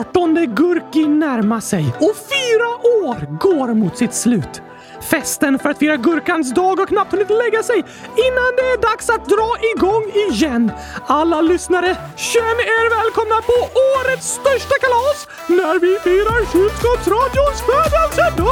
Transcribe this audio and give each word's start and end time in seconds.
18 0.00 0.54
Gurki 0.54 1.08
närma 1.08 1.60
sig 1.60 1.84
och 2.00 2.16
fyra 2.16 2.68
år 3.04 3.38
går 3.38 3.74
mot 3.74 3.98
sitt 3.98 4.14
slut. 4.14 4.62
Festen 5.10 5.58
för 5.58 5.70
att 5.70 5.78
fira 5.78 5.96
Gurkans 5.96 6.54
dag 6.54 6.76
har 6.78 6.86
knappt 6.86 7.12
hunnit 7.12 7.30
lägga 7.30 7.62
sig 7.62 7.76
innan 8.26 8.50
det 8.56 8.62
är 8.62 8.82
dags 8.82 9.10
att 9.10 9.24
dra 9.28 9.50
igång 9.74 10.04
igen. 10.30 10.72
Alla 11.06 11.40
lyssnare, 11.40 11.96
känn 12.16 12.58
er 12.76 12.86
välkomna 12.96 13.42
på 13.50 13.58
årets 13.96 14.28
största 14.28 14.74
kalas 14.80 15.26
när 15.48 15.78
vi 15.80 15.98
firar 15.98 16.40
Kylskåpsradions 16.52 17.60
födelsedag! 17.68 18.50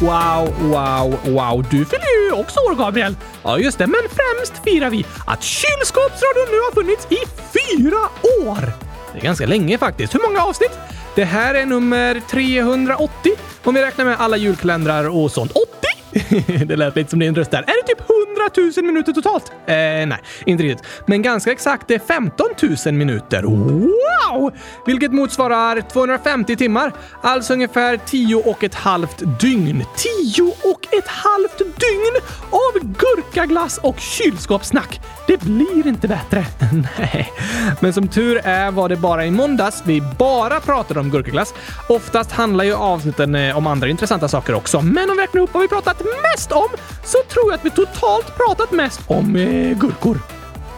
Wow, 0.00 0.54
wow, 0.60 1.18
wow. 1.24 1.64
Du 1.70 1.84
fyller 1.84 2.26
ju 2.26 2.32
också 2.32 2.60
år, 2.60 2.74
Gabriel. 2.74 3.16
Ja, 3.42 3.58
just 3.58 3.78
det. 3.78 3.86
Men 3.86 4.00
främst 4.00 4.64
firar 4.64 4.90
vi 4.90 5.06
att 5.26 5.42
Kylskåpsradion 5.42 6.46
nu 6.50 6.58
har 6.58 6.72
funnits 6.72 7.06
i 7.10 7.16
fyra 7.52 8.00
år. 8.48 8.72
Det 9.12 9.18
är 9.18 9.22
ganska 9.22 9.46
länge 9.46 9.78
faktiskt. 9.78 10.14
Hur 10.14 10.20
många 10.28 10.42
avsnitt? 10.42 10.78
Det 11.14 11.24
här 11.24 11.54
är 11.54 11.66
nummer 11.66 12.22
380 12.30 13.32
om 13.64 13.74
vi 13.74 13.82
räknar 13.82 14.04
med 14.04 14.20
alla 14.20 14.36
julkalendrar 14.36 15.08
och 15.08 15.30
sånt. 15.30 15.52
80? 15.52 15.93
det 16.66 16.76
lät 16.76 16.96
lite 16.96 17.10
som 17.10 17.18
din 17.18 17.34
röst 17.34 17.50
där. 17.50 17.58
Är 17.58 17.82
det 17.82 17.94
typ 17.94 18.00
100 18.00 18.72
000 18.76 18.84
minuter 18.84 19.12
totalt? 19.12 19.52
Eh, 19.66 19.74
nej, 19.74 20.18
inte 20.46 20.62
riktigt. 20.62 20.86
Men 21.06 21.22
ganska 21.22 21.52
exakt 21.52 21.88
det 21.88 21.94
är 21.94 21.98
15 21.98 22.46
000 22.86 22.94
minuter. 22.94 23.42
Wow! 23.42 24.52
Vilket 24.86 25.12
motsvarar 25.12 25.80
250 25.80 26.56
timmar. 26.56 26.92
Alltså 27.22 27.52
ungefär 27.52 27.96
10 27.96 28.36
och 28.36 28.64
ett 28.64 28.74
halvt 28.74 29.22
dygn. 29.40 29.84
10 29.96 30.42
och 30.42 30.94
ett 30.94 31.08
halvt 31.08 31.58
dygn 31.58 32.22
av 32.50 32.80
gurkaglass 32.82 33.78
och 33.78 33.98
kylskåpssnack. 33.98 35.00
Det 35.26 35.40
blir 35.40 35.86
inte 35.86 36.08
bättre. 36.08 36.46
Nej. 36.98 37.32
Men 37.80 37.92
som 37.92 38.08
tur 38.08 38.40
är 38.44 38.70
var 38.70 38.88
det 38.88 38.96
bara 38.96 39.26
i 39.26 39.30
måndags 39.30 39.82
vi 39.86 40.02
bara 40.18 40.60
pratade 40.60 41.00
om 41.00 41.10
gurkaglass. 41.10 41.54
Oftast 41.88 42.32
handlar 42.32 42.64
ju 42.64 42.74
avsnitten 42.74 43.34
eh, 43.34 43.56
om 43.56 43.66
andra 43.66 43.88
intressanta 43.88 44.28
saker 44.28 44.54
också. 44.54 44.82
Men 44.82 45.10
om 45.10 45.16
vi 45.16 45.22
räknar 45.22 45.42
upp 45.42 45.54
vad 45.54 45.62
vi 45.62 45.68
pratat 45.68 46.03
mest 46.22 46.52
om 46.52 46.68
så 47.04 47.18
tror 47.28 47.50
jag 47.50 47.54
att 47.54 47.64
vi 47.64 47.70
totalt 47.70 48.36
pratat 48.36 48.70
mest 48.70 49.00
om 49.06 49.36
eh, 49.36 49.78
gurkor. 49.78 50.18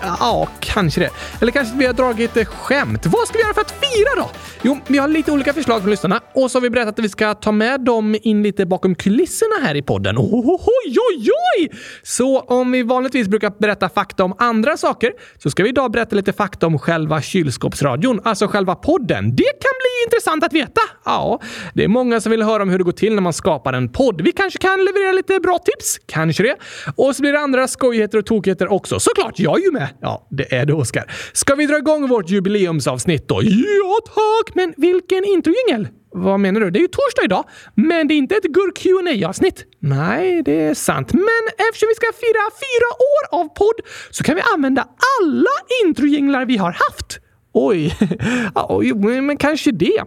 Ja, 0.03 0.17
ah, 0.21 0.49
kanske 0.61 1.01
det. 1.01 1.11
Eller 1.41 1.53
kanske 1.53 1.77
vi 1.77 1.87
har 1.87 1.93
dragit 1.93 2.37
ett 2.37 2.49
skämt. 2.49 3.07
Vad 3.07 3.29
ska 3.29 3.39
vi 3.39 3.45
göra 3.45 3.55
för 3.55 3.61
att 3.61 3.71
fira 3.71 4.11
då? 4.17 4.31
Jo, 4.63 4.79
vi 4.87 4.99
har 4.99 5.09
lite 5.09 5.33
olika 5.33 5.53
förslag 5.53 5.81
från 5.81 5.91
lyssnarna 5.91 6.21
och 6.35 6.51
så 6.51 6.59
har 6.59 6.63
vi 6.63 6.71
berättat 6.71 6.99
att 6.99 7.05
vi 7.05 7.09
ska 7.09 7.35
ta 7.35 7.53
med 7.53 7.81
dem 7.81 8.17
in 8.23 8.43
lite 8.43 8.67
bakom 8.67 8.95
kulisserna 8.95 9.55
här 9.63 9.75
i 9.75 9.83
podden. 9.83 10.19
Oj, 10.19 10.97
oj, 11.11 11.29
oj! 11.59 11.71
Så 12.03 12.41
om 12.41 12.73
vi 12.73 12.83
vanligtvis 12.83 13.29
brukar 13.29 13.53
berätta 13.59 13.89
fakta 13.89 14.25
om 14.25 14.35
andra 14.39 14.77
saker 14.77 15.13
så 15.39 15.51
ska 15.51 15.63
vi 15.63 15.69
idag 15.69 15.91
berätta 15.91 16.17
lite 16.17 16.33
fakta 16.33 16.67
om 16.67 16.79
själva 16.79 17.23
kylskåpsradion, 17.23 18.21
alltså 18.25 18.47
själva 18.47 18.75
podden. 18.75 19.37
Det 19.37 19.45
kan 19.45 19.73
bli 19.81 20.05
intressant 20.07 20.45
att 20.45 20.53
veta. 20.53 20.81
Ja, 21.05 21.41
det 21.75 21.85
är 21.85 21.89
många 21.89 22.21
som 22.21 22.31
vill 22.31 22.43
höra 22.43 22.63
om 22.63 22.69
hur 22.69 22.79
det 22.79 22.85
går 22.85 22.93
till 22.93 23.15
när 23.15 23.23
man 23.23 23.33
skapar 23.33 23.73
en 23.73 23.89
podd. 23.89 24.21
Vi 24.21 24.33
kanske 24.33 24.59
kan 24.59 24.85
leverera 24.85 25.13
lite 25.13 25.41
bra 25.41 25.59
tips, 25.59 25.99
kanske 26.07 26.43
det. 26.43 26.57
Och 26.97 27.17
så 27.17 27.23
blir 27.23 27.33
det 27.33 27.41
andra 27.41 27.69
skojigheter 27.69 28.19
och 28.19 28.27
tokigheter 28.27 28.73
också. 28.73 29.01
Såklart, 29.01 29.39
jag 29.39 29.59
är 29.61 29.65
ju 29.65 29.73
med. 29.73 29.86
Ja, 30.01 30.29
det 30.31 30.55
är 30.55 30.67
det, 30.67 30.73
Oskar. 30.73 31.13
Ska 31.33 31.55
vi 31.55 31.67
dra 31.67 31.79
igång 31.79 32.09
vårt 32.09 32.31
jubileumsavsnitt 32.31 33.29
då? 33.29 33.41
Ja, 33.43 33.99
tack! 34.05 34.55
Men 34.55 34.75
vilken 34.77 35.25
introjingel? 35.25 35.89
Vad 36.13 36.41
menar 36.41 36.61
du? 36.61 36.71
Det 36.71 36.79
är 36.79 36.81
ju 36.81 36.89
torsdag 36.89 37.23
idag, 37.25 37.45
men 37.75 38.09
det 38.09 38.15
är 38.15 38.17
inte 38.17 38.35
ett 38.35 38.45
gurk 38.45 38.79
qa 38.79 39.29
avsnitt 39.29 39.65
Nej, 39.81 40.43
det 40.43 40.61
är 40.61 40.75
sant. 40.75 41.13
Men 41.13 41.67
eftersom 41.69 41.89
vi 41.89 41.95
ska 41.95 42.07
fira 42.07 42.45
fyra 42.65 42.91
år 43.13 43.41
av 43.41 43.49
podd 43.55 43.81
så 44.11 44.25
kan 44.25 44.35
vi 44.35 44.43
använda 44.55 44.89
alla 45.21 45.85
introjinglar 45.85 46.45
vi 46.45 46.57
har 46.57 46.73
haft. 46.73 47.19
Oj, 47.53 47.97
ja, 48.55 48.81
men 49.23 49.37
kanske 49.37 49.73
det. 49.73 50.03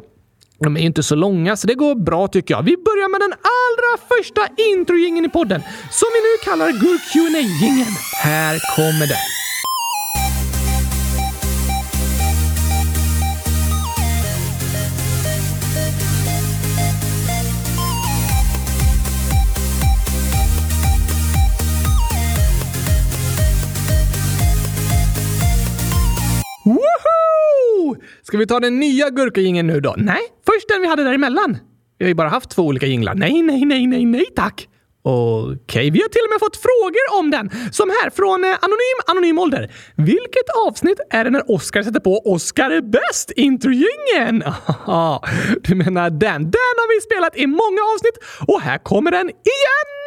De 0.60 0.78
är 0.78 0.82
inte 0.82 1.04
så 1.04 1.16
långa, 1.16 1.58
så 1.58 1.68
det 1.68 1.74
går 1.74 1.96
bra 1.96 2.28
tycker 2.28 2.54
jag. 2.54 2.64
Vi 2.64 2.78
börjar 2.78 3.10
med 3.10 3.22
den 3.22 3.34
allra 3.34 4.18
första 4.18 4.42
introjingeln 4.74 5.26
i 5.26 5.30
podden, 5.30 5.62
som 5.92 6.08
vi 6.14 6.20
nu 6.20 6.34
kallar 6.44 6.72
gurk 6.72 7.02
qa 7.14 7.40
jingeln 7.66 7.96
Här 8.24 8.76
kommer 8.76 9.08
den. 9.08 9.39
Ska 28.30 28.38
vi 28.38 28.48
ta 28.48 28.60
den 28.60 28.80
nya 28.80 29.10
gurkagingen 29.10 29.68
nu 29.68 29.80
då? 29.80 29.96
Nej, 29.98 30.22
först 30.46 30.68
den 30.68 30.82
vi 30.82 30.88
hade 30.88 31.04
däremellan. 31.04 31.58
Vi 31.98 32.06
har 32.06 32.08
ju 32.08 32.14
bara 32.14 32.30
haft 32.30 32.50
två 32.50 32.64
olika 32.64 32.86
jinglar. 32.86 33.16
Nej, 33.16 33.42
nej, 33.44 33.66
nej, 33.66 33.88
nej, 33.88 34.06
nej 34.06 34.26
tack. 34.36 34.68
Okej, 35.04 35.56
okay, 35.64 35.92
vi 35.92 36.02
har 36.02 36.10
till 36.10 36.22
och 36.26 36.32
med 36.34 36.40
fått 36.40 36.58
frågor 36.58 37.20
om 37.20 37.32
den. 37.32 37.72
Som 37.72 37.90
här 37.90 38.10
från 38.10 38.44
eh, 38.44 38.50
Anonym 38.50 39.00
Anonym 39.08 39.40
Ålder. 39.40 39.72
Vilket 39.96 40.50
avsnitt 40.68 41.00
är 41.10 41.24
det 41.24 41.30
när 41.30 41.52
Oscar 41.52 41.84
sätter 41.84 42.00
på 42.00 42.22
Oscar 42.26 42.70
är 42.70 42.82
bäst 42.82 43.32
introjingen? 43.36 44.44
Du 45.64 45.76
menar 45.76 46.10
den? 46.10 46.42
Den 46.58 46.74
har 46.80 46.96
vi 46.96 47.02
spelat 47.02 47.38
i 47.38 47.48
många 47.48 47.82
avsnitt 47.94 48.18
och 48.48 48.62
här 48.62 48.78
kommer 48.78 49.12
den 49.12 49.30
igen! 49.30 49.99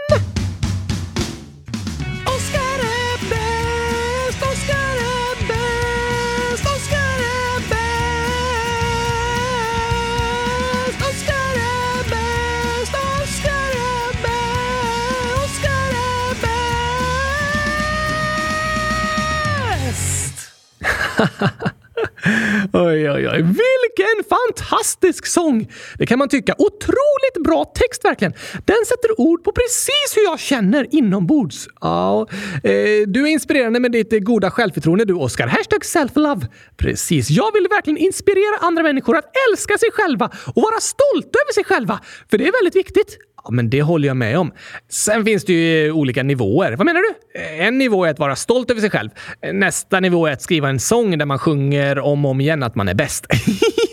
oj, 22.72 23.10
oj, 23.10 23.28
oj. 23.28 23.43
Vilken 23.43 24.25
fantastisk 24.28 25.27
sång! 25.27 25.72
Det 25.99 26.06
kan 26.06 26.19
man 26.19 26.28
tycka. 26.28 26.55
Otroligt 26.59 27.44
bra 27.44 27.65
text 27.65 28.05
verkligen. 28.05 28.33
Den 28.65 28.84
sätter 28.87 29.21
ord 29.21 29.44
på 29.44 29.53
precis 29.53 30.16
hur 30.16 30.22
jag 30.22 30.41
känner 30.41 30.94
inombords. 30.94 31.69
Ja, 31.81 32.27
eh, 32.62 32.72
du 33.06 33.22
är 33.22 33.27
inspirerande 33.27 33.81
med 33.81 33.93
ditt 33.93 34.12
eh, 34.12 34.19
goda 34.19 34.50
självförtroende 34.50 35.05
du, 35.05 35.15
Oscar. 35.15 35.47
Hashtag 35.47 35.82
self-love. 35.82 36.47
Precis. 36.77 37.31
Jag 37.31 37.53
vill 37.53 37.66
verkligen 37.71 37.97
inspirera 37.97 38.59
andra 38.61 38.82
människor 38.82 39.16
att 39.16 39.31
älska 39.50 39.78
sig 39.78 39.88
själva 39.93 40.31
och 40.55 40.62
vara 40.62 40.81
stolta 40.81 41.38
över 41.38 41.53
sig 41.53 41.65
själva. 41.65 42.00
För 42.31 42.38
det 42.38 42.49
är 42.49 42.53
väldigt 42.53 42.77
viktigt. 42.77 43.19
Ja, 43.44 43.50
men 43.50 43.70
det 43.70 43.82
håller 43.82 44.08
jag 44.08 44.16
med 44.16 44.38
om. 44.38 44.53
Sen 44.88 45.25
finns 45.25 45.44
det 45.44 45.53
ju 45.53 45.86
eh, 45.88 45.97
olika 45.97 46.22
nivåer. 46.22 46.72
Vad 46.72 46.86
menar 46.86 47.00
du? 47.00 47.41
Eh, 47.41 47.66
en 47.66 47.78
nivå 47.78 48.04
är 48.04 48.10
att 48.10 48.19
vara 48.19 48.36
stolt 48.36 48.70
över 48.70 48.80
sig 48.80 48.91
själv. 48.91 49.10
Eh, 49.42 49.53
nästa 49.53 50.00
nivå 50.00 50.26
är 50.26 50.32
att 50.32 50.42
skriva 50.42 50.69
en 50.69 50.80
sång 50.80 51.19
där 51.19 51.26
man 51.26 51.38
sjunger 51.38 51.98
om 51.98 52.25
och 52.25 52.31
om 52.31 52.41
igen 52.41 52.62
att 52.62 52.75
man 52.75 52.88
är 52.88 52.94
bäst. 52.94 53.26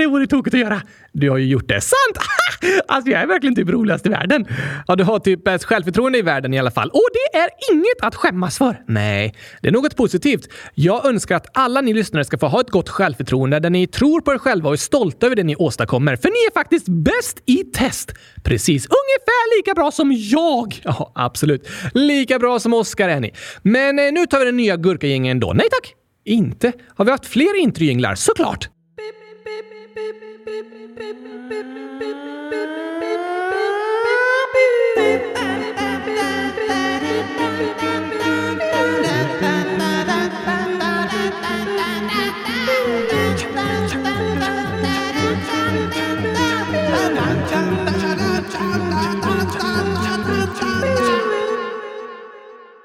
det 0.00 0.06
vore 0.06 0.26
tokigt 0.26 0.54
att 0.54 0.60
göra. 0.60 0.82
Du 1.12 1.30
har 1.30 1.38
ju 1.38 1.46
gjort 1.46 1.68
det. 1.68 1.80
Sant! 1.80 2.26
alltså, 2.88 3.10
jag 3.10 3.20
är 3.22 3.26
verkligen 3.26 3.54
typ 3.54 3.68
roligast 3.68 4.06
i 4.06 4.08
världen. 4.08 4.46
Ja, 4.86 4.96
du 4.96 5.04
har 5.04 5.18
typ 5.18 5.44
bäst 5.44 5.64
självförtroende 5.64 6.18
i 6.18 6.22
världen 6.22 6.54
i 6.54 6.58
alla 6.58 6.70
fall. 6.70 6.90
Och 6.90 7.08
det 7.12 7.38
är 7.38 7.48
inget 7.72 8.00
att 8.02 8.14
skämmas 8.14 8.58
för. 8.58 8.82
Nej, 8.86 9.34
det 9.62 9.68
är 9.68 9.72
något 9.72 9.96
positivt. 9.96 10.48
Jag 10.74 11.06
önskar 11.06 11.36
att 11.36 11.46
alla 11.54 11.80
ni 11.80 11.94
lyssnare 11.94 12.24
ska 12.24 12.38
få 12.38 12.46
ha 12.46 12.60
ett 12.60 12.70
gott 12.70 12.88
självförtroende 12.88 13.60
där 13.60 13.70
ni 13.70 13.86
tror 13.86 14.20
på 14.20 14.32
er 14.32 14.38
själva 14.38 14.68
och 14.68 14.72
är 14.72 14.76
stolta 14.78 15.26
över 15.26 15.36
det 15.36 15.42
ni 15.42 15.56
åstadkommer. 15.56 16.16
För 16.16 16.28
ni 16.28 16.46
är 16.46 16.52
faktiskt 16.52 16.88
bäst 16.88 17.42
i 17.46 17.56
test. 17.56 18.12
Precis 18.42 18.86
ungefär 18.86 19.58
lika 19.58 19.74
bra 19.74 19.90
som 19.90 20.12
jag. 20.12 20.80
Ja, 20.84 21.12
absolut. 21.14 21.68
Lika 21.94 22.38
bra 22.38 22.58
som 22.58 22.74
Oscar 22.74 23.08
är 23.08 23.20
ni. 23.20 23.34
Men 23.62 23.98
eh, 23.98 24.12
nu 24.12 24.26
tar 24.26 24.38
vi 24.38 24.44
den 24.44 24.56
nya 24.56 24.76
gurkagängen 24.76 25.40
då. 25.40 25.52
Nej 25.52 25.66
tack! 25.70 25.94
Inte? 26.24 26.72
Har 26.96 27.04
vi 27.04 27.10
haft 27.10 27.26
fler 27.26 27.60
introjinglar? 27.60 28.14
Såklart! 28.14 28.68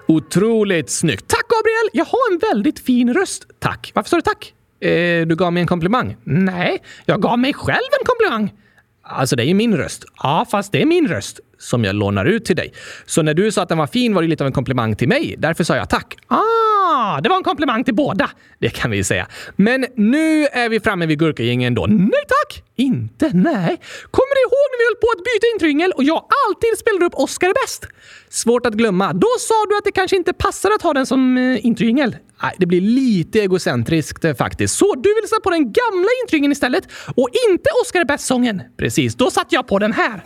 Otroligt 0.08 0.90
snyggt. 0.90 1.28
Tack 1.28 1.48
Gabriel! 1.48 1.90
Jag 1.94 2.06
har 2.06 2.32
en 2.32 2.38
väldigt 2.38 2.80
fin 2.80 3.14
röst. 3.14 3.48
Tack. 3.60 3.92
Varför 3.96 4.10
sa 4.10 4.16
du 4.16 4.22
tack? 4.22 4.54
Eh, 4.80 5.28
du 5.28 5.36
gav 5.36 5.54
mig 5.54 5.62
en 5.62 5.68
komplimang? 5.68 6.16
Nej, 6.24 6.82
jag 7.06 7.22
gav 7.22 7.40
mig 7.40 7.54
själv 7.54 7.90
en 8.00 8.06
komplimang. 8.06 8.54
Alltså, 9.02 9.36
det 9.36 9.44
är 9.44 9.48
ju 9.48 9.54
min 9.54 9.78
röst. 9.78 10.06
Ja, 10.24 10.46
fast 10.52 10.72
det 10.72 10.82
är 10.82 10.86
min 10.86 11.08
röst 11.08 11.40
som 11.58 11.84
jag 11.84 11.96
lånar 11.96 12.26
ut 12.26 12.46
till 12.46 12.56
dig. 12.56 12.74
Så 13.06 13.22
när 13.22 13.34
du 13.34 13.52
sa 13.52 13.62
att 13.62 13.70
den 13.70 13.78
var 13.78 13.88
fin 13.88 14.16
var 14.16 14.22
det 14.22 14.28
lite 14.28 14.44
av 14.44 14.48
en 14.48 14.54
komplimang 14.54 14.96
till 14.96 15.08
mig. 15.08 15.36
Därför 15.38 15.64
sa 15.64 15.76
jag 15.76 15.90
tack. 15.90 16.18
Ah, 16.28 17.22
det 17.22 17.30
var 17.30 17.38
en 17.38 17.44
komplimang 17.44 17.84
till 17.84 17.96
båda. 17.96 18.30
Det 18.60 18.70
kan 18.70 18.92
vi 18.92 19.04
säga. 19.04 19.28
Men 19.56 19.86
nu 19.96 20.46
är 20.46 20.70
vi 20.70 20.80
framme 20.80 21.06
vid 21.06 21.20
gurkagängen 21.20 21.76
då. 21.76 21.86
Nej 21.86 22.24
tack! 22.28 22.64
Inte? 22.76 23.26
Nej. 23.26 23.78
Kommer 24.12 24.36
du 24.36 24.42
ihåg 24.42 24.66
när 24.72 24.78
vi 24.80 24.86
höll 24.86 24.96
på 24.96 25.08
att 25.18 25.24
byta 25.24 25.48
intryngel 25.54 25.92
och 25.92 26.04
jag 26.04 26.26
alltid 26.48 26.78
spelade 26.80 27.06
upp 27.06 27.16
Oscar 27.16 27.48
är 27.50 27.54
bäst? 27.54 27.88
Svårt 28.30 28.66
att 28.66 28.74
glömma. 28.74 29.14
Då 29.14 29.28
sa 29.40 29.66
du 29.70 29.78
att 29.78 29.84
det 29.84 29.92
kanske 29.92 30.16
inte 30.16 30.34
passar 30.34 30.72
att 30.72 30.82
ha 30.82 30.94
den 30.94 31.06
som 31.06 31.38
eh, 31.38 31.66
intryngel. 31.66 32.16
Nej, 32.44 32.56
det 32.58 32.66
blir 32.66 32.82
lite 32.82 33.40
egocentriskt 33.40 34.26
eh, 34.26 34.34
faktiskt. 34.34 34.78
Så 34.78 34.96
du 34.96 35.14
vill 35.14 35.30
sätta 35.30 35.42
på 35.42 35.50
den 35.50 35.64
gamla 35.64 36.10
intryngeln 36.24 36.52
istället 36.52 36.84
och 37.16 37.30
inte 37.50 37.70
Oscar 37.82 38.00
är 38.00 38.06
bäst-sången? 38.06 38.62
Precis, 38.78 39.16
då 39.16 39.32
satte 39.32 39.56
jag 39.56 39.68
på 39.68 39.80
den 39.80 39.94
här. 39.94 40.24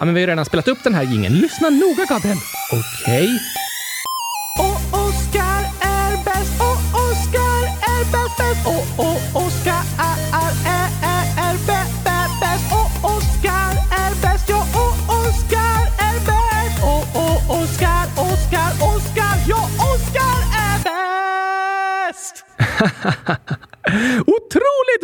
Ja, 0.00 0.06
men 0.06 0.14
vi 0.14 0.20
har 0.20 0.28
redan 0.28 0.44
spelat 0.44 0.68
upp 0.68 0.84
den 0.84 0.94
här 0.94 1.02
gingen. 1.02 1.32
Lyssna 1.32 1.70
noga, 1.70 2.04
Gabriel. 2.08 2.36
Okej. 2.72 3.24
Okay. 3.24 3.38
Och 4.58 5.00
Oscar 5.00 5.62
är 5.80 6.24
bäst, 6.24 6.52
och 6.68 6.80
Oscar 7.04 7.62
är 7.94 8.04
bäst, 8.12 8.36
bäst, 8.38 8.66
och, 8.66 8.84
och 9.06 9.42
Oscar 9.42 9.82
är, 10.08 10.18
är, 10.42 10.52
är, 10.76 10.88
är, 11.14 11.24
är 11.46 11.56
bä, 11.66 11.82
bä, 12.04 12.18
bäst, 12.40 12.66
och 12.80 13.10
Oscar 13.16 13.72
är 14.04 14.12
bäst, 14.22 14.48
ja, 14.48 14.60
och 14.82 14.96
Oscar 15.20 15.82
är 16.08 16.18
bäst, 16.28 16.76
och, 16.82 17.04
och 17.22 17.38
Oscar, 17.62 18.04
Oscar, 18.28 18.70
Oscar, 18.90 19.34
ja, 19.48 19.62
Oscar 19.90 20.38
är 20.66 20.76
bäst! 20.86 22.44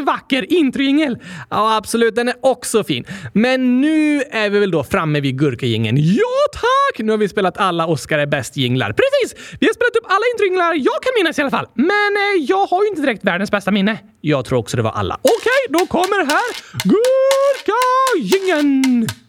Vacker 0.06 0.52
introjingel! 0.52 1.18
Ja, 1.50 1.76
absolut, 1.76 2.14
den 2.14 2.28
är 2.28 2.34
också 2.42 2.84
fin. 2.84 3.04
Men 3.32 3.80
nu 3.80 4.22
är 4.22 4.50
vi 4.50 4.58
väl 4.58 4.70
då 4.70 4.84
framme 4.84 5.20
vid 5.20 5.38
gurkajingeln. 5.38 5.96
Ja, 6.00 6.46
tack! 6.52 6.98
Nu 6.98 7.12
har 7.12 7.18
vi 7.18 7.28
spelat 7.28 7.58
alla 7.58 7.86
Oscar 7.86 8.18
är 8.18 8.26
bäst-jinglar. 8.26 8.92
Precis! 8.92 9.34
Vi 9.60 9.66
har 9.66 9.74
spelat 9.74 9.96
upp 9.96 10.06
alla 10.06 10.24
introjinglar 10.34 10.74
jag 10.74 11.02
kan 11.02 11.12
minnas 11.18 11.38
i 11.38 11.42
alla 11.42 11.50
fall. 11.50 11.66
Men 11.74 12.16
eh, 12.16 12.44
jag 12.48 12.66
har 12.66 12.82
ju 12.82 12.88
inte 12.88 13.02
direkt 13.02 13.24
världens 13.24 13.50
bästa 13.50 13.70
minne. 13.70 13.98
Jag 14.20 14.44
tror 14.44 14.58
också 14.58 14.76
det 14.76 14.82
var 14.82 14.92
alla. 14.92 15.14
Okej, 15.14 15.32
okay, 15.36 15.80
då 15.80 15.86
kommer 15.86 16.24
här 16.24 16.56
Gurkajingeln! 16.92 19.25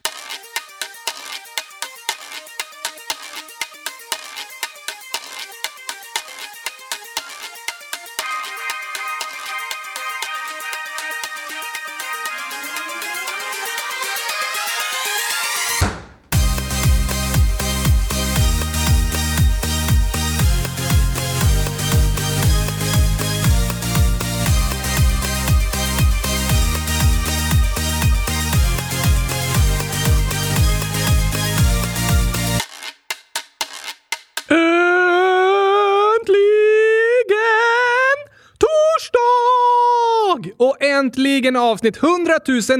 Äntligen 41.37 41.55
avsnitt 41.55 41.97
100 42.03 42.33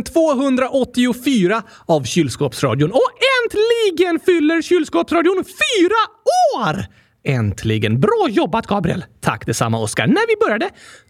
284 0.06 1.64
av 1.86 2.04
Kylskåpsradion. 2.04 2.92
Och 2.92 3.12
äntligen 3.44 4.20
fyller 4.20 4.62
Kylskåpsradion 4.62 5.44
fyra 5.44 6.02
år! 6.58 6.86
Äntligen! 7.24 8.00
Bra 8.00 8.28
jobbat 8.30 8.68
Gabriel! 8.68 9.06
Tack 9.22 9.46
detsamma 9.46 9.80
Oskar. 9.80 10.08
När 10.08 10.28
vi 10.28 10.36
började, 10.46 10.66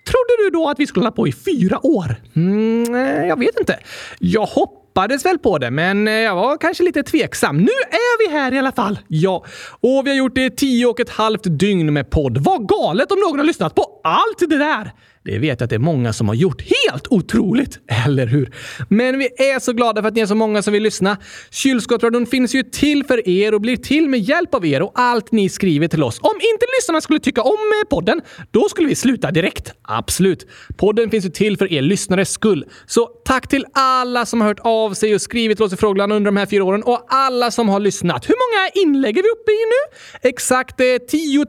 trodde 0.05 0.43
du 0.43 0.49
då 0.49 0.69
att 0.69 0.79
vi 0.79 0.87
skulle 0.87 1.03
hålla 1.03 1.11
på 1.11 1.27
i 1.27 1.31
fyra 1.31 1.85
år? 1.85 2.15
Mm, 2.35 2.95
eh, 2.95 3.27
jag 3.27 3.39
vet 3.39 3.59
inte. 3.59 3.79
Jag 4.19 4.45
hoppades 4.45 5.25
väl 5.25 5.39
på 5.39 5.57
det, 5.57 5.71
men 5.71 6.07
eh, 6.07 6.13
jag 6.13 6.35
var 6.35 6.57
kanske 6.57 6.83
lite 6.83 7.03
tveksam. 7.03 7.57
Nu 7.57 7.71
är 7.89 8.27
vi 8.27 8.37
här 8.37 8.53
i 8.53 8.59
alla 8.59 8.71
fall. 8.71 8.99
Ja, 9.07 9.45
och 9.79 10.05
vi 10.05 10.09
har 10.09 10.17
gjort 10.17 10.35
det 10.35 10.45
i 10.45 10.49
tio 10.49 10.85
och 10.85 10.99
ett 10.99 11.09
halvt 11.09 11.43
dygn 11.43 11.93
med 11.93 12.09
podd. 12.09 12.37
Vad 12.37 12.67
galet 12.69 13.11
om 13.11 13.19
någon 13.19 13.39
har 13.39 13.45
lyssnat 13.45 13.75
på 13.75 13.96
allt 14.07 14.49
det 14.49 14.57
där! 14.57 14.91
Det 15.27 15.39
vet 15.39 15.59
jag 15.59 15.63
att 15.63 15.69
det 15.69 15.75
är 15.75 15.79
många 15.79 16.13
som 16.13 16.27
har 16.27 16.35
gjort. 16.35 16.61
Helt 16.61 17.07
otroligt! 17.09 17.79
Eller 18.05 18.27
hur? 18.27 18.53
Men 18.89 19.19
vi 19.19 19.25
är 19.25 19.59
så 19.59 19.73
glada 19.73 20.01
för 20.01 20.07
att 20.07 20.15
ni 20.15 20.21
är 20.21 20.25
så 20.25 20.35
många 20.35 20.61
som 20.61 20.73
vill 20.73 20.83
lyssna. 20.83 21.17
Kylskåpsradion 21.51 22.25
finns 22.25 22.55
ju 22.55 22.63
till 22.63 23.03
för 23.03 23.29
er 23.29 23.53
och 23.53 23.61
blir 23.61 23.77
till 23.77 24.09
med 24.09 24.19
hjälp 24.19 24.53
av 24.55 24.65
er 24.65 24.81
och 24.81 24.91
allt 24.95 25.31
ni 25.31 25.49
skriver 25.49 25.87
till 25.87 26.03
oss. 26.03 26.19
Om 26.19 26.35
inte 26.35 26.65
lyssnarna 26.79 27.01
skulle 27.01 27.19
tycka 27.19 27.41
om 27.41 27.51
eh, 27.51 27.89
podden, 27.89 28.21
då 28.51 28.69
skulle 28.69 28.87
vi 28.87 28.95
sluta 28.95 29.31
direkt. 29.31 29.73
Absolut. 29.81 30.47
Podden 30.77 31.09
finns 31.09 31.25
ju 31.25 31.29
till 31.29 31.57
för 31.57 31.73
er 31.73 31.81
lyssnares 31.81 32.31
skull. 32.31 32.65
Så 32.85 33.05
tack 33.25 33.47
till 33.47 33.65
alla 33.73 34.25
som 34.25 34.41
har 34.41 34.47
hört 34.47 34.59
av 34.63 34.93
sig 34.93 35.15
och 35.15 35.21
skrivit 35.21 35.57
till 35.57 35.65
oss 35.65 35.73
i 35.73 35.77
frågan 35.77 36.11
under 36.11 36.31
de 36.31 36.37
här 36.37 36.45
fyra 36.45 36.63
åren 36.63 36.83
och 36.83 37.05
alla 37.09 37.51
som 37.51 37.69
har 37.69 37.79
lyssnat. 37.79 38.29
Hur 38.29 38.35
många 38.35 38.87
inlägg 38.87 39.17
är 39.17 39.23
vi 39.23 39.29
uppe 39.29 39.51
i 39.51 39.63
nu? 39.65 40.29
Exakt 40.29 40.79
eh, 40.79 40.85
10 41.09 41.45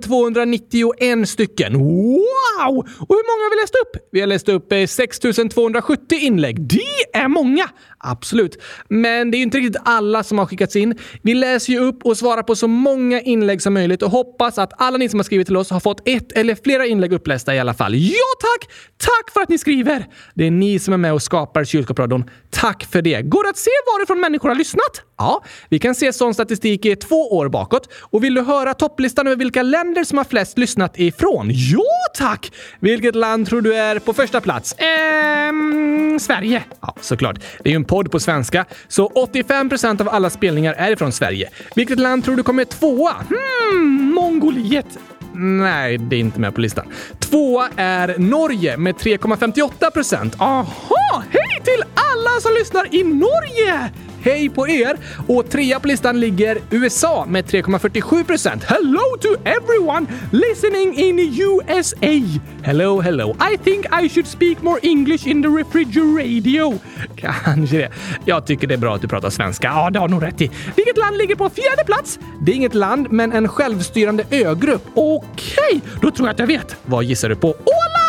291 0.00 1.28
stycken. 1.28 1.76
Wow! 2.02 2.78
Och 2.78 3.14
hur 3.16 3.26
många 3.30 3.42
har 3.44 3.56
vi 3.56 3.62
läst 3.62 3.74
upp? 3.74 4.08
Vi 4.12 4.20
har 4.20 4.26
läst 4.26 4.48
upp 4.48 4.72
eh, 4.72 4.86
6270 4.86 6.18
inlägg. 6.18 6.60
Det 6.60 7.18
är 7.18 7.28
många! 7.28 7.68
Absolut. 7.98 8.62
Men 8.88 9.30
det 9.30 9.36
är 9.36 9.42
inte 9.42 9.58
riktigt 9.58 9.82
alla 9.84 10.22
som 10.22 10.38
har 10.38 10.46
skickats 10.46 10.76
in. 10.76 10.98
Vi 11.22 11.34
läser 11.34 11.72
ju 11.72 11.78
upp 11.78 12.02
och 12.04 12.16
svarar 12.16 12.42
på 12.42 12.56
så 12.56 12.68
många 12.68 13.20
inlägg 13.20 13.62
som 13.62 13.74
möjligt 13.74 14.02
och 14.02 14.10
hoppas 14.10 14.58
att 14.58 14.72
alla 14.76 14.98
ni 14.98 15.08
som 15.08 15.18
har 15.18 15.24
skrivit 15.24 15.46
till 15.46 15.56
oss 15.56 15.70
har 15.70 15.80
fått 15.80 16.08
ett 16.08 16.32
eller 16.32 16.54
flera 16.64 16.86
inlägg 16.86 17.12
upplästa 17.12 17.54
i 17.54 17.58
alla 17.58 17.74
fall. 17.74 17.94
Ja 17.94 18.28
tack! 18.40 18.70
Tack 18.96 19.32
för 19.32 19.40
att 19.40 19.48
ni 19.48 19.58
skriver! 19.58 20.06
Det 20.34 20.46
är 20.46 20.50
ni 20.50 20.78
som 20.78 20.94
är 20.94 20.98
med 20.98 21.12
och 21.12 21.22
skapar 21.22 21.64
Kylskåpsradion. 21.64 22.30
Tack 22.50 22.84
för 22.92 23.02
det! 23.02 23.22
Går 23.22 23.44
det 23.44 23.50
att 23.50 23.56
se 23.56 23.70
varifrån 23.96 24.20
människor 24.20 24.48
har 24.48 24.56
lyssnat? 24.56 25.02
Ja, 25.22 25.42
vi 25.68 25.78
kan 25.78 25.94
se 25.94 26.12
sån 26.12 26.34
statistik 26.34 26.86
i 26.86 26.96
två 26.96 27.36
år 27.36 27.48
bakåt. 27.48 27.88
Och 28.00 28.24
vill 28.24 28.34
du 28.34 28.42
höra 28.42 28.74
topplistan 28.74 29.26
över 29.26 29.36
vilka 29.36 29.62
länder 29.62 30.04
som 30.04 30.18
har 30.18 30.24
flest 30.24 30.58
lyssnat 30.58 30.98
ifrån? 30.98 31.50
Ja 31.52 31.82
tack! 32.14 32.52
Vilket 32.80 33.14
land 33.14 33.46
tror 33.46 33.60
du 33.60 33.74
är 33.74 33.98
på 33.98 34.12
första 34.12 34.40
plats? 34.40 34.74
Ehm, 34.78 36.18
Sverige. 36.20 36.62
Ja, 36.80 36.94
såklart. 37.00 37.36
Det 37.62 37.68
är 37.68 37.70
ju 37.70 37.76
en 37.76 37.84
podd 37.84 38.10
på 38.10 38.20
svenska, 38.20 38.64
så 38.88 39.08
85% 39.08 40.00
av 40.00 40.08
alla 40.08 40.30
spelningar 40.30 40.74
är 40.74 40.90
ifrån 40.90 41.12
Sverige. 41.12 41.48
Vilket 41.76 41.98
land 41.98 42.24
tror 42.24 42.36
du 42.36 42.42
kommer 42.42 42.64
tvåa? 42.64 43.12
Hmm, 43.12 44.12
Mongoliet. 44.14 44.98
Nej, 45.34 45.98
det 45.98 46.16
är 46.16 46.20
inte 46.20 46.40
med 46.40 46.54
på 46.54 46.60
listan. 46.60 46.86
Tvåa 47.18 47.68
är 47.76 48.18
Norge 48.18 48.76
med 48.76 48.94
3,58 48.94 49.90
procent. 49.90 50.34
Aha! 50.38 51.22
Hej 51.30 51.60
till 51.64 51.82
alla 51.94 52.40
som 52.40 52.54
lyssnar 52.54 52.94
i 52.94 53.04
Norge! 53.04 53.90
Hej 54.24 54.50
på 54.50 54.68
er! 54.68 54.96
Och 55.28 55.50
trea 55.50 55.80
på 55.80 55.88
listan 55.88 56.20
ligger 56.20 56.58
USA 56.70 57.26
med 57.28 57.44
3,47 57.44 58.24
procent. 58.24 58.64
Hello 58.64 59.16
to 59.20 59.28
everyone 59.44 60.06
listening 60.30 60.94
in 60.94 61.18
USA! 61.18 62.40
Hello, 62.62 63.00
hello. 63.00 63.36
I 63.52 63.56
think 63.56 63.86
I 64.02 64.08
should 64.08 64.26
speak 64.26 64.62
more 64.62 64.78
English 64.82 65.28
in 65.28 65.42
the 65.42 65.48
refrigeradio. 65.48 66.78
Kanske 67.16 67.76
det. 67.76 67.90
Jag 68.24 68.46
tycker 68.46 68.66
det 68.66 68.74
är 68.74 68.78
bra 68.78 68.94
att 68.94 69.02
du 69.02 69.08
pratar 69.08 69.30
svenska. 69.30 69.68
Ja, 69.68 69.90
det 69.90 69.98
har 69.98 70.08
nog 70.08 70.22
rätt 70.22 70.40
i. 70.40 70.50
Vilket 70.76 70.96
land 70.96 71.16
ligger 71.16 71.36
på 71.36 71.50
fjärde 71.50 71.84
plats? 71.86 72.18
Det 72.40 72.52
är 72.52 72.56
inget 72.56 72.74
land, 72.74 73.12
men 73.12 73.32
en 73.32 73.48
självstyrande 73.48 74.24
ögrupp. 74.30 74.82
Okej, 74.94 75.56
okay, 75.68 75.80
då 76.02 76.10
tror 76.10 76.28
jag 76.28 76.32
att 76.32 76.38
jag 76.38 76.46
vet. 76.46 76.76
Vad 76.84 77.04
gissar 77.04 77.28
du 77.28 77.36
på? 77.36 77.48
Åland! 77.48 78.01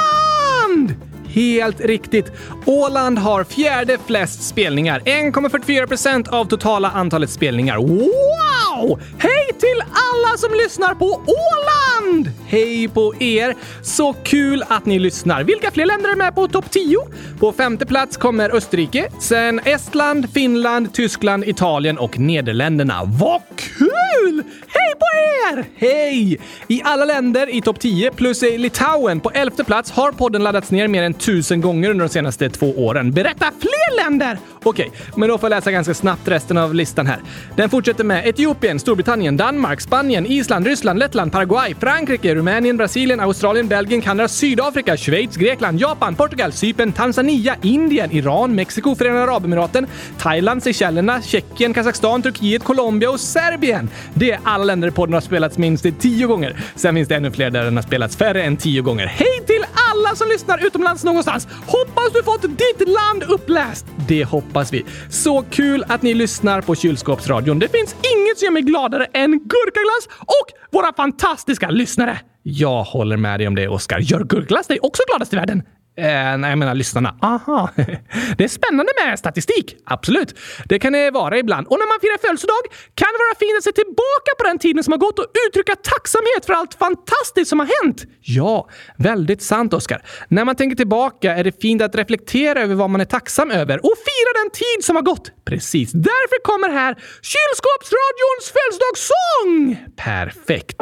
Helt 1.33 1.81
riktigt. 1.81 2.31
Åland 2.65 3.17
har 3.17 3.43
fjärde 3.43 3.97
flest 4.07 4.43
spelningar. 4.43 4.99
1,44 4.99 5.87
procent 5.87 6.27
av 6.27 6.45
totala 6.45 6.89
antalet 6.89 7.29
spelningar. 7.29 7.77
Wow! 7.77 9.01
Hej 9.17 9.47
till 9.59 9.81
alla 9.81 10.37
som 10.37 10.53
lyssnar 10.53 10.93
på 10.93 11.05
Åland! 11.05 12.31
Hej 12.47 12.87
på 12.87 13.13
er! 13.19 13.55
Så 13.83 14.13
kul 14.13 14.63
att 14.67 14.85
ni 14.85 14.99
lyssnar. 14.99 15.43
Vilka 15.43 15.71
fler 15.71 15.85
länder 15.85 16.09
är 16.09 16.15
med 16.15 16.35
på 16.35 16.47
topp 16.47 16.71
10? 16.71 16.97
På 17.39 17.51
femte 17.51 17.85
plats 17.85 18.17
kommer 18.17 18.55
Österrike, 18.55 19.09
sen 19.19 19.59
Estland, 19.59 20.33
Finland, 20.33 20.93
Tyskland, 20.93 21.43
Italien 21.43 21.97
och 21.97 22.19
Nederländerna. 22.19 23.01
Vad 23.03 23.41
kul! 23.55 24.43
Hej 24.67 24.83
Hej 24.83 24.99
på 24.99 25.05
er! 25.05 25.65
Hej! 25.75 26.37
I 26.67 26.81
alla 26.83 27.05
länder 27.05 27.55
i 27.55 27.61
topp 27.61 27.79
10 27.79 28.11
plus 28.11 28.43
i 28.43 28.57
Litauen 28.57 29.19
på 29.19 29.31
elfte 29.31 29.63
plats 29.63 29.91
har 29.91 30.11
podden 30.11 30.43
laddats 30.43 30.71
ner 30.71 30.87
mer 30.87 31.03
än 31.03 31.13
tusen 31.25 31.61
gånger 31.61 31.89
under 31.89 32.05
de 32.05 32.11
senaste 32.11 32.49
två 32.49 32.85
åren. 32.85 33.11
Berätta 33.11 33.51
fler 33.59 34.03
länder! 34.03 34.37
Okej, 34.63 34.91
men 35.15 35.29
då 35.29 35.37
får 35.37 35.51
jag 35.51 35.57
läsa 35.57 35.71
ganska 35.71 35.93
snabbt 35.93 36.27
resten 36.27 36.57
av 36.57 36.75
listan 36.75 37.07
här. 37.07 37.19
Den 37.55 37.69
fortsätter 37.69 38.03
med 38.03 38.27
Etiopien, 38.27 38.79
Storbritannien, 38.79 39.37
Danmark, 39.37 39.81
Spanien, 39.81 40.25
Island, 40.25 40.67
Ryssland, 40.67 40.99
Lettland, 40.99 41.31
Paraguay, 41.31 41.75
Frankrike, 41.79 42.35
Rumänien, 42.35 42.77
Brasilien, 42.77 43.19
Australien, 43.19 43.67
Belgien, 43.67 44.01
Kanada, 44.01 44.27
Sydafrika, 44.27 44.97
Schweiz, 44.97 45.35
Grekland, 45.35 45.79
Japan, 45.79 46.15
Portugal, 46.15 46.51
Cypern, 46.51 46.91
Tanzania, 46.91 47.55
Indien, 47.61 48.11
Iran, 48.11 48.55
Mexiko, 48.55 48.95
Förenade 48.95 49.23
Arabemiraten, 49.23 49.87
Thailand, 50.17 50.63
Seychellerna, 50.63 51.21
Tjeckien, 51.21 51.73
Kazakstan, 51.73 52.21
Turkiet, 52.21 52.63
Colombia 52.63 53.09
och 53.09 53.19
Serbien. 53.19 53.89
Det 54.13 54.31
är 54.31 54.39
alla 54.43 54.63
länder 54.63 54.87
där 54.87 54.95
podden 54.95 55.13
har 55.13 55.21
spelats 55.21 55.57
minst 55.57 55.85
tio 55.99 56.27
gånger. 56.27 56.57
Sen 56.75 56.95
finns 56.95 57.07
det 57.07 57.15
ännu 57.15 57.31
fler 57.31 57.49
där 57.49 57.63
den 57.63 57.75
har 57.75 57.83
spelats 57.83 58.17
färre 58.17 58.43
än 58.43 58.57
tio 58.57 58.81
gånger. 58.81 59.05
Hej 59.05 59.41
till 59.47 59.65
alla 59.91 60.15
som 60.15 60.27
lyssnar 60.27 60.65
utomlands 60.65 61.03
någonstans! 61.13 61.47
Hoppas 61.67 62.13
du 62.13 62.23
fått 62.23 62.41
ditt 62.41 62.87
land 62.87 63.23
uppläst! 63.23 63.85
Det 64.07 64.23
hoppas 64.23 64.73
vi. 64.73 64.85
Så 65.09 65.41
kul 65.41 65.83
att 65.87 66.01
ni 66.01 66.13
lyssnar 66.13 66.61
på 66.61 66.75
Kylskåpsradion. 66.75 67.59
Det 67.59 67.67
finns 67.67 67.95
inget 68.15 68.39
som 68.39 68.45
gör 68.45 68.51
mig 68.51 68.61
gladare 68.61 69.05
än 69.05 69.31
gurkaglass 69.31 70.07
och 70.19 70.47
våra 70.71 70.93
fantastiska 70.93 71.69
lyssnare. 71.69 72.19
Jag 72.43 72.83
håller 72.83 73.17
med 73.17 73.39
dig 73.39 73.47
om 73.47 73.55
det, 73.55 73.67
Oskar. 73.67 73.99
Gör 73.99 74.23
gurkaglass 74.23 74.67
dig 74.67 74.79
också 74.81 75.03
gladast 75.09 75.33
i 75.33 75.35
världen? 75.35 75.63
Eh, 75.97 76.37
nej, 76.37 76.49
jag 76.49 76.57
menar 76.57 76.75
lyssnarna. 76.75 77.15
Aha. 77.21 77.69
Det 78.37 78.43
är 78.43 78.47
spännande 78.47 78.91
med 79.05 79.19
statistik. 79.19 79.75
Absolut. 79.85 80.39
Det 80.65 80.79
kan 80.79 80.93
det 80.93 81.11
vara 81.11 81.37
ibland. 81.37 81.67
Och 81.67 81.77
när 81.79 81.87
man 81.87 81.99
firar 82.01 82.17
födelsedag 82.17 82.63
kan 82.95 83.07
det 83.13 83.19
vara 83.25 83.35
fint 83.39 83.57
att 83.57 83.63
se 83.63 83.71
tillbaka 83.71 84.31
på 84.37 84.43
den 84.43 84.59
tiden 84.59 84.83
som 84.83 84.91
har 84.91 84.97
gått 84.97 85.19
och 85.19 85.25
uttrycka 85.47 85.75
tacksamhet 85.75 86.45
för 86.45 86.53
allt 86.53 86.73
fantastiskt 86.73 87.49
som 87.49 87.59
har 87.59 87.69
hänt. 87.83 88.03
Ja, 88.21 88.69
väldigt 88.97 89.41
sant, 89.41 89.73
Oskar. 89.73 90.01
När 90.27 90.45
man 90.45 90.55
tänker 90.55 90.75
tillbaka 90.75 91.35
är 91.35 91.43
det 91.43 91.61
fint 91.61 91.81
att 91.81 91.95
reflektera 91.95 92.61
över 92.61 92.75
vad 92.75 92.89
man 92.89 93.01
är 93.01 93.05
tacksam 93.05 93.51
över 93.51 93.77
och 93.85 93.95
fira 94.07 94.31
den 94.43 94.49
tid 94.51 94.85
som 94.85 94.95
har 94.95 95.03
gått. 95.03 95.31
Precis. 95.45 95.91
Därför 95.91 96.43
kommer 96.43 96.69
här 96.69 96.93
Kylskåpsradions 97.31 98.45
födelsedagssång! 98.55 99.93
Perfekt. 99.95 100.81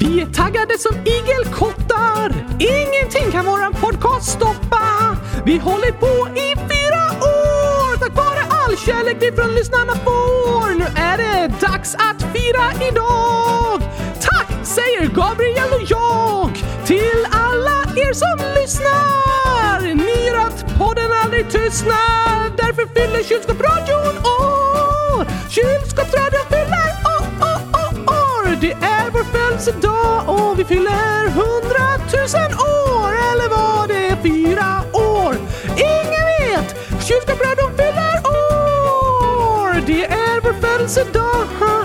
Vi 0.00 0.20
är 0.20 0.26
taggade 0.26 0.78
som 0.78 0.96
igelkottar. 0.96 2.46
Ingenting 2.58 3.32
kan 3.32 3.46
våran 3.46 3.72
podcast 3.72 4.30
stoppa. 4.30 5.16
Vi 5.44 5.58
håller 5.58 5.92
på 5.92 6.28
i 6.38 6.56
fyra 6.56 7.04
år 7.20 7.96
tack 7.98 8.16
vare 8.16 8.42
all 8.50 8.76
kärlek 8.76 9.16
vi 9.20 9.32
från 9.32 9.54
lyssnarna 9.54 9.92
får. 9.92 10.74
Nu 10.74 10.84
är 10.84 11.16
det 11.16 11.52
dags 11.60 11.94
att 11.94 12.22
fira 12.22 12.88
idag. 12.88 13.80
Tack 14.20 14.66
säger 14.66 15.06
Gabriel 15.06 15.72
och 15.72 15.90
jag 15.90 16.50
till 16.86 17.26
alla 17.30 17.78
er 17.96 18.12
som 18.12 18.38
lyssnar. 18.60 19.94
Ni 19.94 20.26
gör 20.26 20.46
att 20.46 20.78
podden 20.78 21.12
aldrig 21.24 21.50
tystnar. 21.50 22.56
Därför 22.56 22.86
fyller 22.94 23.22
Kylskåpsradion 23.22 24.16
år. 24.18 25.26
Kylskåpsradion 25.50 26.46
fyller 26.50 27.03
vår 29.66 29.72
födelsedag 29.72 30.28
och 30.28 30.58
vi 30.58 30.64
fyller 30.64 31.28
hundratusen 31.28 32.52
år. 32.54 33.12
Eller 33.32 33.48
var 33.48 33.88
det 33.88 34.16
fyra 34.22 34.82
år? 34.92 35.36
Ingen 35.76 36.24
vet! 36.38 36.76
Kylskåpsradion 37.04 37.70
fyller 37.76 38.20
år. 38.26 39.82
Det 39.86 40.04
är 40.04 40.40
vår 40.40 40.52
födelsedag. 40.52 41.83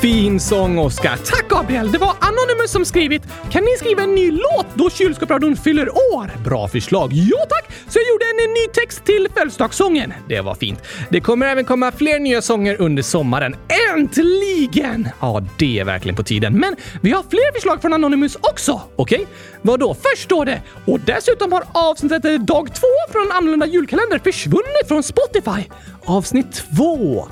Fin 0.00 0.40
sång, 0.40 0.78
Oskar. 0.78 1.16
Tack, 1.16 1.48
Gabriel! 1.48 1.92
Det 1.92 1.98
var 1.98 2.08
Anonymous 2.20 2.70
som 2.70 2.84
skrivit. 2.84 3.22
Kan 3.50 3.64
ni 3.64 3.76
skriva 3.78 4.02
en 4.02 4.14
ny 4.14 4.30
låt 4.30 4.66
då 4.74 4.90
Kylskåpsradion 4.90 5.56
fyller 5.56 5.88
år? 5.88 6.44
Bra 6.44 6.68
förslag. 6.68 7.12
Ja, 7.12 7.38
tack! 7.48 7.70
Så 7.88 7.98
jag 7.98 8.08
gjorde 8.08 8.24
en 8.24 8.52
ny 8.52 8.66
text 8.72 9.04
till 9.04 9.28
födelsedagssången. 9.34 10.12
Det 10.28 10.40
var 10.40 10.54
fint. 10.54 10.82
Det 11.10 11.20
kommer 11.20 11.46
även 11.46 11.64
komma 11.64 11.92
fler 11.92 12.18
nya 12.18 12.42
sånger 12.42 12.80
under 12.80 13.02
sommaren. 13.02 13.56
Äntligen! 13.94 15.08
Ja, 15.20 15.42
det 15.58 15.78
är 15.78 15.84
verkligen 15.84 16.16
på 16.16 16.22
tiden. 16.22 16.58
Men 16.58 16.76
vi 17.00 17.10
har 17.10 17.22
fler 17.30 17.52
förslag 17.52 17.80
från 17.80 17.92
Anonymous 17.92 18.36
också. 18.40 18.80
Okej? 18.96 19.26
Okay? 19.62 19.76
då? 19.76 19.94
Först 19.94 20.22
står 20.22 20.44
det 20.44 20.62
och 20.86 21.00
dessutom 21.00 21.52
har 21.52 21.64
avsnittet 21.72 22.46
dag 22.46 22.74
två 22.74 23.12
från 23.12 23.32
Annorlunda 23.32 23.66
julkalender 23.66 24.18
försvunnit 24.18 24.88
från 24.88 25.02
Spotify. 25.02 25.68
Avsnitt 26.04 26.52
två. 26.52 27.28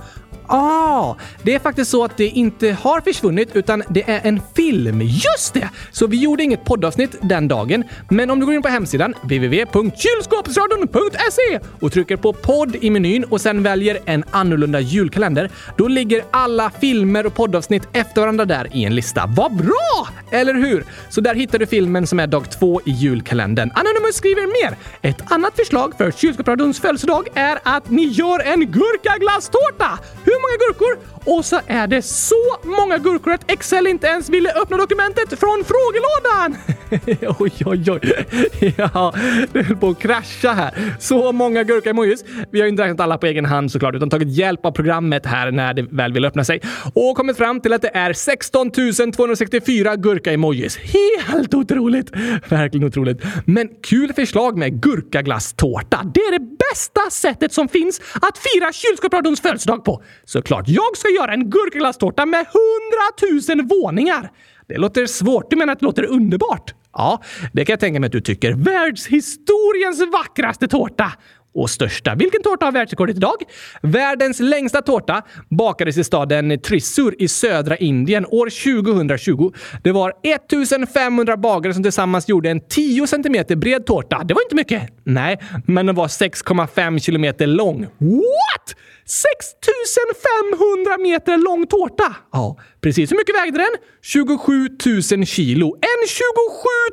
Ah, 0.49 1.15
det 1.43 1.55
är 1.55 1.59
faktiskt 1.59 1.91
så 1.91 2.05
att 2.05 2.17
det 2.17 2.27
inte 2.27 2.73
har 2.73 3.01
försvunnit 3.01 3.57
utan 3.57 3.83
det 3.89 4.11
är 4.11 4.21
en 4.25 4.41
film. 4.57 5.03
Just 5.03 5.55
det! 5.55 5.71
Så 5.93 6.07
vi 6.07 6.23
gjorde 6.23 6.43
inget 6.43 6.65
poddavsnitt 6.65 7.17
den 7.21 7.49
dagen. 7.49 7.85
Men 8.09 8.31
om 8.31 8.41
du 8.41 8.47
går 8.47 8.55
in 8.55 8.63
på 8.63 8.69
hemsidan 8.69 9.15
www.kylskåpsradion.se 9.23 11.61
och 11.81 11.93
trycker 11.93 12.17
på 12.17 12.33
podd 12.33 12.77
i 12.81 12.91
menyn 12.91 13.25
och 13.25 13.41
sen 13.41 13.63
väljer 13.63 13.99
en 14.05 14.25
annorlunda 14.31 14.81
julkalender, 14.81 15.51
då 15.77 15.89
ligger 15.89 16.25
alla 16.31 16.71
filmer 16.81 17.27
och 17.27 17.35
poddavsnitt 17.35 17.89
efter 17.93 18.21
varandra 18.21 18.45
där 18.45 18.69
i 18.73 18.85
en 18.85 18.95
lista. 18.95 19.27
Vad 19.37 19.57
bra! 19.57 20.09
Eller 20.31 20.55
hur? 20.55 20.85
Så 21.11 21.21
där 21.21 21.35
hittar 21.35 21.59
du 21.59 21.67
filmen 21.67 22.07
som 22.07 22.21
är 22.21 22.27
dag 22.27 22.51
två 22.51 22.81
i 22.85 22.91
julkalendern. 22.91 23.71
Anonymous 23.75 24.17
skriver 24.17 24.47
mer. 24.63 24.77
Ett 25.03 25.33
annat 25.33 25.57
förslag 25.57 25.93
för 25.99 26.11
Kylskåpsradions 26.11 26.81
födelsedag 26.81 27.29
är 27.35 27.59
att 27.63 27.91
ni 27.91 28.05
gör 28.05 28.41
en 28.41 28.61
gurkaglasstårta. 28.61 29.99
Hur 30.25 30.36
många 30.43 30.57
gurkor? 30.63 31.16
Och 31.27 31.45
så 31.45 31.61
är 31.67 31.87
det 31.87 32.03
så 32.03 32.57
många 32.63 32.99
gurkor 32.99 33.33
att 33.33 33.51
Excel 33.51 33.87
inte 33.87 34.07
ens 34.07 34.29
ville 34.29 34.53
öppna 34.53 34.77
dokumentet 34.77 35.41
från 35.41 35.65
frågelådan. 35.65 36.57
oj, 37.39 37.53
oj, 37.67 37.91
oj. 37.91 38.27
Ja, 38.77 39.15
det 39.53 39.63
höll 39.63 39.77
på 39.77 39.89
att 39.89 39.99
krascha 39.99 40.53
här. 40.53 40.97
Så 40.99 41.33
många 41.33 41.63
gurka-emojis. 41.63 42.25
Vi 42.51 42.61
har 42.61 42.69
inte 42.69 42.83
räknat 42.83 43.01
alla 43.01 43.19
på 43.19 43.27
egen 43.27 43.45
hand 43.45 43.73
såklart, 43.73 43.95
utan 43.95 44.11
tagit 44.11 44.29
hjälp 44.29 44.67
av 44.67 44.71
programmet 44.71 45.27
här 45.27 45.51
när 45.51 45.75
det 45.75 45.83
väl 45.83 46.13
vill 46.13 46.25
öppna 46.25 46.45
sig 46.45 46.61
och 46.95 47.17
kommit 47.17 47.37
fram 47.37 47.61
till 47.61 47.73
att 47.73 47.83
det 47.83 47.91
är 47.95 48.13
16 48.13 48.71
264 48.71 49.97
gurka-emojis. 49.97 50.79
Helt 50.79 51.55
otroligt! 51.55 52.11
Verkligen 52.49 52.87
otroligt. 52.87 53.23
Men 53.45 53.69
kul 53.83 54.13
förslag 54.13 54.59
med 54.59 54.83
gurkaglasstårta. 54.83 56.11
Det 56.15 56.21
är 56.21 56.39
det 56.39 56.57
bästa 56.71 57.11
sättet 57.11 57.53
som 57.53 57.69
finns 57.69 58.01
att 58.15 58.39
fira 58.39 58.73
kylskåpsradions 58.73 59.41
födelsedag 59.41 59.85
på. 59.85 60.03
Såklart, 60.25 60.65
jag 60.69 60.97
ska 60.97 61.09
göra 61.17 61.33
en 61.33 61.51
gurkaglasstårta 61.51 62.27
med 62.27 62.47
hundratusen 62.47 63.67
våningar. 63.67 64.31
Det 64.69 64.79
låter 64.79 65.07
svårt. 65.07 65.51
Du 65.51 65.57
menar 65.57 65.73
att 65.73 65.81
det 65.81 65.87
låter 65.87 66.05
underbart? 66.05 66.75
Ja, 66.93 67.23
det 67.53 67.65
kan 67.65 67.73
jag 67.73 67.81
tänka 67.81 68.01
mig 68.01 68.07
att 68.07 68.13
du 68.13 68.21
tycker. 68.21 68.53
Världshistoriens 68.53 70.13
vackraste 70.13 70.69
tårta! 70.69 71.13
Och 71.55 71.71
största. 71.71 72.15
Vilken 72.15 72.43
tårta 72.43 72.65
har 72.65 72.73
världsrekordet 72.73 73.17
idag? 73.17 73.37
Världens 73.83 74.41
längsta 74.41 74.83
tårta 74.83 75.23
bakades 75.49 75.99
i 75.99 76.05
staden 76.05 76.61
Trissur 76.61 77.15
i 77.19 77.29
södra 77.29 77.77
Indien 77.77 78.27
år 78.27 78.75
2020. 78.85 79.53
Det 79.83 79.93
var 79.93 80.13
1500 80.23 81.37
bagare 81.37 81.75
som 81.75 81.83
tillsammans 81.83 82.29
gjorde 82.29 82.51
en 82.51 82.61
10 82.61 83.07
cm 83.07 83.61
bred 83.61 83.87
tårta. 83.87 84.25
Det 84.25 84.35
var 84.35 84.43
inte 84.43 84.55
mycket. 84.55 84.83
Nej, 85.05 85.39
men 85.67 85.87
den 85.87 85.95
var 85.95 86.07
6,5 86.07 86.99
kilometer 86.99 87.47
lång. 87.47 87.83
What? 87.99 88.77
6500 89.07 90.99
meter 90.99 91.37
lång 91.37 91.67
tårta! 91.67 92.17
Ja, 92.33 92.59
precis. 92.81 93.13
Hur 93.13 93.17
mycket 93.17 93.35
vägde 93.37 93.59
den? 93.59 93.77
27 94.03 94.69
000 95.13 95.27
kilo. 95.27 95.67
En 95.75 96.09
27 96.09 96.23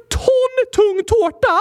ton 0.10 0.53
tung 0.75 1.03
tårta! 1.08 1.60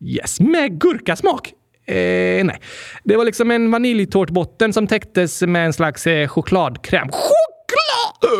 Yes, 0.00 0.40
med 0.40 0.80
gurkasmak. 0.80 1.52
Eh, 1.86 2.44
nej. 2.44 2.60
Det 3.04 3.16
var 3.16 3.24
liksom 3.24 3.50
en 3.50 3.70
vaniljtårtbotten 3.70 4.72
som 4.72 4.86
täcktes 4.86 5.42
med 5.42 5.66
en 5.66 5.72
slags 5.72 6.06
eh, 6.06 6.28
chokladkräm. 6.28 7.08
Choklad! 7.08 8.34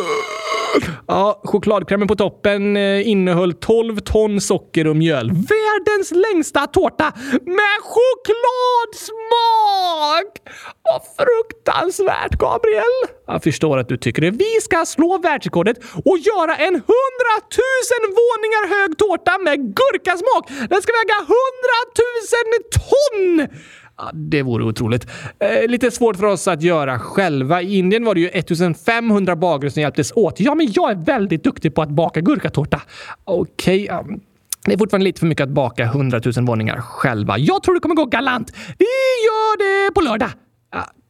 Ja, 1.07 1.41
chokladkrämen 1.43 2.07
på 2.07 2.15
toppen 2.15 2.77
eh, 2.77 3.07
innehöll 3.07 3.53
12 3.53 3.99
ton 3.99 4.41
socker 4.41 4.87
och 4.87 4.95
mjöl. 4.95 5.31
Världens 5.31 6.11
längsta 6.11 6.67
tårta 6.67 7.13
med 7.31 7.77
chokladsmak! 7.93 9.11
Vad 10.83 11.01
fruktansvärt, 11.17 12.33
Gabriel! 12.39 12.99
Jag 13.27 13.43
förstår 13.43 13.77
att 13.77 13.89
du 13.89 13.97
tycker 13.97 14.21
det. 14.21 14.31
Vi 14.31 14.61
ska 14.61 14.85
slå 14.85 15.17
världsrekordet 15.17 15.77
och 16.05 16.17
göra 16.17 16.55
en 16.55 16.75
100 16.75 16.83
000 16.83 16.91
våningar 18.21 18.63
hög 18.75 18.97
tårta 18.97 19.37
med 19.37 19.57
gurkasmak! 19.77 20.49
Den 20.69 20.81
ska 20.81 20.91
väga 21.01 21.17
100 21.19 21.35
000 22.59 22.63
ton! 22.81 23.47
Ja, 23.97 24.11
det 24.13 24.41
vore 24.43 24.63
otroligt. 24.63 25.07
Eh, 25.39 25.69
lite 25.69 25.91
svårt 25.91 26.15
för 26.15 26.25
oss 26.25 26.47
att 26.47 26.61
göra 26.61 26.99
själva. 26.99 27.61
I 27.61 27.77
Indien 27.77 28.05
var 28.05 28.15
det 28.15 28.21
ju 28.21 28.27
1500 28.27 29.35
bagare 29.35 29.71
som 29.71 29.81
hjälptes 29.81 30.11
åt. 30.15 30.39
Ja, 30.39 30.55
men 30.55 30.71
jag 30.71 30.91
är 30.91 30.95
väldigt 30.95 31.43
duktig 31.43 31.75
på 31.75 31.81
att 31.81 31.89
baka 31.89 32.21
gurkatårta. 32.21 32.81
Okej, 33.23 33.83
okay, 33.83 33.99
um, 33.99 34.19
det 34.65 34.73
är 34.73 34.77
fortfarande 34.77 35.03
lite 35.03 35.19
för 35.19 35.27
mycket 35.27 35.43
att 35.43 35.49
baka 35.49 35.83
100 35.83 36.21
000 36.37 36.45
våningar 36.45 36.81
själva. 36.81 37.37
Jag 37.37 37.63
tror 37.63 37.75
det 37.75 37.79
kommer 37.79 37.95
gå 37.95 38.05
galant. 38.05 38.51
Vi 38.77 38.85
gör 39.25 39.57
det 39.57 39.93
på 39.93 40.01
lördag 40.01 40.29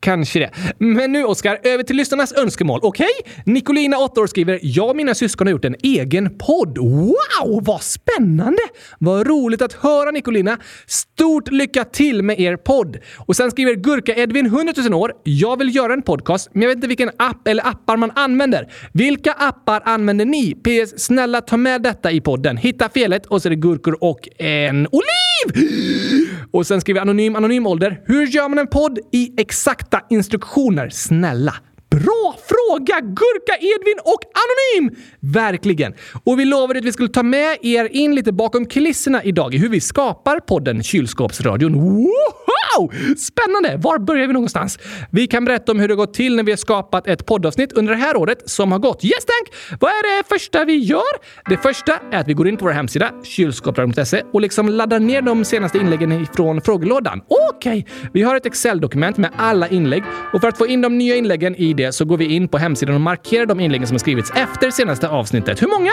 kanske 0.06 0.40
det. 0.40 0.52
Men 0.78 1.12
nu 1.12 1.24
Oskar, 1.24 1.60
över 1.64 1.84
till 1.84 1.96
lyssnarnas 1.96 2.34
önskemål. 2.34 2.80
Okej? 2.84 3.08
Okay? 3.20 3.54
Nicolina, 3.54 3.98
8 3.98 4.22
år, 4.22 4.28
skriver 4.28 4.60
“Jag 4.62 4.90
och 4.90 4.96
mina 4.96 5.16
syskon 5.16 5.48
har 5.48 5.52
gjort 5.52 5.66
en 5.66 5.76
egen 5.84 6.38
podd. 6.38 6.78
Wow, 6.78 7.64
vad 7.64 7.82
spännande! 7.82 8.62
Vad 9.00 9.28
roligt 9.28 9.62
att 9.62 9.74
höra 9.74 10.12
Nicolina. 10.12 10.58
Stort 10.88 11.52
lycka 11.52 11.84
till 11.84 12.24
med 12.24 12.40
er 12.40 12.58
podd!” 12.58 12.98
Och 13.18 13.36
sen 13.36 13.52
skriver 13.52 13.74
Gurka-Edvin, 13.76 14.46
100 14.46 14.74
000 14.78 14.94
år. 14.94 15.14
“Jag 15.24 15.58
vill 15.58 15.76
göra 15.76 15.94
en 15.94 16.02
podcast, 16.02 16.50
men 16.54 16.62
jag 16.62 16.70
vet 16.70 16.76
inte 16.76 16.88
vilken 16.88 17.12
app 17.18 17.48
eller 17.48 17.68
appar 17.68 17.98
man 17.98 18.12
använder. 18.16 18.72
Vilka 18.94 19.32
appar 19.32 19.82
använder 19.86 20.26
ni? 20.26 20.56
PS. 20.56 21.00
Snälla 21.06 21.42
ta 21.42 21.58
med 21.58 21.82
detta 21.82 22.12
i 22.12 22.22
podden. 22.22 22.58
Hitta 22.58 22.90
felet 22.90 23.26
och 23.26 23.42
så 23.42 23.48
är 23.48 23.50
det 23.50 23.56
gurkor 23.56 23.98
och 24.02 24.30
en 24.40 24.88
oliv! 24.88 25.25
Och 26.52 26.68
sen 26.68 26.82
skriver 26.82 27.02
Anonym 27.02 27.36
Anonym 27.36 27.68
Ålder. 27.68 28.02
Hur 28.06 28.26
gör 28.26 28.50
man 28.50 28.60
en 28.60 28.68
podd 28.68 29.00
i 29.12 29.34
exakta 29.38 30.02
instruktioner? 30.10 30.90
Snälla. 30.90 31.54
Bra 32.04 32.36
fråga 32.48 33.00
Gurka, 33.02 33.56
Edvin 33.60 34.00
och 34.04 34.20
Anonym! 34.42 34.96
Verkligen. 35.20 35.94
Och 36.24 36.40
vi 36.40 36.46
lovade 36.46 36.80
att 36.80 36.86
vi 36.86 36.92
skulle 36.92 37.10
ta 37.10 37.24
med 37.24 37.58
er 37.62 37.90
in 37.92 38.16
lite 38.16 38.32
bakom 38.32 38.66
kulisserna 38.66 39.24
idag 39.24 39.54
i 39.54 39.58
hur 39.58 39.70
vi 39.70 39.82
skapar 39.82 40.40
podden 40.40 40.84
Kylskåpsradion. 40.84 41.74
Wow! 41.74 42.94
Spännande! 43.18 43.78
Var 43.78 44.00
börjar 44.00 44.28
vi 44.28 44.34
någonstans? 44.34 44.80
Vi 45.12 45.28
kan 45.28 45.46
berätta 45.46 45.72
om 45.72 45.80
hur 45.80 45.88
det 45.88 45.96
gått 45.96 46.14
till 46.14 46.36
när 46.36 46.44
vi 46.44 46.52
har 46.52 46.58
skapat 46.58 47.08
ett 47.08 47.26
poddavsnitt 47.26 47.74
under 47.74 47.94
det 47.94 48.00
här 48.00 48.18
året 48.18 48.50
som 48.50 48.72
har 48.72 48.80
gått. 48.80 49.06
Yes, 49.06 49.26
tack! 49.26 49.78
Vad 49.80 49.92
är 49.92 50.18
det 50.18 50.24
första 50.30 50.66
vi 50.66 50.78
gör? 50.78 51.02
Det 51.50 51.58
första 51.58 52.00
är 52.12 52.20
att 52.20 52.28
vi 52.28 52.34
går 52.34 52.48
in 52.48 52.58
på 52.58 52.66
vår 52.66 52.72
hemsida, 52.72 53.12
kylskåpsradion.se 53.24 54.24
och 54.34 54.42
liksom 54.42 54.70
laddar 54.70 55.00
ner 55.00 55.22
de 55.22 55.46
senaste 55.46 55.78
inläggen 55.78 56.28
från 56.36 56.62
frågelådan. 56.62 57.22
Okej, 57.28 57.86
okay. 57.88 58.10
vi 58.14 58.22
har 58.22 58.36
ett 58.36 58.46
Excel-dokument 58.46 59.18
med 59.18 59.32
alla 59.38 59.68
inlägg 59.68 60.04
och 60.34 60.42
för 60.42 60.48
att 60.48 60.58
få 60.58 60.68
in 60.68 60.82
de 60.82 60.98
nya 60.98 61.16
inläggen 61.16 61.56
i 61.56 61.74
det 61.74 61.85
så 61.92 62.06
går 62.06 62.18
vi 62.18 62.26
in 62.26 62.48
på 62.48 62.58
hemsidan 62.58 62.96
och 62.96 63.02
markerar 63.02 63.46
de 63.46 63.60
inläggen 63.60 63.88
som 63.88 63.96
har 63.96 64.00
skrivits 64.00 64.32
efter 64.36 64.72
senaste 64.72 65.08
avsnittet. 65.08 65.62
Hur 65.62 65.68
många? 65.68 65.92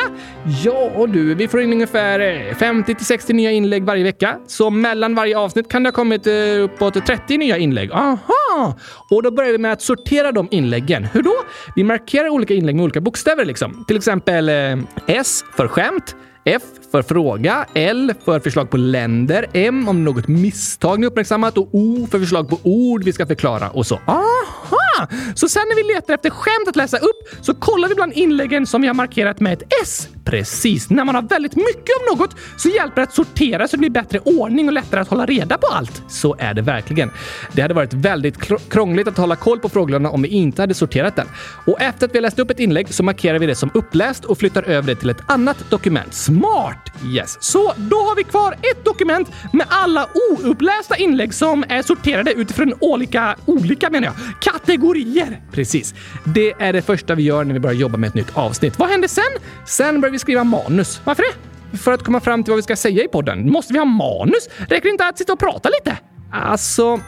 Ja 0.65 1.07
du, 1.07 1.35
vi 1.35 1.49
får 1.49 1.61
in 1.61 1.73
ungefär 1.73 2.21
eh, 2.21 2.55
50 2.55 2.95
till 2.95 3.07
60 3.07 3.33
nya 3.33 3.51
inlägg 3.51 3.85
varje 3.85 4.05
vecka. 4.05 4.39
Så 4.47 4.71
mellan 4.71 5.15
varje 5.15 5.39
avsnitt 5.39 5.69
kan 5.69 5.83
det 5.83 5.89
ha 5.89 5.93
kommit 5.93 6.27
eh, 6.27 6.33
uppåt 6.63 7.07
30 7.07 7.39
nya 7.39 7.59
inlägg. 7.59 7.93
Aha! 7.93 8.75
Och 9.11 9.23
då 9.23 9.31
börjar 9.31 9.53
vi 9.53 9.59
med 9.59 9.73
att 9.73 9.83
sortera 9.83 10.33
de 10.33 10.49
inläggen. 10.51 11.05
Hur 11.05 11.23
då? 11.23 11.35
Vi 11.77 11.85
markerar 11.85 12.29
olika 12.29 12.55
inlägg 12.55 12.77
med 12.77 12.85
olika 12.85 13.01
bokstäver 13.01 13.45
liksom. 13.45 13.85
Till 13.89 13.97
exempel 13.97 14.49
eh, 14.49 14.79
S 15.07 15.45
för 15.57 15.69
skämt, 15.69 16.17
F 16.45 16.63
för 16.93 17.03
fråga, 17.03 17.67
L 17.75 18.15
för 18.25 18.41
förslag 18.41 18.71
på 18.71 18.77
länder, 18.77 19.47
M 19.53 19.89
om 19.89 20.05
något 20.05 20.29
misstag 20.29 21.01
ni 21.01 21.07
uppmärksammat 21.07 21.59
och 21.59 21.69
O 21.73 22.09
för 22.11 22.19
förslag 22.19 22.49
på 22.49 22.59
ord 22.63 23.05
vi 23.05 23.13
ska 23.13 23.27
förklara 23.27 23.71
och 23.71 23.87
så. 23.87 24.01
Aha! 24.07 25.09
Så 25.35 25.49
sen 25.49 25.63
när 25.69 25.77
vi 25.77 25.95
letar 25.95 26.15
efter 26.15 26.31
skämt 26.31 26.69
att 26.69 26.77
läsa 26.77 26.97
upp 26.97 27.45
så 27.45 27.55
kollar 27.55 27.89
vi 27.89 27.95
bland 27.95 28.13
inläggen 28.13 28.67
som 28.67 28.81
vi 28.81 28.87
har 28.87 28.95
markerat 28.95 29.41
med 29.41 29.53
ett 29.53 29.63
S. 29.83 30.09
Precis. 30.25 30.91
När 30.91 31.05
man 31.05 31.15
har 31.15 31.23
väldigt 31.23 31.57
mycket 31.57 31.91
av 32.01 32.19
något 32.19 32.37
så 32.57 32.69
hjälper 32.69 32.97
det 32.97 33.03
att 33.03 33.15
sortera 33.15 33.69
så 33.69 33.77
det 33.77 33.79
blir 33.79 33.91
bättre 33.91 34.19
ordning 34.19 34.67
och 34.67 34.73
lättare 34.73 35.01
att 35.01 35.09
hålla 35.09 35.27
reda 35.27 35.59
på 35.59 35.67
allt. 35.67 36.03
Så 36.09 36.37
är 36.39 36.55
det 36.55 36.63
verkligen. 36.63 37.11
Det 37.53 37.63
hade 37.63 37.75
varit 37.75 37.95
väldigt 37.95 38.37
krångligt 38.69 39.09
att 39.09 39.17
hålla 39.17 39.37
koll 39.37 39.59
på 39.59 39.69
frågorna 39.69 40.11
om 40.11 40.23
vi 40.23 40.29
inte 40.29 40.63
hade 40.63 40.75
sorterat 40.75 41.17
den. 41.17 41.27
Och 41.67 41.81
efter 41.81 42.07
att 42.07 42.15
vi 42.15 42.19
har 42.19 42.23
läst 42.23 42.39
upp 42.39 42.51
ett 42.51 42.61
inlägg 42.61 42.95
så 42.95 43.03
markerar 43.03 43.39
vi 43.39 43.47
det 43.47 43.55
som 43.55 43.71
uppläst 43.75 44.25
och 44.25 44.39
flyttar 44.39 44.63
över 44.63 44.95
det 44.95 45.01
till 45.01 45.11
ett 45.11 45.23
annat 45.27 45.71
dokument. 45.71 46.15
Smart! 46.15 46.82
Yes. 47.05 47.37
Så 47.41 47.73
då 47.77 47.97
har 47.97 48.17
vi 48.17 48.25
kvar 48.25 48.53
ett 48.53 48.85
dokument 48.85 49.29
med 49.53 49.67
alla 49.71 50.09
oupplästa 50.31 50.97
inlägg 50.97 51.35
som 51.35 51.65
är 51.69 51.83
sorterade 51.83 52.33
utifrån 52.33 52.75
olika, 52.81 53.37
olika 53.47 53.91
menar 53.91 54.07
jag, 54.07 54.15
kategorier. 54.41 55.41
Precis. 55.53 55.95
Det 56.25 56.53
är 56.59 56.73
det 56.73 56.83
första 56.83 57.15
vi 57.15 57.23
gör 57.23 57.45
när 57.45 57.55
vi 57.55 57.61
börjar 57.61 57.75
jobba 57.77 57.97
med 57.97 58.09
ett 58.09 58.15
nytt 58.15 58.37
avsnitt. 58.37 58.79
Vad 58.79 58.89
händer 58.89 59.09
sen? 59.09 59.25
Sen 59.67 60.01
börjar 60.01 60.13
vi 60.13 60.19
skriva 60.19 60.45
manus. 60.45 61.01
Varför 61.05 61.23
det? 61.23 61.79
För 61.79 61.93
att 61.93 62.05
komma 62.05 62.21
fram 62.21 62.45
till 62.45 62.51
vad 62.51 62.57
vi 62.57 62.63
ska 62.63 62.77
säga 62.77 63.05
i 63.05 63.09
podden. 63.09 63.51
Måste 63.51 63.73
vi 63.73 63.79
ha 63.79 63.87
manus? 63.87 64.49
Räcker 64.59 64.83
det 64.83 64.89
inte 64.89 65.07
att 65.07 65.19
sitta 65.19 65.33
och 65.33 65.39
prata 65.39 65.69
lite? 65.69 65.99
Alltså, 66.33 67.01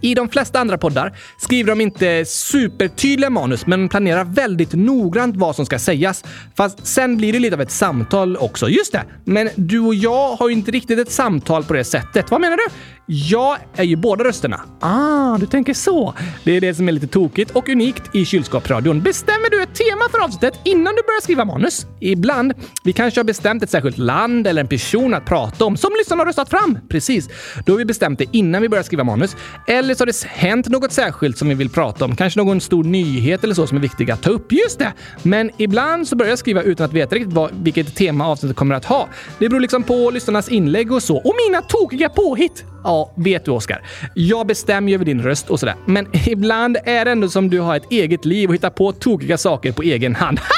i 0.00 0.14
de 0.14 0.28
flesta 0.28 0.60
andra 0.60 0.78
poddar 0.78 1.16
skriver 1.38 1.70
de 1.70 1.80
inte 1.80 2.24
supertydliga 2.24 3.30
manus, 3.30 3.66
men 3.66 3.88
planerar 3.88 4.24
väldigt 4.24 4.72
noggrant 4.72 5.36
vad 5.36 5.56
som 5.56 5.66
ska 5.66 5.78
sägas. 5.78 6.24
Fast 6.56 6.86
sen 6.86 7.16
blir 7.16 7.32
det 7.32 7.38
lite 7.38 7.54
av 7.54 7.60
ett 7.60 7.70
samtal 7.70 8.36
också. 8.36 8.68
Just 8.68 8.92
det! 8.92 9.04
Men 9.24 9.48
du 9.54 9.80
och 9.80 9.94
jag 9.94 10.36
har 10.36 10.48
ju 10.48 10.54
inte 10.54 10.70
riktigt 10.70 10.98
ett 10.98 11.12
samtal 11.12 11.64
på 11.64 11.72
det 11.72 11.84
sättet. 11.84 12.30
Vad 12.30 12.40
menar 12.40 12.56
du? 12.56 12.64
Jag 13.06 13.56
är 13.76 13.84
ju 13.84 13.96
båda 13.96 14.24
rösterna. 14.24 14.60
Ah, 14.80 15.38
du 15.38 15.46
tänker 15.46 15.74
så. 15.74 16.14
Det 16.44 16.56
är 16.56 16.60
det 16.60 16.74
som 16.74 16.88
är 16.88 16.92
lite 16.92 17.06
tokigt 17.06 17.50
och 17.50 17.68
unikt 17.68 18.14
i 18.14 18.24
kylskåpsradion. 18.24 19.00
Bestämmer 19.00 19.50
du 19.50 19.62
ett 19.62 19.74
tema 19.74 20.08
för 20.10 20.24
avsnittet 20.24 20.60
innan 20.64 20.94
du 20.94 21.02
börjar 21.02 21.20
skriva 21.20 21.44
manus? 21.44 21.86
Ibland. 22.00 22.52
Vi 22.84 22.92
kanske 22.92 23.20
har 23.20 23.24
bestämt 23.24 23.62
ett 23.62 23.70
särskilt 23.70 23.98
land 23.98 24.46
eller 24.46 24.60
en 24.60 24.68
person 24.68 25.14
att 25.14 25.26
prata 25.26 25.64
om 25.64 25.76
som 25.76 25.90
lyssnarna 25.98 26.20
har 26.20 26.26
röstat 26.26 26.50
fram. 26.50 26.78
Precis. 26.88 27.28
Då 27.66 27.72
har 27.72 27.78
vi 27.78 27.84
bestämt 27.84 28.18
det 28.18 28.26
innan 28.32 28.62
vi 28.62 28.68
börjar 28.68 28.82
skriva 28.82 29.04
manus. 29.04 29.36
Eller 29.66 29.94
så 29.94 30.00
har 30.02 30.06
det 30.06 30.24
hänt 30.24 30.68
något 30.68 30.92
särskilt 30.92 31.38
som 31.38 31.48
vi 31.48 31.54
vill 31.54 31.70
prata 31.70 32.04
om. 32.04 32.16
Kanske 32.16 32.40
någon 32.40 32.60
stor 32.60 32.84
nyhet 32.84 33.44
eller 33.44 33.54
så 33.54 33.66
som 33.66 33.76
är 33.76 33.82
viktig 33.82 34.10
att 34.10 34.22
ta 34.22 34.30
upp. 34.30 34.52
Just 34.52 34.78
det! 34.78 34.92
Men 35.22 35.50
ibland 35.56 36.08
så 36.08 36.16
börjar 36.16 36.30
jag 36.30 36.38
skriva 36.38 36.62
utan 36.62 36.86
att 36.86 36.92
veta 36.92 37.14
riktigt 37.14 37.32
vad, 37.32 37.50
vilket 37.62 37.94
tema 37.94 38.26
avsnittet 38.28 38.56
kommer 38.56 38.74
att 38.74 38.84
ha. 38.84 39.08
Det 39.38 39.48
beror 39.48 39.60
liksom 39.60 39.82
på 39.82 40.10
lyssnarnas 40.10 40.48
inlägg 40.48 40.92
och 40.92 41.02
så. 41.02 41.16
Och 41.16 41.34
mina 41.48 41.62
tokiga 41.62 42.08
påhitt! 42.08 42.64
Ja, 42.84 43.12
vet 43.14 43.44
du 43.44 43.50
Oskar. 43.50 43.82
Jag 44.14 44.46
bestämmer 44.46 44.88
ju 44.88 44.94
över 44.94 45.04
din 45.04 45.22
röst 45.22 45.50
och 45.50 45.60
sådär. 45.60 45.74
Men 45.86 46.06
ibland 46.26 46.76
är 46.84 47.04
det 47.04 47.10
ändå 47.10 47.28
som 47.28 47.50
du 47.50 47.60
har 47.60 47.76
ett 47.76 47.92
eget 47.92 48.24
liv 48.24 48.48
och 48.48 48.54
hittar 48.54 48.70
på 48.70 48.92
tokiga 48.92 49.38
saker 49.38 49.72
på 49.72 49.82
egen 49.82 50.14
hand. 50.14 50.40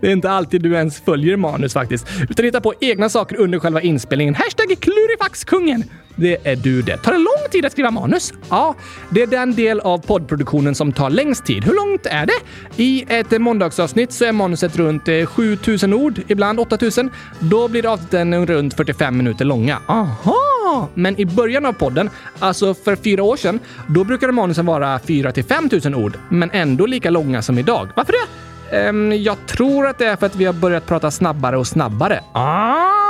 Det 0.00 0.06
är 0.06 0.12
inte 0.12 0.30
alltid 0.30 0.62
du 0.62 0.74
ens 0.74 1.00
följer 1.00 1.36
manus 1.36 1.72
faktiskt, 1.72 2.06
utan 2.30 2.44
hittar 2.44 2.60
på 2.60 2.74
egna 2.80 3.08
saker 3.08 3.36
under 3.36 3.58
själva 3.58 3.80
inspelningen. 3.80 4.34
Hashtag 4.34 4.76
klurifaxkungen! 4.80 5.84
Det 6.16 6.46
är 6.46 6.56
du 6.56 6.82
det. 6.82 6.96
Tar 6.96 7.12
det 7.12 7.18
lång 7.18 7.37
tid 7.50 7.66
att 7.66 7.72
skriva 7.72 7.90
manus? 7.90 8.32
Ja, 8.50 8.74
det 9.10 9.22
är 9.22 9.26
den 9.26 9.54
del 9.54 9.80
av 9.80 9.98
poddproduktionen 9.98 10.74
som 10.74 10.92
tar 10.92 11.10
längst 11.10 11.44
tid. 11.44 11.64
Hur 11.64 11.74
långt 11.74 12.06
är 12.06 12.26
det? 12.26 12.40
I 12.82 13.04
ett 13.08 13.40
måndagsavsnitt 13.40 14.12
så 14.12 14.24
är 14.24 14.32
manuset 14.32 14.76
runt 14.76 15.08
eh, 15.08 15.26
7000 15.26 15.94
ord, 15.94 16.20
ibland 16.28 16.60
8000. 16.60 17.10
Då 17.38 17.68
blir 17.68 17.92
avsnitten 17.92 18.46
runt 18.46 18.74
45 18.74 19.16
minuter 19.16 19.44
långa. 19.44 19.78
Aha! 19.86 20.88
Men 20.94 21.20
i 21.20 21.24
början 21.24 21.66
av 21.66 21.72
podden, 21.72 22.10
alltså 22.38 22.74
för 22.74 22.96
fyra 22.96 23.22
år 23.22 23.36
sedan, 23.36 23.60
då 23.88 24.04
brukade 24.04 24.32
manusen 24.32 24.66
vara 24.66 24.98
4 24.98 25.32
till 25.32 25.44
5000 25.44 25.94
ord, 25.94 26.18
men 26.28 26.50
ändå 26.50 26.86
lika 26.86 27.10
långa 27.10 27.42
som 27.42 27.58
idag. 27.58 27.88
Varför 27.96 28.12
det? 28.12 28.88
Um, 28.88 29.12
jag 29.12 29.36
tror 29.46 29.86
att 29.86 29.98
det 29.98 30.06
är 30.06 30.16
för 30.16 30.26
att 30.26 30.36
vi 30.36 30.44
har 30.44 30.52
börjat 30.52 30.86
prata 30.86 31.10
snabbare 31.10 31.56
och 31.56 31.66
snabbare. 31.66 32.20
Ah, 32.32 33.07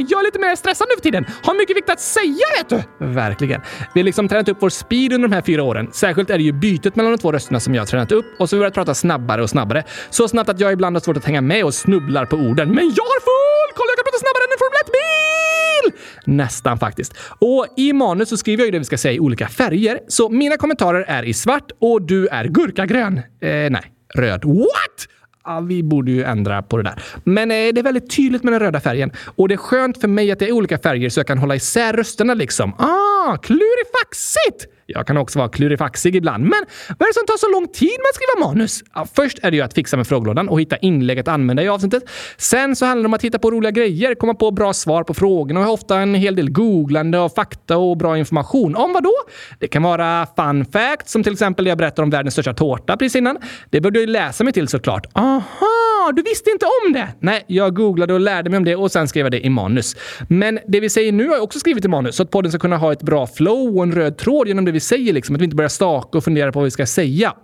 jag 0.00 0.20
är 0.20 0.24
lite 0.24 0.38
mer 0.38 0.56
stressad 0.56 0.86
nu 0.90 0.94
för 0.96 1.02
tiden. 1.02 1.26
Har 1.42 1.54
mycket 1.54 1.76
viktigt 1.76 1.92
att 1.92 2.00
säga, 2.00 2.46
vet 2.58 2.68
du! 2.68 3.06
Verkligen. 3.06 3.60
Vi 3.94 4.00
har 4.00 4.04
liksom 4.04 4.28
tränat 4.28 4.48
upp 4.48 4.56
vår 4.60 4.68
speed 4.68 5.12
under 5.12 5.28
de 5.28 5.34
här 5.34 5.42
fyra 5.42 5.62
åren. 5.62 5.88
Särskilt 5.92 6.30
är 6.30 6.38
det 6.38 6.44
ju 6.44 6.52
bytet 6.52 6.96
mellan 6.96 7.12
de 7.12 7.18
två 7.18 7.32
rösterna 7.32 7.60
som 7.60 7.74
jag 7.74 7.82
har 7.82 7.86
tränat 7.86 8.12
upp 8.12 8.26
och 8.38 8.50
så 8.50 8.56
har 8.56 8.58
vi 8.58 8.60
börjat 8.60 8.74
prata 8.74 8.94
snabbare 8.94 9.42
och 9.42 9.50
snabbare. 9.50 9.84
Så 10.10 10.28
snabbt 10.28 10.50
att 10.50 10.60
jag 10.60 10.72
ibland 10.72 10.96
har 10.96 11.00
svårt 11.00 11.16
att 11.16 11.24
hänga 11.24 11.40
med 11.40 11.64
och 11.64 11.74
snubblar 11.74 12.26
på 12.26 12.36
orden. 12.36 12.68
Men 12.68 12.84
jag 12.84 13.04
har 13.04 13.20
full 13.20 13.74
koll! 13.76 13.86
Jag 13.88 13.96
kan 13.96 14.04
prata 14.04 14.18
snabbare 14.18 14.44
än 14.44 14.52
en 14.52 14.58
Formel 14.58 14.80
1-bil! 14.84 16.34
Nästan 16.36 16.78
faktiskt. 16.78 17.14
Och 17.38 17.66
i 17.76 17.92
manus 17.92 18.28
så 18.28 18.36
skriver 18.36 18.62
jag 18.62 18.66
ju 18.66 18.72
det 18.72 18.78
vi 18.78 18.84
ska 18.84 18.98
säga 18.98 19.14
i 19.14 19.20
olika 19.20 19.48
färger. 19.48 19.98
Så 20.08 20.28
mina 20.28 20.56
kommentarer 20.56 21.04
är 21.08 21.22
i 21.22 21.34
svart 21.34 21.70
och 21.80 22.02
du 22.02 22.26
är 22.26 22.44
gurkagrön. 22.44 23.18
Eh, 23.18 23.70
nej 23.70 23.94
röd. 24.14 24.44
What? 24.44 25.08
Ja, 25.44 25.60
vi 25.60 25.82
borde 25.82 26.10
ju 26.10 26.22
ändra 26.22 26.62
på 26.62 26.76
det 26.76 26.82
där. 26.82 27.02
Men 27.24 27.50
eh, 27.50 27.54
det 27.54 27.80
är 27.80 27.82
väldigt 27.82 28.16
tydligt 28.16 28.42
med 28.42 28.52
den 28.52 28.60
röda 28.60 28.80
färgen. 28.80 29.12
Och 29.36 29.48
det 29.48 29.54
är 29.54 29.58
skönt 29.58 30.00
för 30.00 30.08
mig 30.08 30.30
att 30.30 30.38
det 30.38 30.48
är 30.48 30.52
olika 30.52 30.78
färger 30.78 31.08
så 31.08 31.20
jag 31.20 31.26
kan 31.26 31.38
hålla 31.38 31.56
isär 31.56 31.92
rösterna 31.92 32.34
liksom. 32.34 32.72
Ah, 32.78 33.36
klurifaxigt! 33.36 34.73
Jag 34.86 35.06
kan 35.06 35.16
också 35.16 35.38
vara 35.38 35.48
klurifaxig 35.48 36.16
ibland. 36.16 36.42
Men 36.44 36.64
vad 36.88 37.06
är 37.06 37.10
det 37.10 37.14
som 37.14 37.26
tar 37.26 37.36
så 37.36 37.50
lång 37.50 37.68
tid 37.68 37.98
med 37.98 38.08
att 38.10 38.14
skriva 38.14 38.48
manus? 38.48 38.82
Ja, 38.94 39.06
först 39.14 39.38
är 39.42 39.50
det 39.50 39.56
ju 39.56 39.62
att 39.62 39.74
fixa 39.74 39.96
med 39.96 40.06
frågelådan 40.06 40.48
och 40.48 40.60
hitta 40.60 40.76
inlägg 40.76 41.18
att 41.18 41.28
använda 41.28 41.62
i 41.62 41.68
avsnittet. 41.68 42.02
Sen 42.36 42.76
så 42.76 42.86
handlar 42.86 43.02
det 43.02 43.06
om 43.06 43.14
att 43.14 43.22
hitta 43.22 43.38
på 43.38 43.50
roliga 43.50 43.70
grejer, 43.70 44.14
komma 44.14 44.34
på 44.34 44.50
bra 44.50 44.72
svar 44.72 45.02
på 45.02 45.14
frågorna 45.14 45.60
och 45.60 45.72
ofta 45.72 45.98
en 45.98 46.14
hel 46.14 46.36
del 46.36 46.50
googlande 46.50 47.18
av 47.18 47.28
fakta 47.28 47.76
och 47.76 47.96
bra 47.96 48.18
information. 48.18 48.76
Om 48.76 48.92
vad 48.92 49.02
då? 49.02 49.14
Det 49.58 49.68
kan 49.68 49.82
vara 49.82 50.26
fun 50.36 50.64
facts, 50.64 51.12
som 51.12 51.22
till 51.22 51.32
exempel 51.32 51.64
det 51.64 51.68
jag 51.68 51.78
berättade 51.78 52.02
om 52.02 52.10
världens 52.10 52.34
största 52.34 52.54
tårta 52.54 52.96
precis 52.96 53.16
innan. 53.16 53.38
Det 53.70 53.80
bör 53.80 53.90
du 53.90 54.06
läsa 54.06 54.44
mig 54.44 54.52
till 54.52 54.68
såklart. 54.68 55.06
Aha, 55.14 55.93
du 56.12 56.22
visste 56.22 56.50
inte 56.50 56.66
om 56.66 56.92
det? 56.92 57.08
Nej, 57.20 57.44
jag 57.46 57.74
googlade 57.74 58.14
och 58.14 58.20
lärde 58.20 58.50
mig 58.50 58.56
om 58.56 58.64
det 58.64 58.76
och 58.76 58.92
sen 58.92 59.08
skrev 59.08 59.24
jag 59.24 59.32
det 59.32 59.46
i 59.46 59.50
manus. 59.50 59.96
Men 60.28 60.58
det 60.66 60.80
vi 60.80 60.90
säger 60.90 61.12
nu 61.12 61.28
har 61.28 61.34
jag 61.34 61.44
också 61.44 61.58
skrivit 61.58 61.84
i 61.84 61.88
manus 61.88 62.16
så 62.16 62.22
att 62.22 62.30
podden 62.30 62.52
ska 62.52 62.58
kunna 62.58 62.76
ha 62.76 62.92
ett 62.92 63.02
bra 63.02 63.26
flow 63.26 63.76
och 63.76 63.82
en 63.82 63.92
röd 63.92 64.18
tråd 64.18 64.48
genom 64.48 64.64
det 64.64 64.72
vi 64.72 64.80
säger 64.80 65.12
liksom. 65.12 65.34
Att 65.34 65.40
vi 65.40 65.44
inte 65.44 65.56
börjar 65.56 65.68
staka 65.68 66.18
och 66.18 66.24
fundera 66.24 66.52
på 66.52 66.58
vad 66.58 66.64
vi 66.64 66.70
ska 66.70 66.86
säga. 66.86 67.34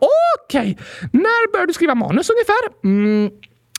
Okej! 0.47 0.61
Okay. 0.61 0.75
När 1.13 1.53
började 1.53 1.71
du 1.71 1.75
skriva 1.75 1.95
manus 1.95 2.31
ungefär? 2.31 2.85
Mm. 2.85 3.31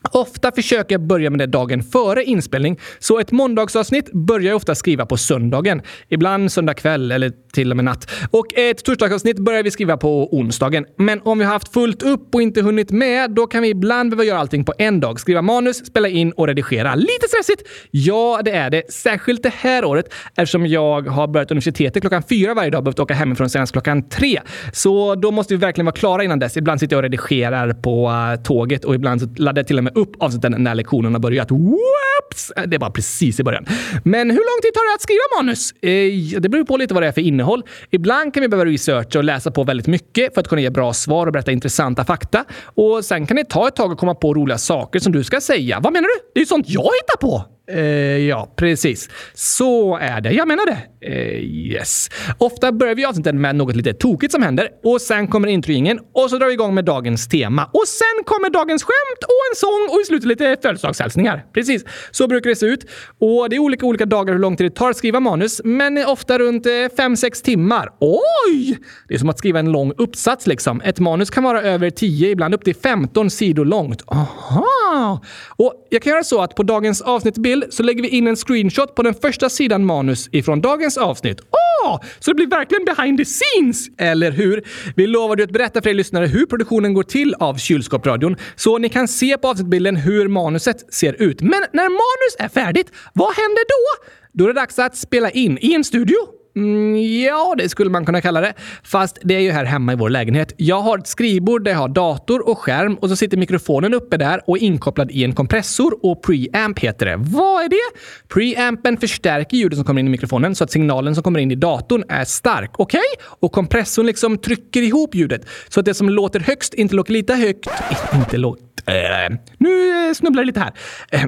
Ofta 0.10 0.52
försöker 0.52 0.94
jag 0.96 1.02
börja 1.02 1.30
med 1.30 1.40
det 1.40 1.46
dagen 1.46 1.84
före 1.84 2.24
inspelning, 2.24 2.80
så 3.00 3.20
ett 3.20 3.32
måndagsavsnitt 3.32 4.12
börjar 4.14 4.48
jag 4.48 4.56
ofta 4.56 4.76
skriva 4.76 5.06
på 5.06 5.18
söndagen. 5.18 5.82
Ibland 6.10 6.52
söndag 6.52 6.74
kväll 6.74 7.12
eller 7.12 7.32
till 7.54 7.72
och 7.72 7.76
med 7.76 7.86
natt. 7.86 8.12
Och 8.32 8.46
ett 8.56 8.84
torsdagsavsnitt 8.84 9.40
börjar 9.40 9.64
vi 9.64 9.72
skriva 9.72 9.98
på 9.98 10.36
onsdagen. 10.36 10.86
Men 10.98 11.22
om 11.22 11.40
vi 11.40 11.46
har 11.46 11.54
haft 11.54 11.74
fullt 11.74 12.04
upp 12.04 12.36
och 12.36 12.42
inte 12.42 12.62
hunnit 12.62 12.92
med, 12.92 13.32
då 13.32 13.48
kan 13.48 13.62
vi 13.62 13.70
ibland 13.70 14.10
behöva 14.10 14.24
göra 14.24 14.40
allting 14.40 14.66
på 14.66 14.74
en 14.78 15.00
dag. 15.00 15.20
Skriva 15.20 15.42
manus, 15.42 15.86
spela 15.86 16.08
in 16.08 16.32
och 16.32 16.48
redigera. 16.48 16.96
Lite 16.96 17.28
stressigt! 17.28 17.70
Ja, 17.92 18.42
det 18.46 18.52
är 18.52 18.70
det. 18.70 18.94
Särskilt 18.94 19.44
det 19.44 19.54
här 19.54 19.86
året 19.86 20.14
eftersom 20.36 20.68
jag 20.68 21.08
har 21.08 21.28
börjat 21.28 21.52
universitetet 21.52 22.02
klockan 22.02 22.24
fyra 22.30 22.54
varje 22.54 22.70
dag 22.70 22.80
och 22.80 22.84
behövt 22.84 23.00
åka 23.00 23.14
hemifrån 23.14 23.50
senast 23.50 23.72
klockan 23.72 24.10
tre. 24.10 24.42
Så 24.74 25.16
då 25.16 25.32
måste 25.32 25.54
vi 25.54 25.58
verkligen 25.58 25.86
vara 25.86 25.96
klara 25.96 26.24
innan 26.24 26.40
dess. 26.40 26.58
Ibland 26.58 26.80
sitter 26.80 26.96
jag 26.96 27.00
och 27.00 27.04
redigerar 27.04 27.74
på 27.74 28.10
eh, 28.10 28.44
tåget 28.44 28.86
och 28.86 28.96
ibland 28.96 29.40
laddar 29.40 29.60
jag 29.60 29.68
till 29.68 29.78
och 29.78 29.84
med 29.84 29.91
upp 29.96 30.12
avsnitten 30.20 30.56
när 30.58 30.76
lektionen 30.76 31.14
har 31.14 31.20
börjat. 31.20 31.52
Whoops! 31.52 32.52
Äh, 32.58 32.64
det 32.64 32.78
var 32.78 32.90
precis 32.90 33.40
i 33.40 33.44
början. 33.44 33.66
Men 34.04 34.30
hur 34.30 34.38
lång 34.38 34.62
tid 34.62 34.74
tar 34.74 34.92
det 34.92 34.96
att 34.96 35.02
skriva 35.02 35.22
manus? 35.38 35.72
Eh, 35.72 36.42
det 36.42 36.50
beror 36.50 36.64
på 36.64 36.78
lite 36.78 36.94
vad 36.94 37.04
det 37.04 37.08
är 37.08 37.12
för 37.12 37.22
innehåll. 37.22 37.64
Ibland 37.90 38.34
kan 38.34 38.42
vi 38.42 38.48
behöva 38.48 38.72
researcha 38.72 39.20
och 39.20 39.24
läsa 39.24 39.52
på 39.52 39.64
väldigt 39.64 39.88
mycket 39.88 40.34
för 40.34 40.42
att 40.42 40.48
kunna 40.48 40.62
ge 40.62 40.70
bra 40.70 40.94
svar 40.94 41.28
och 41.28 41.34
berätta 41.34 41.52
intressanta 41.52 42.06
fakta. 42.06 42.46
Och 42.64 43.06
sen 43.06 43.26
kan 43.28 43.38
det 43.38 43.44
ta 43.44 43.68
ett 43.68 43.76
tag 43.76 43.92
att 43.92 43.98
komma 43.98 44.16
på 44.16 44.34
roliga 44.34 44.58
saker 44.58 45.00
som 45.00 45.12
du 45.12 45.24
ska 45.24 45.42
säga. 45.42 45.80
Vad 45.80 45.94
menar 45.94 46.08
du? 46.08 46.32
Det 46.34 46.40
är 46.40 46.42
ju 46.42 46.46
sånt 46.46 46.70
jag 46.70 46.82
hittar 46.84 47.18
på! 47.22 47.51
Eh, 47.70 47.82
ja, 48.18 48.54
precis. 48.56 49.10
Så 49.34 49.98
är 49.98 50.22
det. 50.22 50.32
Jag 50.32 50.48
menar 50.48 50.66
det. 50.66 50.78
Eh, 51.02 51.40
yes. 51.44 52.10
Ofta 52.38 52.72
börjar 52.72 52.96
vi 52.96 53.06
avsnitten 53.06 53.42
med 53.42 53.56
något 53.56 53.76
lite 53.76 53.94
tokigt 53.94 54.32
som 54.32 54.44
händer 54.44 54.70
och 54.84 55.02
sen 55.02 55.28
kommer 55.28 55.48
introingen 55.48 56.00
och 56.14 56.30
så 56.30 56.38
drar 56.38 56.48
vi 56.48 56.54
igång 56.54 56.74
med 56.74 56.86
dagens 56.86 57.28
tema. 57.28 57.70
Och 57.74 57.88
sen 57.88 58.24
kommer 58.26 58.50
dagens 58.50 58.84
skämt 58.84 59.24
och 59.24 59.52
en 59.52 59.56
sång 59.56 59.96
och 59.96 60.02
i 60.02 60.06
slutet 60.06 60.28
lite 60.28 60.58
födelsedagshälsningar. 60.62 61.46
Precis. 61.54 61.86
Så 62.12 62.28
brukar 62.28 62.50
det 62.50 62.56
se 62.56 62.66
ut. 62.66 62.86
Och 63.20 63.50
det 63.50 63.56
är 63.56 63.60
olika 63.60 63.86
olika 63.86 64.06
dagar 64.06 64.34
hur 64.34 64.40
lång 64.40 64.58
tid 64.58 64.66
det 64.66 64.76
tar 64.76 64.90
att 64.90 64.98
skriva 64.98 65.20
manus, 65.20 65.62
men 65.64 66.06
ofta 66.06 66.40
runt 66.40 66.66
eh, 66.66 66.70
5-6 66.70 67.44
timmar. 67.44 67.90
Oj! 68.00 68.78
Det 69.08 69.14
är 69.14 69.18
som 69.18 69.30
att 69.30 69.38
skriva 69.38 69.60
en 69.60 69.72
lång 69.72 69.94
uppsats 69.98 70.48
liksom. 70.48 70.82
Ett 70.82 71.00
manus 71.00 71.30
kan 71.30 71.44
vara 71.44 71.62
över 71.62 71.90
10, 71.90 72.30
ibland 72.30 72.54
upp 72.54 72.64
till 72.64 72.76
15 72.76 73.30
sidor 73.30 73.66
långt. 73.66 74.04
Aha! 74.08 75.22
Och 75.50 75.88
jag 75.90 76.02
kan 76.02 76.12
göra 76.12 76.24
så 76.24 76.42
att 76.42 76.56
på 76.56 76.64
dagens 76.64 77.02
avsnitt 77.02 77.38
avsnittbild 77.52 77.74
så 77.74 77.84
lägger 77.84 78.02
vi 78.02 78.10
in 78.10 78.28
en 78.28 78.36
screenshot 78.36 78.96
på 78.96 79.04
den 79.04 79.14
första 79.14 79.50
sidan 79.50 79.86
manus 79.86 80.30
ifrån 80.32 80.62
dagens 80.62 80.98
avsnitt. 80.98 81.40
Åh! 81.42 81.58
Oh, 81.84 82.00
så 82.20 82.32
det 82.32 82.36
blir 82.36 82.48
verkligen 82.48 82.86
behind 82.86 83.18
the 83.18 83.26
scenes! 83.26 83.90
Eller 83.98 84.32
hur? 84.32 84.64
Vi 84.96 85.08
lovade 85.08 85.44
att 85.44 85.52
berätta 85.52 85.82
för 85.82 85.90
er 85.90 85.94
lyssnare 85.94 86.28
hur 86.28 86.46
produktionen 86.46 86.94
går 86.94 87.04
till 87.04 87.34
av 87.40 87.58
Kylskåpsradion 87.58 88.36
så 88.56 88.78
ni 88.78 88.90
kan 88.90 89.08
se 89.08 89.38
på 89.38 89.48
avsnittbilden 89.48 89.96
hur 89.96 90.28
manuset 90.28 90.94
ser 90.94 91.22
ut. 91.22 91.42
Men 91.42 91.64
när 91.74 91.90
manus 91.90 92.36
är 92.40 92.50
färdigt, 92.50 92.88
vad 93.14 93.36
händer 93.36 93.64
då? 93.68 94.06
Då 94.34 94.44
är 94.44 94.48
det 94.48 94.60
dags 94.60 94.80
att 94.80 94.98
spela 94.98 95.30
in 95.30 95.58
i 95.62 95.74
en 95.74 95.84
studio 95.84 96.41
Mm, 96.56 97.22
ja, 97.24 97.56
det 97.58 97.70
skulle 97.70 97.90
man 97.90 98.06
kunna 98.06 98.22
kalla 98.22 98.42
det. 98.42 98.54
Fast 98.84 99.18
det 99.22 99.36
är 99.36 99.40
ju 99.40 99.52
här 99.52 99.66
hemma 99.66 99.94
i 99.94 99.96
vår 99.96 100.10
lägenhet. 100.10 100.54
Jag 100.58 100.82
har 100.82 100.98
ett 100.98 101.08
skrivbord 101.08 101.64
där 101.64 101.72
jag 101.72 101.78
har 101.78 101.88
dator 101.88 102.50
och 102.50 102.58
skärm 102.58 102.96
och 102.96 103.10
så 103.10 103.16
sitter 103.16 103.38
mikrofonen 103.38 103.94
uppe 103.94 104.18
där 104.18 104.42
och 104.50 104.58
är 104.58 104.62
inkopplad 104.62 105.12
i 105.12 105.24
en 105.24 105.36
kompressor 105.36 106.06
och 106.06 106.24
preamp 106.24 106.80
heter 106.80 107.06
det. 107.06 107.16
Vad 107.18 107.64
är 107.64 107.70
det? 107.70 108.00
Preampen 108.28 108.98
förstärker 108.98 109.58
ljudet 109.58 109.78
som 109.78 109.86
kommer 109.86 110.00
in 110.00 110.08
i 110.08 110.10
mikrofonen 110.10 110.56
så 110.56 110.64
att 110.64 110.72
signalen 110.72 111.16
som 111.16 111.24
kommer 111.24 111.40
in 111.40 111.52
i 111.52 111.56
datorn 111.56 112.04
är 112.10 112.26
stark. 112.26 112.72
Okej? 112.80 113.00
Okay? 113.00 113.26
Och 113.40 113.52
kompressorn 113.52 114.06
liksom 114.06 114.38
trycker 114.38 114.82
ihop 114.82 115.16
ljudet 115.16 115.46
så 115.70 115.80
att 115.80 115.86
det 115.86 115.94
som 115.94 116.10
låter 116.10 116.40
högst 116.40 116.74
inte 116.74 116.96
låter 116.96 117.14
lika 117.14 117.36
högt. 117.36 117.68
Inte 118.16 118.38
låter 118.38 118.71
Eh, 118.86 119.38
nu 119.58 120.08
eh, 120.08 120.14
snubblar 120.14 120.44
det 120.44 120.48
lite 120.48 120.60
här. 120.60 120.74
Eh, 121.12 121.26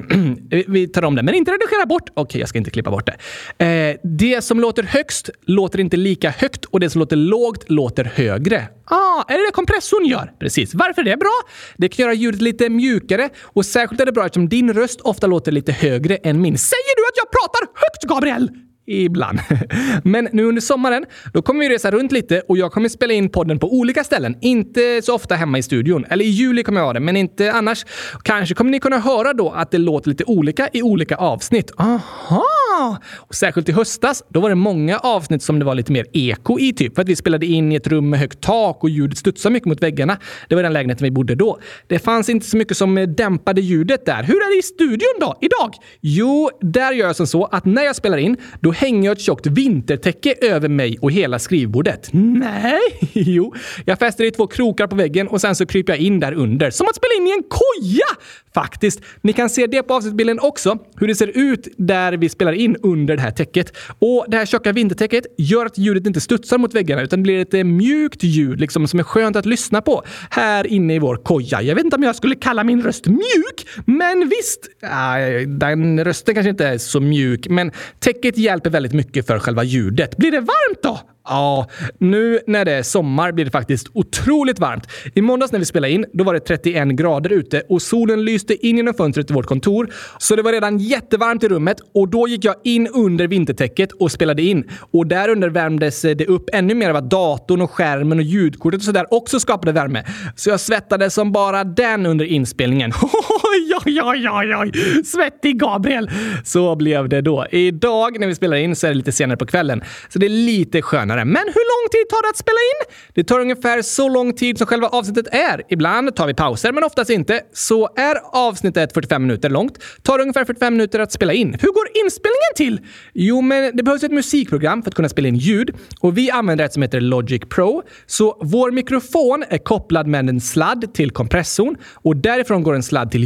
vi 0.68 0.88
tar 0.88 1.04
om 1.04 1.14
det, 1.14 1.22
men 1.22 1.34
inte 1.34 1.50
redigera 1.50 1.86
bort. 1.86 2.10
Okej, 2.10 2.22
okay, 2.22 2.40
jag 2.40 2.48
ska 2.48 2.58
inte 2.58 2.70
klippa 2.70 2.90
bort 2.90 3.10
det. 3.58 3.64
Eh, 3.64 3.96
det 4.02 4.44
som 4.44 4.60
låter 4.60 4.82
högst 4.82 5.30
låter 5.46 5.80
inte 5.80 5.96
lika 5.96 6.30
högt 6.30 6.64
och 6.64 6.80
det 6.80 6.90
som 6.90 6.98
låter 6.98 7.16
lågt 7.16 7.70
låter 7.70 8.04
högre. 8.04 8.68
Ah, 8.84 9.24
är 9.28 9.38
det 9.38 9.46
det 9.46 9.52
kompressorn 9.52 10.06
gör? 10.06 10.32
Precis. 10.40 10.74
Varför 10.74 11.02
är 11.02 11.04
det 11.04 11.16
bra? 11.16 11.40
Det 11.76 11.88
kan 11.88 12.02
göra 12.02 12.14
ljudet 12.14 12.42
lite 12.42 12.68
mjukare 12.68 13.28
och 13.42 13.66
särskilt 13.66 14.00
är 14.00 14.06
det 14.06 14.12
bra 14.12 14.24
eftersom 14.26 14.48
din 14.48 14.72
röst 14.72 15.00
ofta 15.00 15.26
låter 15.26 15.52
lite 15.52 15.72
högre 15.72 16.16
än 16.16 16.40
min. 16.40 16.58
Säger 16.58 16.96
du 16.96 17.02
att 17.02 17.16
jag 17.16 17.30
pratar 17.30 17.80
högt, 17.80 18.02
Gabriel? 18.02 18.50
Ibland. 18.86 19.38
Men 20.04 20.28
nu 20.32 20.44
under 20.44 20.62
sommaren, 20.62 21.04
då 21.32 21.42
kommer 21.42 21.60
vi 21.60 21.74
resa 21.74 21.90
runt 21.90 22.12
lite 22.12 22.42
och 22.48 22.58
jag 22.58 22.72
kommer 22.72 22.88
spela 22.88 23.12
in 23.12 23.28
podden 23.28 23.58
på 23.58 23.74
olika 23.74 24.04
ställen. 24.04 24.36
Inte 24.40 25.02
så 25.02 25.14
ofta 25.14 25.34
hemma 25.34 25.58
i 25.58 25.62
studion. 25.62 26.04
Eller 26.10 26.24
i 26.24 26.28
juli 26.28 26.62
kommer 26.62 26.80
jag 26.80 26.86
ha 26.86 26.92
det, 26.92 27.00
men 27.00 27.16
inte 27.16 27.52
annars. 27.52 27.86
Kanske 28.22 28.54
kommer 28.54 28.70
ni 28.70 28.80
kunna 28.80 28.98
höra 28.98 29.32
då 29.32 29.50
att 29.50 29.70
det 29.70 29.78
låter 29.78 30.08
lite 30.08 30.24
olika 30.24 30.68
i 30.72 30.82
olika 30.82 31.16
avsnitt. 31.16 31.70
Aha! 31.76 32.98
Och 33.14 33.34
särskilt 33.34 33.68
i 33.68 33.72
höstas, 33.72 34.22
då 34.28 34.40
var 34.40 34.48
det 34.48 34.54
många 34.54 34.98
avsnitt 34.98 35.42
som 35.42 35.58
det 35.58 35.64
var 35.64 35.74
lite 35.74 35.92
mer 35.92 36.06
eko 36.12 36.58
i, 36.58 36.72
typ 36.72 36.94
för 36.94 37.02
att 37.02 37.08
vi 37.08 37.16
spelade 37.16 37.46
in 37.46 37.72
i 37.72 37.74
ett 37.74 37.86
rum 37.86 38.10
med 38.10 38.20
högt 38.20 38.40
tak 38.40 38.82
och 38.82 38.90
ljudet 38.90 39.18
studsade 39.18 39.52
mycket 39.52 39.66
mot 39.66 39.82
väggarna. 39.82 40.18
Det 40.48 40.54
var 40.54 40.62
den 40.62 40.72
lägenheten 40.72 41.04
vi 41.04 41.10
bodde 41.10 41.34
då. 41.34 41.58
Det 41.86 41.98
fanns 41.98 42.28
inte 42.28 42.46
så 42.46 42.56
mycket 42.56 42.76
som 42.76 43.14
dämpade 43.16 43.60
ljudet 43.60 44.06
där. 44.06 44.22
Hur 44.22 44.34
är 44.34 44.54
det 44.54 44.58
i 44.58 44.62
studion 44.62 45.14
då, 45.20 45.38
idag? 45.40 45.74
Jo, 46.00 46.50
där 46.60 46.92
gör 46.92 47.06
jag 47.06 47.16
som 47.16 47.26
så 47.26 47.44
att 47.44 47.64
när 47.64 47.82
jag 47.82 47.96
spelar 47.96 48.18
in, 48.18 48.36
då 48.60 48.73
hänger 48.74 49.04
jag 49.08 49.12
ett 49.12 49.20
tjockt 49.20 49.46
vintertäcke 49.46 50.34
över 50.40 50.68
mig 50.68 50.98
och 51.00 51.12
hela 51.12 51.38
skrivbordet. 51.38 52.08
Nej, 52.12 52.80
jo. 53.12 53.54
Jag 53.84 53.98
fäster 53.98 54.24
i 54.24 54.30
två 54.30 54.46
krokar 54.46 54.86
på 54.86 54.96
väggen 54.96 55.28
och 55.28 55.40
sen 55.40 55.54
så 55.54 55.66
kryper 55.66 55.92
jag 55.92 56.00
in 56.00 56.20
där 56.20 56.32
under. 56.32 56.70
Som 56.70 56.86
att 56.88 56.96
spela 56.96 57.14
in 57.14 57.26
i 57.26 57.30
en 57.30 57.42
koja! 57.48 58.06
Faktiskt. 58.54 59.00
Ni 59.20 59.32
kan 59.32 59.50
se 59.50 59.66
det 59.66 59.82
på 59.82 59.94
avsnittsbilden 59.94 60.40
också, 60.40 60.78
hur 60.96 61.08
det 61.08 61.14
ser 61.14 61.38
ut 61.38 61.68
där 61.76 62.12
vi 62.12 62.28
spelar 62.28 62.52
in 62.52 62.76
under 62.82 63.16
det 63.16 63.22
här 63.22 63.30
täcket. 63.30 63.76
Och 63.98 64.26
det 64.28 64.36
här 64.36 64.46
tjocka 64.46 64.72
vintertäcket 64.72 65.26
gör 65.38 65.66
att 65.66 65.78
ljudet 65.78 66.06
inte 66.06 66.20
studsar 66.20 66.58
mot 66.58 66.74
väggarna 66.74 67.02
utan 67.02 67.18
det 67.18 67.22
blir 67.22 67.38
ett 67.38 67.54
eh, 67.54 67.64
mjukt 67.64 68.22
ljud 68.22 68.60
liksom, 68.60 68.88
som 68.88 68.98
är 68.98 69.04
skönt 69.04 69.36
att 69.36 69.46
lyssna 69.46 69.80
på 69.80 70.02
här 70.30 70.66
inne 70.66 70.94
i 70.94 70.98
vår 70.98 71.16
koja. 71.16 71.62
Jag 71.62 71.74
vet 71.74 71.84
inte 71.84 71.96
om 71.96 72.02
jag 72.02 72.16
skulle 72.16 72.34
kalla 72.34 72.64
min 72.64 72.82
röst 72.82 73.06
mjuk, 73.06 73.66
men 73.86 74.28
visst. 74.28 74.68
Äh, 74.82 75.48
den 75.48 76.04
rösten 76.04 76.34
kanske 76.34 76.50
inte 76.50 76.66
är 76.66 76.78
så 76.78 77.00
mjuk, 77.00 77.48
men 77.48 77.72
täcket 77.98 78.38
hjälper 78.38 78.63
väldigt 78.70 78.92
mycket 78.92 79.26
för 79.26 79.38
själva 79.38 79.64
ljudet. 79.64 80.16
Blir 80.16 80.30
det 80.30 80.40
varmt 80.40 80.82
då? 80.82 81.00
Ja, 81.28 81.66
nu 81.98 82.40
när 82.46 82.64
det 82.64 82.72
är 82.72 82.82
sommar 82.82 83.32
blir 83.32 83.44
det 83.44 83.50
faktiskt 83.50 83.86
otroligt 83.92 84.58
varmt. 84.58 84.88
I 85.14 85.22
måndags 85.22 85.52
när 85.52 85.58
vi 85.58 85.64
spelade 85.64 85.92
in, 85.92 86.06
då 86.12 86.24
var 86.24 86.34
det 86.34 86.40
31 86.40 86.88
grader 86.88 87.32
ute 87.32 87.62
och 87.68 87.82
solen 87.82 88.24
lyste 88.24 88.66
in 88.66 88.76
genom 88.76 88.94
fönstret 88.94 89.30
i 89.30 89.34
vårt 89.34 89.46
kontor. 89.46 89.90
Så 90.18 90.36
det 90.36 90.42
var 90.42 90.52
redan 90.52 90.78
jättevarmt 90.78 91.44
i 91.44 91.48
rummet 91.48 91.76
och 91.94 92.08
då 92.08 92.28
gick 92.28 92.44
jag 92.44 92.54
in 92.64 92.88
under 92.88 93.26
vintertäcket 93.26 93.92
och 93.92 94.12
spelade 94.12 94.42
in. 94.42 94.70
Och 94.92 95.06
där 95.06 95.28
under 95.28 95.48
värmdes 95.48 96.04
eh, 96.04 96.16
det 96.16 96.26
upp 96.26 96.50
ännu 96.52 96.74
mer 96.74 96.90
av 96.90 96.96
att 96.96 97.10
datorn 97.10 97.60
och 97.60 97.70
skärmen 97.70 98.18
och 98.18 98.24
ljudkortet 98.24 98.80
och 98.80 98.84
sådär 98.84 99.06
också 99.10 99.40
skapade 99.40 99.72
värme. 99.72 100.04
Så 100.36 100.50
jag 100.50 100.60
svettades 100.60 101.14
som 101.14 101.32
bara 101.32 101.64
den 101.64 102.06
under 102.06 102.24
inspelningen. 102.24 102.92
Oj, 103.86 104.00
oj, 104.02 104.28
oj, 104.30 104.56
oj! 104.56 104.72
Svettig 105.04 105.60
Gabriel! 105.60 106.10
Så 106.44 106.76
blev 106.76 107.08
det 107.08 107.20
då. 107.20 107.46
Idag 107.50 108.20
när 108.20 108.26
vi 108.26 108.34
spelar 108.34 108.56
in 108.56 108.76
så 108.76 108.86
är 108.86 108.90
det 108.90 108.96
lite 108.96 109.12
senare 109.12 109.36
på 109.36 109.46
kvällen, 109.46 109.82
så 110.08 110.18
det 110.18 110.26
är 110.26 110.30
lite 110.30 110.82
skönare. 110.82 111.24
Men 111.24 111.42
hur 111.42 111.44
lång 111.44 111.90
tid 111.90 112.08
tar 112.08 112.22
det 112.22 112.30
att 112.30 112.36
spela 112.36 112.56
in? 112.56 112.94
Det 113.14 113.24
tar 113.24 113.40
ungefär 113.40 113.82
så 113.82 114.08
lång 114.08 114.32
tid 114.32 114.58
som 114.58 114.66
själva 114.66 114.88
avsnittet 114.88 115.26
är. 115.34 115.62
Ibland 115.68 116.16
tar 116.16 116.26
vi 116.26 116.34
pauser, 116.34 116.72
men 116.72 116.84
oftast 116.84 117.10
inte. 117.10 117.40
Så 117.52 117.88
är 117.96 118.16
avsnittet 118.32 118.94
45 118.94 119.22
minuter 119.22 119.50
långt 119.50 119.78
tar 120.02 120.18
det 120.18 120.22
ungefär 120.22 120.44
45 120.44 120.74
minuter 120.74 120.98
att 120.98 121.12
spela 121.12 121.32
in. 121.32 121.48
Hur 121.48 121.68
går 121.68 121.88
inspelningen 122.04 122.54
till? 122.56 122.80
Jo, 123.12 123.40
men 123.40 123.76
det 123.76 123.82
behövs 123.82 124.02
ett 124.02 124.12
musikprogram 124.12 124.82
för 124.82 124.90
att 124.90 124.94
kunna 124.94 125.08
spela 125.08 125.28
in 125.28 125.36
ljud 125.36 125.74
och 126.00 126.18
vi 126.18 126.30
använder 126.30 126.64
ett 126.64 126.72
som 126.72 126.82
heter 126.82 127.00
Logic 127.00 127.42
Pro. 127.48 127.82
Så 128.06 128.38
vår 128.40 128.70
mikrofon 128.70 129.44
är 129.48 129.58
kopplad 129.58 130.06
med 130.06 130.28
en 130.28 130.40
sladd 130.40 130.94
till 130.94 131.10
kompressorn 131.10 131.76
och 131.94 132.16
därifrån 132.16 132.62
går 132.62 132.74
en 132.74 132.82
sladd 132.82 133.10
till 133.10 133.24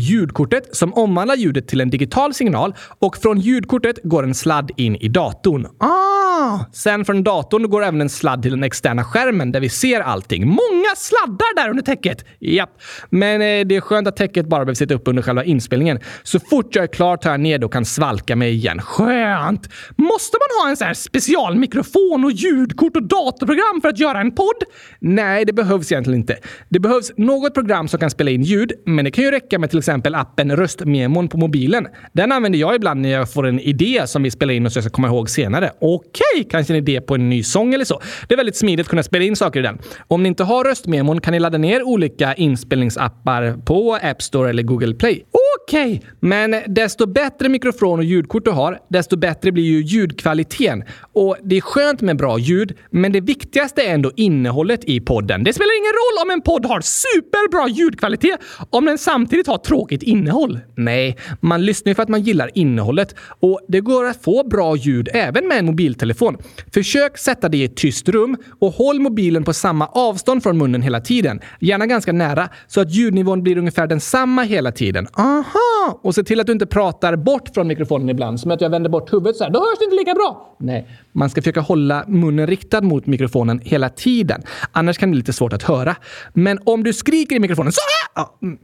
ljudkortet 0.48 0.76
som 0.76 0.94
omvandlar 0.94 1.36
ljudet 1.36 1.68
till 1.68 1.80
en 1.80 1.90
digital 1.90 2.34
signal 2.34 2.74
och 3.00 3.16
från 3.16 3.40
ljudkortet 3.40 3.98
går 4.02 4.22
en 4.22 4.34
sladd 4.34 4.70
in 4.76 4.96
i 4.96 5.08
datorn. 5.08 5.66
Ah! 5.78 6.64
Sen 6.72 7.04
från 7.04 7.22
datorn 7.24 7.70
går 7.70 7.84
även 7.84 8.00
en 8.00 8.08
sladd 8.08 8.42
till 8.42 8.50
den 8.50 8.64
externa 8.64 9.04
skärmen 9.04 9.52
där 9.52 9.60
vi 9.60 9.68
ser 9.68 10.00
allting. 10.00 10.46
Många 10.46 10.94
sladdar 10.96 11.56
där 11.56 11.70
under 11.70 11.82
täcket! 11.82 12.24
Japp. 12.40 12.70
Men 13.10 13.40
eh, 13.40 13.66
det 13.66 13.76
är 13.76 13.80
skönt 13.80 14.08
att 14.08 14.16
täcket 14.16 14.46
bara 14.46 14.64
behöver 14.64 14.74
sitta 14.74 14.94
upp 14.94 15.08
under 15.08 15.22
själva 15.22 15.44
inspelningen. 15.44 15.98
Så 16.22 16.40
fort 16.40 16.74
jag 16.74 16.82
är 16.82 16.88
klar 16.88 17.16
tar 17.16 17.30
jag 17.30 17.40
ner 17.40 17.58
det 17.58 17.66
och 17.66 17.72
kan 17.72 17.84
svalka 17.84 18.36
mig 18.36 18.52
igen. 18.52 18.80
Skönt! 18.80 19.68
Måste 19.96 20.36
man 20.40 20.64
ha 20.64 20.70
en 20.70 20.76
sån 20.76 20.86
här 20.86 20.94
specialmikrofon 20.94 22.24
och 22.24 22.32
ljudkort 22.32 22.96
och 22.96 23.02
datorprogram 23.02 23.80
för 23.82 23.88
att 23.88 23.98
göra 23.98 24.20
en 24.20 24.34
podd? 24.34 24.62
Nej, 25.00 25.44
det 25.44 25.52
behövs 25.52 25.92
egentligen 25.92 26.20
inte. 26.20 26.36
Det 26.68 26.78
behövs 26.80 27.12
något 27.16 27.54
program 27.54 27.88
som 27.88 28.00
kan 28.00 28.10
spela 28.10 28.30
in 28.30 28.42
ljud, 28.42 28.72
men 28.86 29.04
det 29.04 29.10
kan 29.10 29.24
ju 29.24 29.30
räcka 29.30 29.58
med 29.58 29.70
till 29.70 29.78
exempel 29.78 30.14
appen 30.14 30.37
Röstmemon 30.44 31.28
på 31.28 31.38
mobilen. 31.38 31.86
Den 32.12 32.32
använder 32.32 32.58
jag 32.58 32.74
ibland 32.74 33.00
när 33.00 33.08
jag 33.08 33.32
får 33.32 33.46
en 33.46 33.60
idé 33.60 34.02
som 34.06 34.22
vi 34.22 34.30
spelar 34.30 34.54
in 34.54 34.66
och 34.66 34.72
så 34.72 34.76
jag 34.76 34.84
ska 34.84 34.90
komma 34.90 35.08
ihåg 35.08 35.30
senare. 35.30 35.70
Okej! 35.80 36.22
okay, 36.34 36.50
kanske 36.50 36.72
en 36.72 36.76
idé 36.76 37.00
på 37.00 37.14
en 37.14 37.30
ny 37.30 37.42
sång 37.42 37.74
eller 37.74 37.84
så. 37.84 38.00
Det 38.28 38.34
är 38.34 38.36
väldigt 38.36 38.56
smidigt 38.56 38.86
att 38.86 38.90
kunna 38.90 39.02
spela 39.02 39.24
in 39.24 39.36
saker 39.36 39.60
i 39.60 39.62
den. 39.62 39.78
Om 40.08 40.22
ni 40.22 40.28
inte 40.28 40.44
har 40.44 40.64
röstmemon 40.64 41.20
kan 41.20 41.32
ni 41.32 41.38
ladda 41.38 41.58
ner 41.58 41.82
olika 41.82 42.34
inspelningsappar 42.34 43.56
på 43.64 43.98
App 44.02 44.22
Store 44.22 44.50
eller 44.50 44.62
Google 44.62 44.94
Play. 44.94 45.24
Okej, 45.64 45.94
okay, 45.96 46.08
men 46.20 46.62
desto 46.66 47.06
bättre 47.06 47.48
mikrofon 47.48 47.98
och 47.98 48.04
ljudkort 48.04 48.44
du 48.44 48.50
har, 48.50 48.78
desto 48.88 49.16
bättre 49.16 49.52
blir 49.52 49.64
ju 49.64 49.82
ljudkvaliteten. 49.82 50.84
Och 51.12 51.36
det 51.42 51.56
är 51.56 51.60
skönt 51.60 52.00
med 52.00 52.16
bra 52.16 52.38
ljud, 52.38 52.72
men 52.90 53.12
det 53.12 53.20
viktigaste 53.20 53.82
är 53.82 53.94
ändå 53.94 54.12
innehållet 54.16 54.84
i 54.84 55.00
podden. 55.00 55.44
Det 55.44 55.52
spelar 55.52 55.78
ingen 55.78 55.92
roll 55.92 56.26
om 56.26 56.30
en 56.30 56.40
podd 56.40 56.66
har 56.66 56.80
superbra 56.80 57.68
ljudkvalitet 57.68 58.40
om 58.70 58.84
den 58.84 58.98
samtidigt 58.98 59.46
har 59.46 59.58
tråkigt 59.58 60.02
innehåll. 60.28 60.60
Nej, 60.74 61.16
man 61.40 61.64
lyssnar 61.64 61.90
ju 61.90 61.94
för 61.94 62.02
att 62.02 62.08
man 62.08 62.22
gillar 62.22 62.50
innehållet 62.54 63.14
och 63.40 63.60
det 63.68 63.80
går 63.80 64.04
att 64.04 64.22
få 64.22 64.44
bra 64.48 64.76
ljud 64.76 65.08
även 65.12 65.48
med 65.48 65.58
en 65.58 65.66
mobiltelefon. 65.66 66.36
Försök 66.74 67.18
sätta 67.18 67.48
dig 67.48 67.60
i 67.60 67.64
ett 67.64 67.76
tyst 67.76 68.08
rum 68.08 68.36
och 68.58 68.72
håll 68.72 69.00
mobilen 69.00 69.44
på 69.44 69.52
samma 69.52 69.86
avstånd 69.86 70.42
från 70.42 70.58
munnen 70.58 70.82
hela 70.82 71.00
tiden. 71.00 71.40
Gärna 71.60 71.86
ganska 71.86 72.12
nära 72.12 72.48
så 72.66 72.80
att 72.80 72.94
ljudnivån 72.94 73.42
blir 73.42 73.58
ungefär 73.58 73.86
densamma 73.86 74.42
hela 74.42 74.72
tiden. 74.72 75.06
Aha! 75.12 76.00
Och 76.02 76.14
se 76.14 76.22
till 76.22 76.40
att 76.40 76.46
du 76.46 76.52
inte 76.52 76.66
pratar 76.66 77.16
bort 77.16 77.48
från 77.54 77.66
mikrofonen 77.66 78.08
ibland. 78.08 78.40
Som 78.40 78.50
att 78.50 78.60
jag 78.60 78.70
vänder 78.70 78.90
bort 78.90 79.12
huvudet 79.12 79.36
så 79.36 79.44
här. 79.44 79.50
Då 79.50 79.58
hörs 79.58 79.78
det 79.78 79.84
inte 79.84 79.96
lika 79.96 80.14
bra. 80.14 80.56
Nej, 80.58 80.86
man 81.12 81.30
ska 81.30 81.42
försöka 81.42 81.60
hålla 81.60 82.04
munnen 82.08 82.46
riktad 82.46 82.80
mot 82.80 83.06
mikrofonen 83.06 83.60
hela 83.64 83.88
tiden. 83.88 84.42
Annars 84.72 84.98
kan 84.98 85.08
det 85.08 85.10
bli 85.10 85.18
lite 85.18 85.32
svårt 85.32 85.52
att 85.52 85.62
höra. 85.62 85.96
Men 86.32 86.58
om 86.64 86.84
du 86.84 86.92
skriker 86.92 87.36
i 87.36 87.40
mikrofonen 87.40 87.72
så 87.72 87.80
här! 87.80 88.22
Ja. 88.22 88.38
Mm 88.42 88.58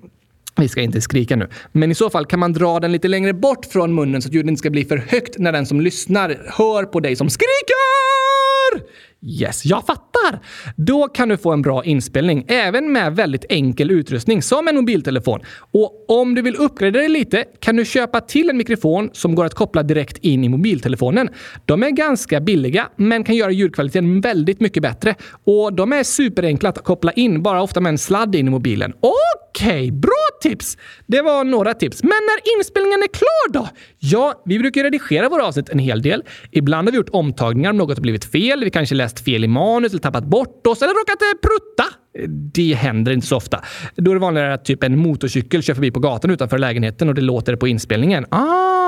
vi 0.56 0.68
ska 0.68 0.80
inte 0.80 1.00
skrika 1.00 1.36
nu. 1.36 1.48
Men 1.72 1.90
i 1.90 1.94
så 1.94 2.10
fall 2.10 2.26
kan 2.26 2.40
man 2.40 2.52
dra 2.52 2.80
den 2.80 2.92
lite 2.92 3.08
längre 3.08 3.32
bort 3.32 3.66
från 3.66 3.94
munnen 3.94 4.22
så 4.22 4.28
att 4.28 4.34
ljudet 4.34 4.48
inte 4.48 4.58
ska 4.58 4.70
bli 4.70 4.84
för 4.84 4.96
högt 4.96 5.38
när 5.38 5.52
den 5.52 5.66
som 5.66 5.80
lyssnar 5.80 6.42
hör 6.58 6.84
på 6.84 7.00
dig 7.00 7.16
som 7.16 7.30
skriker! 7.30 7.84
Yes, 9.26 9.64
jag 9.66 9.86
fattar! 9.86 10.40
Då 10.76 11.08
kan 11.08 11.28
du 11.28 11.36
få 11.36 11.52
en 11.52 11.62
bra 11.62 11.84
inspelning, 11.84 12.44
även 12.48 12.92
med 12.92 13.16
väldigt 13.16 13.44
enkel 13.48 13.90
utrustning 13.90 14.42
som 14.42 14.68
en 14.68 14.76
mobiltelefon. 14.76 15.40
Och 15.72 16.04
om 16.08 16.34
du 16.34 16.42
vill 16.42 16.56
uppgradera 16.56 17.02
dig 17.02 17.08
lite 17.08 17.44
kan 17.60 17.76
du 17.76 17.84
köpa 17.84 18.20
till 18.20 18.50
en 18.50 18.56
mikrofon 18.56 19.10
som 19.12 19.34
går 19.34 19.44
att 19.44 19.54
koppla 19.54 19.82
direkt 19.82 20.18
in 20.18 20.44
i 20.44 20.48
mobiltelefonen. 20.48 21.28
De 21.64 21.82
är 21.82 21.90
ganska 21.90 22.40
billiga, 22.40 22.88
men 22.96 23.24
kan 23.24 23.36
göra 23.36 23.50
ljudkvaliteten 23.50 24.20
väldigt 24.20 24.60
mycket 24.60 24.82
bättre. 24.82 25.14
Och 25.44 25.72
de 25.72 25.92
är 25.92 26.02
superenkla 26.02 26.68
att 26.68 26.84
koppla 26.84 27.12
in, 27.12 27.42
bara 27.42 27.62
ofta 27.62 27.80
med 27.80 27.90
en 27.90 27.98
sladd 27.98 28.34
in 28.34 28.48
i 28.48 28.50
mobilen. 28.50 28.92
Okej, 29.56 29.66
okay, 29.66 29.90
bra 29.90 30.26
tips! 30.42 30.76
Det 31.06 31.22
var 31.22 31.44
några 31.44 31.74
tips. 31.74 32.02
Men 32.02 32.10
när 32.10 32.58
inspelningen 32.58 33.02
är 33.02 33.08
klar 33.08 33.52
då? 33.52 33.68
Ja, 33.98 34.42
vi 34.44 34.58
brukar 34.58 34.82
redigera 34.82 35.28
våra 35.28 35.46
avsnitt 35.46 35.68
en 35.68 35.78
hel 35.78 36.02
del. 36.02 36.22
Ibland 36.50 36.88
har 36.88 36.92
vi 36.92 36.96
gjort 36.96 37.08
omtagningar 37.12 37.70
om 37.70 37.76
något 37.76 37.96
har 37.96 38.02
blivit 38.02 38.24
fel. 38.24 38.64
Vi 38.64 38.70
kanske 38.70 38.94
läst 38.94 39.24
fel 39.24 39.44
i 39.44 39.48
manus 39.48 39.92
eller 39.92 40.00
tappat 40.00 40.24
bort 40.24 40.66
oss 40.66 40.82
eller 40.82 40.92
råkat 40.92 41.22
eh, 41.22 41.48
prutta. 41.48 41.84
Det 42.54 42.74
händer 42.74 43.12
inte 43.12 43.26
så 43.26 43.36
ofta. 43.36 43.60
Då 43.96 44.10
är 44.10 44.14
det 44.14 44.20
vanligare 44.20 44.54
att 44.54 44.64
typ 44.64 44.82
en 44.82 44.98
motorcykel 44.98 45.62
kör 45.62 45.74
förbi 45.74 45.90
på 45.90 46.00
gatan 46.00 46.30
utanför 46.30 46.58
lägenheten 46.58 47.08
och 47.08 47.14
det 47.14 47.22
låter 47.22 47.56
på 47.56 47.68
inspelningen. 47.68 48.26
Ah, 48.30 48.83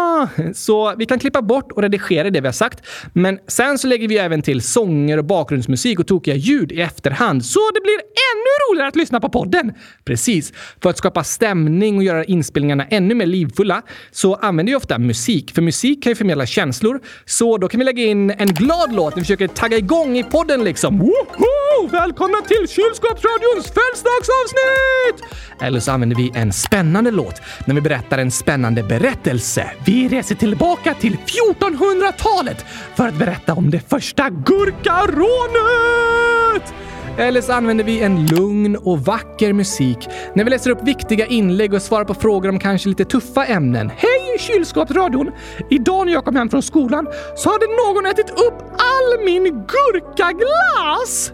så 0.54 0.94
vi 0.98 1.06
kan 1.06 1.18
klippa 1.18 1.42
bort 1.42 1.72
och 1.72 1.82
redigera 1.82 2.30
det 2.30 2.40
vi 2.40 2.48
har 2.48 2.52
sagt. 2.52 2.86
Men 3.12 3.38
sen 3.46 3.78
så 3.78 3.86
lägger 3.88 4.08
vi 4.08 4.18
även 4.18 4.42
till 4.42 4.62
sånger 4.62 5.18
och 5.18 5.24
bakgrundsmusik 5.24 6.00
och 6.00 6.06
tokiga 6.06 6.34
ljud 6.34 6.72
i 6.72 6.80
efterhand 6.80 7.44
så 7.44 7.60
det 7.74 7.80
blir 7.80 7.98
ännu 8.32 8.72
roligare 8.72 8.88
att 8.88 8.96
lyssna 8.96 9.20
på 9.20 9.28
podden. 9.28 9.72
Precis. 10.04 10.52
För 10.82 10.90
att 10.90 10.98
skapa 10.98 11.24
stämning 11.24 11.96
och 11.96 12.04
göra 12.04 12.24
inspelningarna 12.24 12.84
ännu 12.84 13.14
mer 13.14 13.26
livfulla 13.26 13.82
så 14.10 14.34
använder 14.34 14.72
vi 14.72 14.76
ofta 14.76 14.98
musik. 14.98 15.54
För 15.54 15.62
musik 15.62 16.02
kan 16.02 16.10
ju 16.10 16.14
förmedla 16.16 16.46
känslor. 16.46 17.00
Så 17.24 17.58
då 17.58 17.68
kan 17.68 17.78
vi 17.78 17.84
lägga 17.84 18.02
in 18.04 18.30
en 18.30 18.48
glad 18.48 18.92
låt 18.92 19.14
när 19.14 19.20
vi 19.20 19.24
försöker 19.24 19.48
tagga 19.48 19.76
igång 19.76 20.18
i 20.18 20.24
podden 20.24 20.64
liksom. 20.64 20.98
Woho! 20.98 21.75
Välkomna 21.84 22.38
till 22.38 22.68
Kylskåpsradions 22.68 23.66
födelsedagsavsnitt! 23.66 25.40
Eller 25.60 25.80
så 25.80 25.92
använder 25.92 26.16
vi 26.16 26.32
en 26.34 26.52
spännande 26.52 27.10
låt 27.10 27.42
när 27.66 27.74
vi 27.74 27.80
berättar 27.80 28.18
en 28.18 28.30
spännande 28.30 28.82
berättelse. 28.82 29.70
Vi 29.86 30.08
reser 30.08 30.34
tillbaka 30.34 30.94
till 30.94 31.16
1400-talet 31.16 32.64
för 32.96 33.08
att 33.08 33.14
berätta 33.14 33.54
om 33.54 33.70
det 33.70 33.80
första 33.90 34.30
gurkarånet! 34.30 35.26
Eller 37.18 37.40
så 37.40 37.52
använder 37.52 37.84
vi 37.84 38.02
en 38.02 38.26
lugn 38.26 38.76
och 38.76 39.00
vacker 39.00 39.52
musik 39.52 40.08
när 40.34 40.44
vi 40.44 40.50
läser 40.50 40.70
upp 40.70 40.82
viktiga 40.82 41.26
inlägg 41.26 41.74
och 41.74 41.82
svarar 41.82 42.04
på 42.04 42.14
frågor 42.14 42.48
om 42.48 42.58
kanske 42.58 42.88
lite 42.88 43.04
tuffa 43.04 43.44
ämnen. 43.44 43.90
Hej 43.96 44.38
kylskåpsradion! 44.38 45.30
Idag 45.70 46.06
när 46.06 46.12
jag 46.12 46.24
kom 46.24 46.36
hem 46.36 46.48
från 46.48 46.62
skolan 46.62 47.08
så 47.36 47.50
hade 47.50 47.66
någon 47.66 48.06
ätit 48.06 48.30
upp 48.30 48.62
all 48.62 49.24
min 49.24 49.44
gurkaglass! 49.44 51.32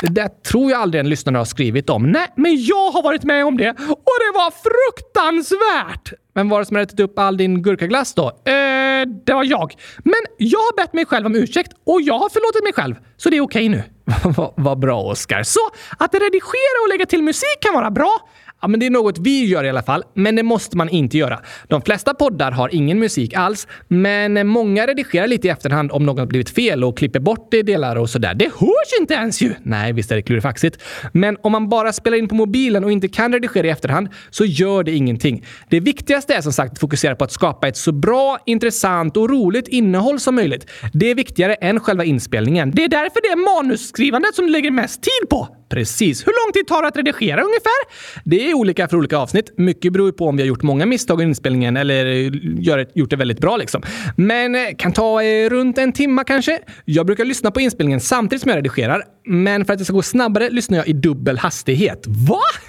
Det 0.00 0.08
där 0.08 0.28
tror 0.28 0.70
jag 0.70 0.80
aldrig 0.80 1.00
en 1.00 1.08
lyssnare 1.08 1.36
har 1.36 1.44
skrivit 1.44 1.90
om. 1.90 2.10
Nej, 2.10 2.26
men 2.36 2.64
jag 2.64 2.90
har 2.90 3.02
varit 3.02 3.24
med 3.24 3.44
om 3.44 3.56
det 3.56 3.70
och 3.70 4.16
det 4.20 4.32
var 4.34 4.50
fruktansvärt! 4.50 6.12
Vem 6.34 6.48
var 6.48 6.58
det 6.58 6.66
som 6.66 6.76
ätit 6.76 7.00
upp 7.00 7.18
all 7.18 7.36
din 7.36 7.62
gurkaglass 7.62 8.14
då? 8.14 8.26
Eh, 8.26 9.06
det 9.26 9.32
var 9.32 9.44
jag. 9.44 9.74
Men 9.98 10.20
jag 10.38 10.58
har 10.58 10.76
bett 10.76 10.92
mig 10.92 11.06
själv 11.06 11.26
om 11.26 11.34
ursäkt 11.34 11.72
och 11.86 12.00
jag 12.02 12.18
har 12.18 12.28
förlåtit 12.28 12.64
mig 12.64 12.72
själv. 12.72 12.94
Så 13.16 13.30
det 13.30 13.36
är 13.36 13.40
okej 13.40 13.68
nu. 13.68 13.82
Vad 14.56 14.78
bra, 14.78 15.02
Oskar. 15.02 15.42
Så 15.42 15.60
att 15.98 16.14
redigera 16.14 16.78
och 16.84 16.88
lägga 16.88 17.06
till 17.06 17.22
musik 17.22 17.58
kan 17.60 17.74
vara 17.74 17.90
bra. 17.90 18.18
Ja, 18.62 18.68
men 18.68 18.80
det 18.80 18.86
är 18.86 18.90
något 18.90 19.18
vi 19.18 19.44
gör 19.44 19.64
i 19.64 19.68
alla 19.68 19.82
fall, 19.82 20.04
men 20.14 20.36
det 20.36 20.42
måste 20.42 20.76
man 20.76 20.88
inte 20.88 21.18
göra. 21.18 21.40
De 21.68 21.82
flesta 21.82 22.14
poddar 22.14 22.50
har 22.50 22.74
ingen 22.74 22.98
musik 22.98 23.34
alls, 23.34 23.66
men 23.88 24.46
många 24.46 24.86
redigerar 24.86 25.26
lite 25.26 25.46
i 25.46 25.50
efterhand 25.50 25.92
om 25.92 26.06
något 26.06 26.28
blivit 26.28 26.50
fel 26.50 26.84
och 26.84 26.98
klipper 26.98 27.20
bort 27.20 27.48
det 27.50 27.62
delar 27.62 27.96
och 27.96 28.10
sådär. 28.10 28.34
Det 28.34 28.44
hörs 28.44 29.00
inte 29.00 29.14
ens 29.14 29.42
ju! 29.42 29.54
Nej, 29.62 29.92
visst 29.92 30.12
är 30.12 30.16
det 30.16 30.22
klurifaxigt. 30.22 30.82
Men 31.12 31.36
om 31.42 31.52
man 31.52 31.68
bara 31.68 31.92
spelar 31.92 32.16
in 32.16 32.28
på 32.28 32.34
mobilen 32.34 32.84
och 32.84 32.92
inte 32.92 33.08
kan 33.08 33.32
redigera 33.32 33.66
i 33.66 33.70
efterhand 33.70 34.08
så 34.30 34.44
gör 34.44 34.82
det 34.82 34.92
ingenting. 34.92 35.44
Det 35.68 35.80
viktigaste 35.80 36.34
är 36.34 36.40
som 36.40 36.52
sagt 36.52 36.72
att 36.72 36.78
fokusera 36.78 37.16
på 37.16 37.24
att 37.24 37.32
skapa 37.32 37.68
ett 37.68 37.76
så 37.76 37.92
bra, 37.92 38.38
intressant 38.46 39.16
och 39.16 39.30
roligt 39.30 39.68
innehåll 39.68 40.20
som 40.20 40.34
möjligt. 40.34 40.70
Det 40.92 41.10
är 41.10 41.14
viktigare 41.14 41.54
än 41.54 41.80
själva 41.80 42.04
inspelningen. 42.04 42.70
Det 42.70 42.84
är 42.84 42.88
därför 42.88 43.20
det 43.22 43.28
är 43.28 43.62
manusskrivandet 43.62 44.34
som 44.34 44.46
du 44.46 44.52
lägger 44.52 44.70
mest 44.70 45.02
tid 45.02 45.28
på. 45.30 45.59
Precis. 45.70 46.26
Hur 46.26 46.46
lång 46.46 46.52
tid 46.52 46.66
tar 46.66 46.82
det 46.82 46.88
att 46.88 46.96
redigera 46.96 47.42
ungefär? 47.42 47.80
Det 48.24 48.50
är 48.50 48.54
olika 48.54 48.88
för 48.88 48.96
olika 48.96 49.16
avsnitt. 49.16 49.52
Mycket 49.56 49.92
beror 49.92 50.12
på 50.12 50.26
om 50.26 50.36
vi 50.36 50.42
har 50.42 50.48
gjort 50.48 50.62
många 50.62 50.86
misstag 50.86 51.20
i 51.20 51.24
inspelningen 51.24 51.76
eller 51.76 52.06
eh, 52.06 52.30
gör, 52.58 52.86
gjort 52.94 53.10
det 53.10 53.16
väldigt 53.16 53.40
bra. 53.40 53.56
Liksom. 53.56 53.82
Men 54.16 54.54
eh, 54.54 54.60
kan 54.78 54.92
ta 54.92 55.22
eh, 55.22 55.50
runt 55.50 55.78
en 55.78 55.92
timma 55.92 56.24
kanske. 56.24 56.58
Jag 56.84 57.06
brukar 57.06 57.24
lyssna 57.24 57.50
på 57.50 57.60
inspelningen 57.60 58.00
samtidigt 58.00 58.42
som 58.42 58.48
jag 58.48 58.56
redigerar. 58.56 59.04
Men 59.24 59.64
för 59.64 59.72
att 59.72 59.78
det 59.78 59.84
ska 59.84 59.94
gå 59.94 60.02
snabbare 60.02 60.50
lyssnar 60.50 60.78
jag 60.78 60.88
i 60.88 60.92
dubbel 60.92 61.38
hastighet. 61.38 62.04
Va? 62.06 62.40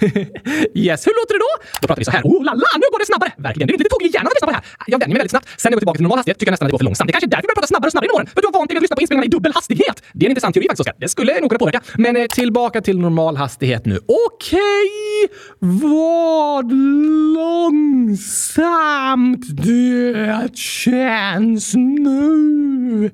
yes, 0.74 1.06
hur 1.06 1.14
låter 1.20 1.34
det 1.34 1.42
då? 1.46 1.52
Då 1.80 1.86
pratar 1.86 2.00
vi 2.00 2.04
så 2.04 2.10
här. 2.10 2.22
Oh 2.22 2.44
la 2.44 2.54
la, 2.54 2.70
nu 2.76 2.86
går 2.92 2.98
det 2.98 3.06
snabbare! 3.06 3.32
Verkligen. 3.36 3.66
Det 3.66 3.74
är 3.74 3.78
lite 3.78 3.90
tåg 3.90 4.02
i 4.02 4.10
hjärnan 4.14 4.26
att 4.26 4.34
lyssna 4.34 4.46
på 4.46 4.52
det 4.52 4.60
här. 4.60 4.64
Jag 4.86 4.98
vänjer 4.98 5.14
mig 5.14 5.20
väldigt 5.20 5.30
snabbt. 5.30 5.48
Sen 5.60 5.70
när 5.70 5.72
jag 5.72 5.76
går 5.76 5.80
tillbaka 5.80 5.96
till 5.96 6.02
normal 6.02 6.18
hastighet 6.18 6.38
tycker 6.38 6.50
jag 6.50 6.52
nästan 6.52 6.66
att 6.66 6.70
det 6.70 6.76
går 6.76 6.82
för 6.84 6.84
långsamt. 6.90 7.06
Det 7.08 7.10
är 7.10 7.16
kanske 7.16 7.28
är 7.30 7.34
därför 7.34 7.42
vi 7.42 7.48
börjar 7.48 7.60
prata 7.60 7.72
snabbare 7.72 7.88
och 7.88 7.94
snabbare 7.96 8.10
i 8.10 8.14
åren. 8.16 8.26
För 8.34 8.40
du 8.42 8.46
har 8.48 8.54
vant 8.58 8.68
dig 8.70 8.76
att 8.76 8.84
lyssna 8.84 8.96
på 8.96 9.02
inspelningarna 9.04 9.30
i 9.30 9.34
dubbel 9.36 9.52
hastighet. 9.58 9.96
Det 10.16 10.22
är 10.24 10.26
en 10.28 10.32
intressant 10.34 10.54
teori 10.54 10.66
faktiskt, 10.68 10.84
Oskar. 10.84 10.94
Det 11.04 11.08
skulle 11.14 11.32
nog 11.42 11.48
kunna 11.50 11.62
påverka. 11.64 11.80
Men 12.04 12.12
eh, 12.16 12.26
tillbaka 12.38 12.78
till 12.86 12.91
normal 12.98 13.36
hastighet 13.36 13.86
nu. 13.86 13.96
Okej! 13.96 14.90
Vad 15.58 16.72
långsamt 17.34 19.64
det 19.64 20.56
känns 20.56 21.74
nu. 21.74 23.10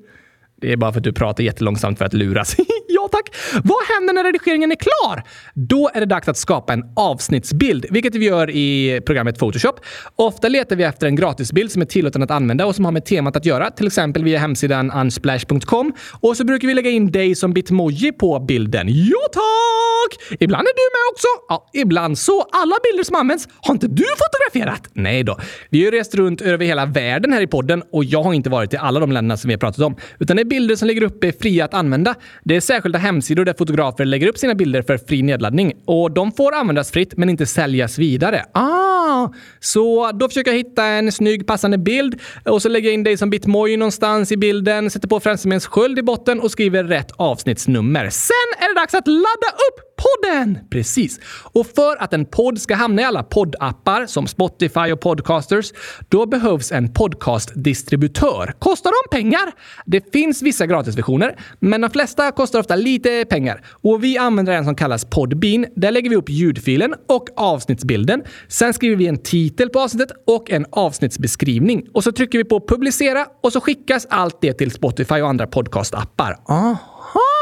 Det 0.61 0.71
är 0.71 0.77
bara 0.77 0.91
för 0.91 0.99
att 0.99 1.03
du 1.03 1.13
pratar 1.13 1.43
jättelångsamt 1.43 1.97
för 1.97 2.05
att 2.05 2.13
luras. 2.13 2.55
ja 2.87 3.09
tack! 3.11 3.35
Vad 3.63 3.77
händer 3.95 4.13
när 4.13 4.23
redigeringen 4.23 4.71
är 4.71 4.75
klar? 4.75 5.23
Då 5.53 5.89
är 5.93 5.99
det 5.99 6.05
dags 6.05 6.27
att 6.27 6.37
skapa 6.37 6.73
en 6.73 6.83
avsnittsbild, 6.95 7.85
vilket 7.89 8.15
vi 8.15 8.25
gör 8.25 8.49
i 8.49 9.01
programmet 9.05 9.39
Photoshop. 9.39 9.79
Ofta 10.15 10.47
letar 10.47 10.75
vi 10.75 10.83
efter 10.83 11.07
en 11.07 11.15
gratisbild 11.15 11.71
som 11.71 11.81
är 11.81 11.85
tillåten 11.85 12.23
att 12.23 12.31
använda 12.31 12.65
och 12.65 12.75
som 12.75 12.85
har 12.85 12.91
med 12.91 13.05
temat 13.05 13.35
att 13.35 13.45
göra, 13.45 13.71
till 13.71 13.87
exempel 13.87 14.23
via 14.23 14.39
hemsidan 14.39 14.91
unsplash.com. 14.91 15.93
Och 16.19 16.37
så 16.37 16.43
brukar 16.43 16.67
vi 16.67 16.73
lägga 16.73 16.89
in 16.89 17.11
dig 17.11 17.35
som 17.35 17.53
bitmoji 17.53 18.11
på 18.11 18.39
bilden. 18.39 18.87
Ja 18.89 19.27
tack! 19.33 20.39
Ibland 20.39 20.67
är 20.67 20.73
du 20.75 20.89
med 20.97 21.13
också. 21.13 21.27
Ja, 21.49 21.69
ibland 21.73 22.17
så. 22.17 22.41
Alla 22.51 22.75
bilder 22.83 23.03
som 23.03 23.15
används 23.15 23.47
har 23.61 23.73
inte 23.73 23.87
du 23.87 24.05
fotograferat? 24.17 24.89
Nej 24.93 25.23
då. 25.23 25.37
Vi 25.69 25.85
har 25.85 25.91
rest 25.91 26.15
runt 26.15 26.41
över 26.41 26.65
hela 26.65 26.85
världen 26.85 27.33
här 27.33 27.41
i 27.41 27.47
podden 27.47 27.83
och 27.91 28.03
jag 28.03 28.23
har 28.23 28.33
inte 28.33 28.49
varit 28.49 28.73
i 28.73 28.77
alla 28.77 28.99
de 28.99 29.11
länderna 29.11 29.37
som 29.37 29.47
vi 29.47 29.53
har 29.53 29.59
pratat 29.59 29.85
om, 29.85 29.95
utan 30.19 30.37
det 30.37 30.48
bilder 30.49 30.75
som 30.75 30.87
ligger 30.87 31.03
uppe 31.03 31.27
är 31.27 31.31
fria 31.31 31.65
att 31.65 31.73
använda. 31.73 32.15
Det 32.43 32.55
är 32.55 32.61
särskilda 32.61 32.99
hemsidor 32.99 33.45
där 33.45 33.53
fotografer 33.57 34.05
lägger 34.05 34.27
upp 34.27 34.37
sina 34.37 34.55
bilder 34.55 34.81
för 34.81 34.97
fri 34.97 35.21
nedladdning. 35.21 35.73
Och 35.85 36.11
de 36.11 36.31
får 36.31 36.55
användas 36.55 36.91
fritt 36.91 37.17
men 37.17 37.29
inte 37.29 37.45
säljas 37.45 37.97
vidare. 37.97 38.45
Ah! 38.51 39.33
Så 39.59 40.11
då 40.11 40.27
försöker 40.27 40.51
jag 40.51 40.57
hitta 40.57 40.85
en 40.85 41.11
snygg 41.11 41.47
passande 41.47 41.77
bild 41.77 42.19
och 42.45 42.61
så 42.61 42.69
lägger 42.69 42.89
jag 42.89 42.93
in 42.93 43.03
dig 43.03 43.17
som 43.17 43.29
bitmoj 43.29 43.77
någonstans 43.77 44.31
i 44.31 44.37
bilden, 44.37 44.89
sätter 44.89 45.07
på 45.07 45.19
Frälsningsarméns 45.19 45.65
sköld 45.65 45.99
i 45.99 46.03
botten 46.03 46.39
och 46.39 46.51
skriver 46.51 46.83
rätt 46.83 47.11
avsnittsnummer. 47.15 48.09
Sen 48.09 48.63
är 48.63 48.73
det 48.73 48.79
dags 48.79 48.93
att 48.93 49.07
ladda 49.07 49.49
upp 49.69 49.88
podden! 49.99 50.57
Precis. 50.69 51.19
Och 51.51 51.67
för 51.67 52.03
att 52.03 52.13
en 52.13 52.25
podd 52.25 52.61
ska 52.61 52.75
hamna 52.75 53.01
i 53.01 53.05
alla 53.05 53.23
poddappar 53.23 54.05
som 54.05 54.27
Spotify 54.27 54.91
och 54.91 55.01
Podcasters, 55.01 55.71
då 56.09 56.25
behövs 56.25 56.71
en 56.71 56.93
podcastdistributör. 56.93 58.53
Kostar 58.59 58.91
de 58.91 59.17
pengar? 59.17 59.51
Det 59.85 60.11
finns 60.13 60.41
vissa 60.41 60.65
gratisversioner, 60.65 61.39
men 61.59 61.81
de 61.81 61.89
flesta 61.89 62.31
kostar 62.31 62.59
ofta 62.59 62.75
lite 62.75 63.25
pengar. 63.29 63.65
Och 63.81 64.03
vi 64.03 64.17
använder 64.17 64.53
en 64.53 64.65
som 64.65 64.75
kallas 64.75 65.05
Podbean. 65.05 65.65
Där 65.75 65.91
lägger 65.91 66.09
vi 66.09 66.15
upp 66.15 66.29
ljudfilen 66.29 66.95
och 67.07 67.29
avsnittsbilden. 67.35 68.23
Sen 68.47 68.73
skriver 68.73 68.95
vi 68.95 69.07
en 69.07 69.17
titel 69.17 69.69
på 69.69 69.79
avsnittet 69.79 70.11
och 70.27 70.51
en 70.51 70.65
avsnittsbeskrivning. 70.71 71.83
Och 71.93 72.03
så 72.03 72.11
trycker 72.11 72.37
vi 72.37 72.43
på 72.43 72.67
publicera 72.67 73.25
och 73.43 73.53
så 73.53 73.61
skickas 73.61 74.07
allt 74.09 74.41
det 74.41 74.53
till 74.53 74.71
Spotify 74.71 75.21
och 75.21 75.29
andra 75.29 75.47
podcastappar. 75.47 76.37
Aha! 76.47 77.38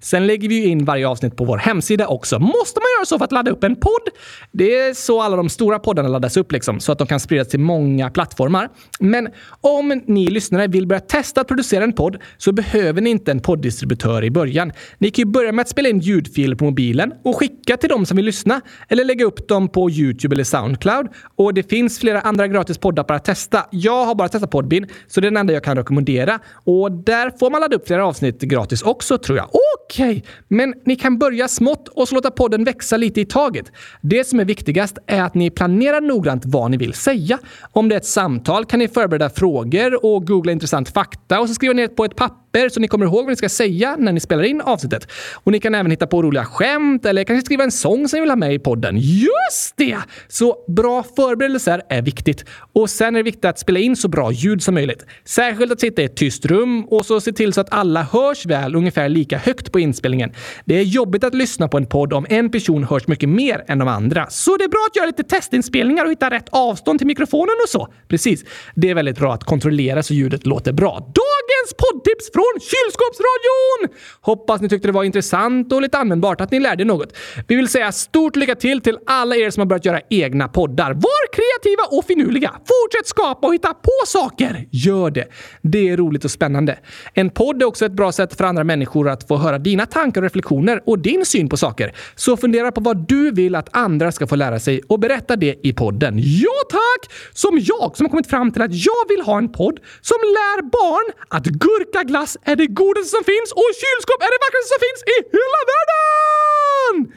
Sen 0.00 0.26
lägger 0.26 0.48
vi 0.48 0.54
ju 0.54 0.66
in 0.66 0.84
varje 0.84 1.08
avsnitt 1.08 1.36
på 1.36 1.44
vår 1.44 1.58
hemsida 1.58 2.06
också. 2.06 2.38
Måste 2.38 2.80
man 2.80 2.86
göra 2.98 3.06
så 3.06 3.18
för 3.18 3.24
att 3.24 3.32
ladda 3.32 3.50
upp 3.50 3.64
en 3.64 3.76
podd? 3.76 4.08
Det 4.52 4.76
är 4.76 4.94
så 4.94 5.22
alla 5.22 5.36
de 5.36 5.48
stora 5.48 5.78
poddarna 5.78 6.08
laddas 6.08 6.36
upp, 6.36 6.52
liksom, 6.52 6.80
så 6.80 6.92
att 6.92 6.98
de 6.98 7.06
kan 7.06 7.20
spridas 7.20 7.48
till 7.48 7.60
många 7.60 8.10
plattformar. 8.10 8.68
Men 9.00 9.28
om 9.60 10.02
ni 10.06 10.26
lyssnare 10.30 10.66
vill 10.66 10.86
börja 10.86 11.00
testa 11.00 11.40
att 11.40 11.48
producera 11.48 11.84
en 11.84 11.92
podd 11.92 12.16
så 12.38 12.52
behöver 12.52 13.00
ni 13.00 13.10
inte 13.10 13.30
en 13.30 13.40
podddistributör 13.40 14.24
i 14.24 14.30
början. 14.30 14.72
Ni 14.98 15.10
kan 15.10 15.22
ju 15.22 15.30
börja 15.30 15.52
med 15.52 15.62
att 15.62 15.68
spela 15.68 15.88
in 15.88 15.98
ljudfiler 15.98 16.56
på 16.56 16.64
mobilen 16.64 17.12
och 17.24 17.36
skicka 17.36 17.76
till 17.76 17.88
dem 17.88 18.06
som 18.06 18.16
vill 18.16 18.26
lyssna 18.26 18.60
eller 18.88 19.04
lägga 19.04 19.24
upp 19.24 19.48
dem 19.48 19.68
på 19.68 19.90
Youtube 19.90 20.34
eller 20.34 20.44
Soundcloud. 20.44 21.06
Och 21.36 21.54
det 21.54 21.70
finns 21.70 21.98
flera 21.98 22.20
andra 22.20 22.48
gratis 22.48 22.78
poddappar 22.78 23.14
att 23.14 23.24
testa. 23.24 23.66
Jag 23.70 24.04
har 24.04 24.14
bara 24.14 24.28
testat 24.28 24.50
Podbean, 24.50 24.86
så 25.06 25.20
det 25.20 25.26
är 25.26 25.30
den 25.30 25.36
enda 25.36 25.52
jag 25.52 25.64
kan 25.64 25.76
rekommendera. 25.76 26.38
Och 26.64 26.92
där 26.92 27.30
får 27.38 27.50
man 27.50 27.60
ladda 27.60 27.76
upp 27.76 27.86
flera 27.86 28.06
avsnitt 28.06 28.40
gratis 28.40 28.82
också, 28.82 29.18
tror 29.18 29.38
jag. 29.38 29.41
Okej, 29.50 30.10
okay. 30.10 30.22
men 30.48 30.74
ni 30.84 30.96
kan 30.96 31.18
börja 31.18 31.48
smått 31.48 31.88
och 31.88 32.08
så 32.08 32.14
låta 32.14 32.30
podden 32.30 32.64
växa 32.64 32.96
lite 32.96 33.20
i 33.20 33.24
taget. 33.24 33.72
Det 34.00 34.26
som 34.26 34.40
är 34.40 34.44
viktigast 34.44 34.98
är 35.06 35.22
att 35.22 35.34
ni 35.34 35.50
planerar 35.50 36.00
noggrant 36.00 36.42
vad 36.46 36.70
ni 36.70 36.76
vill 36.76 36.94
säga. 36.94 37.38
Om 37.72 37.88
det 37.88 37.94
är 37.94 37.96
ett 37.96 38.06
samtal 38.06 38.64
kan 38.64 38.78
ni 38.78 38.88
förbereda 38.88 39.30
frågor 39.30 40.04
och 40.04 40.26
googla 40.26 40.52
intressant 40.52 40.88
fakta 40.88 41.40
och 41.40 41.48
så 41.48 41.54
skriva 41.54 41.74
ner 41.74 41.88
det 41.88 41.94
på 41.94 42.04
ett 42.04 42.16
papper 42.16 42.68
så 42.68 42.80
ni 42.80 42.88
kommer 42.88 43.06
ihåg 43.06 43.24
vad 43.24 43.28
ni 43.28 43.36
ska 43.36 43.48
säga 43.48 43.96
när 43.98 44.12
ni 44.12 44.20
spelar 44.20 44.42
in 44.42 44.60
avsnittet. 44.60 45.08
Och 45.34 45.52
ni 45.52 45.60
kan 45.60 45.74
även 45.74 45.90
hitta 45.90 46.06
på 46.06 46.22
roliga 46.22 46.44
skämt 46.44 47.06
eller 47.06 47.24
kanske 47.24 47.46
skriva 47.46 47.64
en 47.64 47.72
sång 47.72 48.08
som 48.08 48.16
ni 48.16 48.20
vill 48.20 48.30
ha 48.30 48.36
med 48.36 48.54
i 48.54 48.58
podden. 48.58 48.96
Just 48.98 49.76
det! 49.76 49.98
Så 50.28 50.56
bra 50.68 51.02
förberedelser 51.16 51.82
är 51.88 52.02
viktigt. 52.02 52.44
Och 52.72 52.90
sen 52.90 53.14
är 53.14 53.18
det 53.18 53.22
viktigt 53.22 53.44
att 53.44 53.58
spela 53.58 53.78
in 53.78 53.96
så 53.96 54.08
bra 54.08 54.32
ljud 54.32 54.62
som 54.62 54.74
möjligt. 54.74 55.06
Särskilt 55.24 55.72
att 55.72 55.80
sitta 55.80 56.02
i 56.02 56.04
ett 56.04 56.16
tyst 56.16 56.46
rum 56.46 56.84
och 56.84 57.06
så 57.06 57.20
se 57.20 57.32
till 57.32 57.52
så 57.52 57.60
att 57.60 57.72
alla 57.72 58.02
hörs 58.02 58.46
väl 58.46 58.74
ungefär 58.74 59.08
lika 59.08 59.31
högt 59.38 59.72
på 59.72 59.80
inspelningen. 59.80 60.32
Det 60.64 60.74
är 60.74 60.82
jobbigt 60.82 61.24
att 61.24 61.34
lyssna 61.34 61.68
på 61.68 61.76
en 61.76 61.86
podd 61.86 62.12
om 62.12 62.26
en 62.28 62.50
person 62.50 62.84
hörs 62.84 63.06
mycket 63.06 63.28
mer 63.28 63.64
än 63.68 63.78
de 63.78 63.88
andra. 63.88 64.26
Så 64.30 64.56
det 64.56 64.64
är 64.64 64.68
bra 64.68 64.86
att 64.90 64.96
göra 64.96 65.06
lite 65.06 65.22
testinspelningar 65.22 66.04
och 66.04 66.10
hitta 66.10 66.30
rätt 66.30 66.48
avstånd 66.50 66.98
till 66.98 67.06
mikrofonen 67.06 67.54
och 67.64 67.68
så. 67.68 67.88
Precis. 68.08 68.44
Det 68.74 68.90
är 68.90 68.94
väldigt 68.94 69.18
bra 69.18 69.34
att 69.34 69.44
kontrollera 69.44 70.02
så 70.02 70.14
ljudet 70.14 70.46
låter 70.46 70.72
bra. 70.72 70.92
Dagens 70.92 71.74
poddtips 71.78 72.32
från 72.32 72.60
Kylskåpsradion! 72.60 73.98
Hoppas 74.20 74.60
ni 74.60 74.68
tyckte 74.68 74.88
det 74.88 74.92
var 74.92 75.04
intressant 75.04 75.72
och 75.72 75.82
lite 75.82 75.98
användbart, 75.98 76.40
att 76.40 76.50
ni 76.50 76.60
lärde 76.60 76.84
något. 76.84 77.16
Vi 77.48 77.56
vill 77.56 77.68
säga 77.68 77.92
stort 77.92 78.36
lycka 78.36 78.54
till 78.54 78.80
till 78.80 78.98
alla 79.06 79.36
er 79.36 79.50
som 79.50 79.60
har 79.60 79.66
börjat 79.66 79.84
göra 79.84 80.00
egna 80.10 80.48
poddar. 80.48 80.92
Var 80.94 81.32
kreativa 81.32 81.96
och 81.96 82.04
finurliga. 82.04 82.50
Fortsätt 82.50 83.06
skapa 83.06 83.46
och 83.46 83.54
hitta 83.54 83.74
på 83.74 84.06
saker. 84.06 84.68
Gör 84.70 85.10
det. 85.10 85.26
Det 85.62 85.88
är 85.88 85.96
roligt 85.96 86.24
och 86.24 86.30
spännande. 86.30 86.78
En 87.14 87.30
podd 87.30 87.62
är 87.62 87.66
också 87.66 87.86
ett 87.86 87.92
bra 87.92 88.12
sätt 88.12 88.36
för 88.36 88.44
andra 88.44 88.64
människor 88.64 89.08
att 89.08 89.21
få 89.28 89.36
höra 89.36 89.58
dina 89.58 89.86
tankar 89.86 90.20
och 90.20 90.24
reflektioner 90.24 90.82
och 90.86 90.98
din 90.98 91.26
syn 91.26 91.48
på 91.48 91.56
saker. 91.56 91.92
Så 92.14 92.36
fundera 92.36 92.72
på 92.72 92.80
vad 92.80 93.08
du 93.08 93.30
vill 93.30 93.54
att 93.54 93.68
andra 93.76 94.12
ska 94.12 94.26
få 94.26 94.36
lära 94.36 94.60
sig 94.60 94.80
och 94.88 94.98
berätta 94.98 95.36
det 95.36 95.60
i 95.62 95.72
podden. 95.72 96.14
Ja 96.18 96.58
tack! 96.70 97.12
Som 97.32 97.58
jag 97.62 97.96
som 97.96 98.06
har 98.06 98.10
kommit 98.10 98.30
fram 98.30 98.52
till 98.52 98.62
att 98.62 98.74
jag 98.74 99.08
vill 99.08 99.20
ha 99.20 99.38
en 99.38 99.52
podd 99.52 99.80
som 100.00 100.18
lär 100.36 100.62
barn 100.62 101.12
att 101.28 101.46
gurkaglass 101.46 102.36
är 102.44 102.56
det 102.56 102.66
godaste 102.66 103.10
som 103.16 103.24
finns 103.24 103.52
och 103.52 103.70
kylskåp 103.82 104.20
är 104.26 104.30
det 104.34 104.40
vackraste 104.44 104.70
som 104.74 104.80
finns 104.86 105.02
i 105.14 105.16
hela 105.38 105.60
världen! 105.72 107.12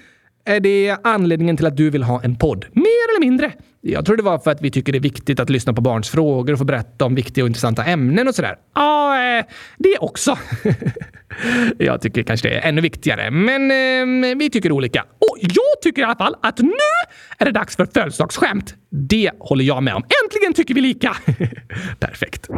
Är 0.48 0.60
det 0.60 0.98
anledningen 1.04 1.58
till 1.58 1.66
att 1.66 1.78
du 1.78 1.90
vill 1.90 2.04
ha 2.04 2.22
en 2.24 2.36
podd? 2.36 2.66
Mer 2.74 3.06
eller 3.10 3.20
mindre? 3.20 3.52
Jag 3.82 4.06
tror 4.06 4.18
det 4.18 4.24
var 4.24 4.40
för 4.40 4.52
att 4.52 4.62
vi 4.62 4.72
tycker 4.72 4.92
det 4.92 4.98
är 4.98 5.02
viktigt 5.02 5.40
att 5.40 5.50
lyssna 5.50 5.74
på 5.74 5.82
barns 5.82 6.10
frågor 6.10 6.54
och 6.54 6.60
få 6.60 6.66
berätta 6.66 7.06
om 7.06 7.16
viktiga 7.16 7.44
och 7.44 7.48
intressanta 7.48 7.84
ämnen 7.84 8.28
och 8.28 8.36
sådär. 8.36 8.56
Ja, 8.76 9.24
eh, 9.38 9.46
det 9.78 9.98
också. 10.00 10.38
jag 11.78 12.02
tycker 12.02 12.24
kanske 12.24 12.50
det 12.50 12.56
är 12.56 12.70
ännu 12.70 12.82
viktigare, 12.82 13.32
men 13.32 13.72
eh, 13.72 14.38
vi 14.38 14.50
tycker 14.50 14.72
olika. 14.72 15.02
Och 15.02 15.38
jag 15.42 15.82
tycker 15.84 16.02
i 16.02 16.06
alla 16.06 16.16
fall 16.16 16.36
att 16.42 16.60
nu 16.60 16.72
är 17.38 17.46
det 17.46 17.52
dags 17.52 17.76
för 17.76 17.86
födelsedagsskämt. 17.94 18.76
Det 18.90 19.32
håller 19.40 19.64
jag 19.64 19.84
med 19.84 19.96
om. 19.96 20.04
Äntligen 20.24 20.54
tycker 20.54 20.74
vi 20.74 20.82
lika! 20.82 21.16
Perfekt. 22.00 22.50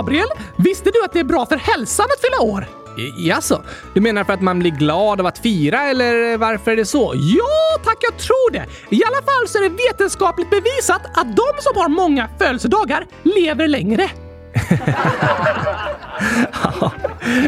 Gabriel, 0.00 0.28
visste 0.56 0.90
du 0.90 1.04
att 1.04 1.12
det 1.12 1.20
är 1.20 1.24
bra 1.24 1.46
för 1.46 1.56
hälsan 1.56 2.06
att 2.14 2.20
fylla 2.20 2.52
år? 2.52 2.68
Jaså? 3.16 3.62
Du 3.94 4.00
menar 4.00 4.24
för 4.24 4.32
att 4.32 4.40
man 4.40 4.58
blir 4.58 4.70
glad 4.70 5.20
av 5.20 5.26
att 5.26 5.38
fira, 5.38 5.82
eller 5.82 6.36
varför 6.36 6.70
är 6.70 6.76
det 6.76 6.84
så? 6.84 7.14
Ja, 7.16 7.82
tack, 7.84 7.96
jag 8.00 8.18
tror 8.18 8.52
det. 8.52 8.66
I 8.90 9.00
alla 9.04 9.22
fall 9.22 9.48
så 9.48 9.58
är 9.58 9.62
det 9.62 9.76
vetenskapligt 9.88 10.50
bevisat 10.50 11.02
att 11.14 11.36
de 11.36 11.62
som 11.62 11.76
har 11.76 11.88
många 11.88 12.28
födelsedagar 12.38 13.06
lever 13.22 13.68
längre 13.68 14.10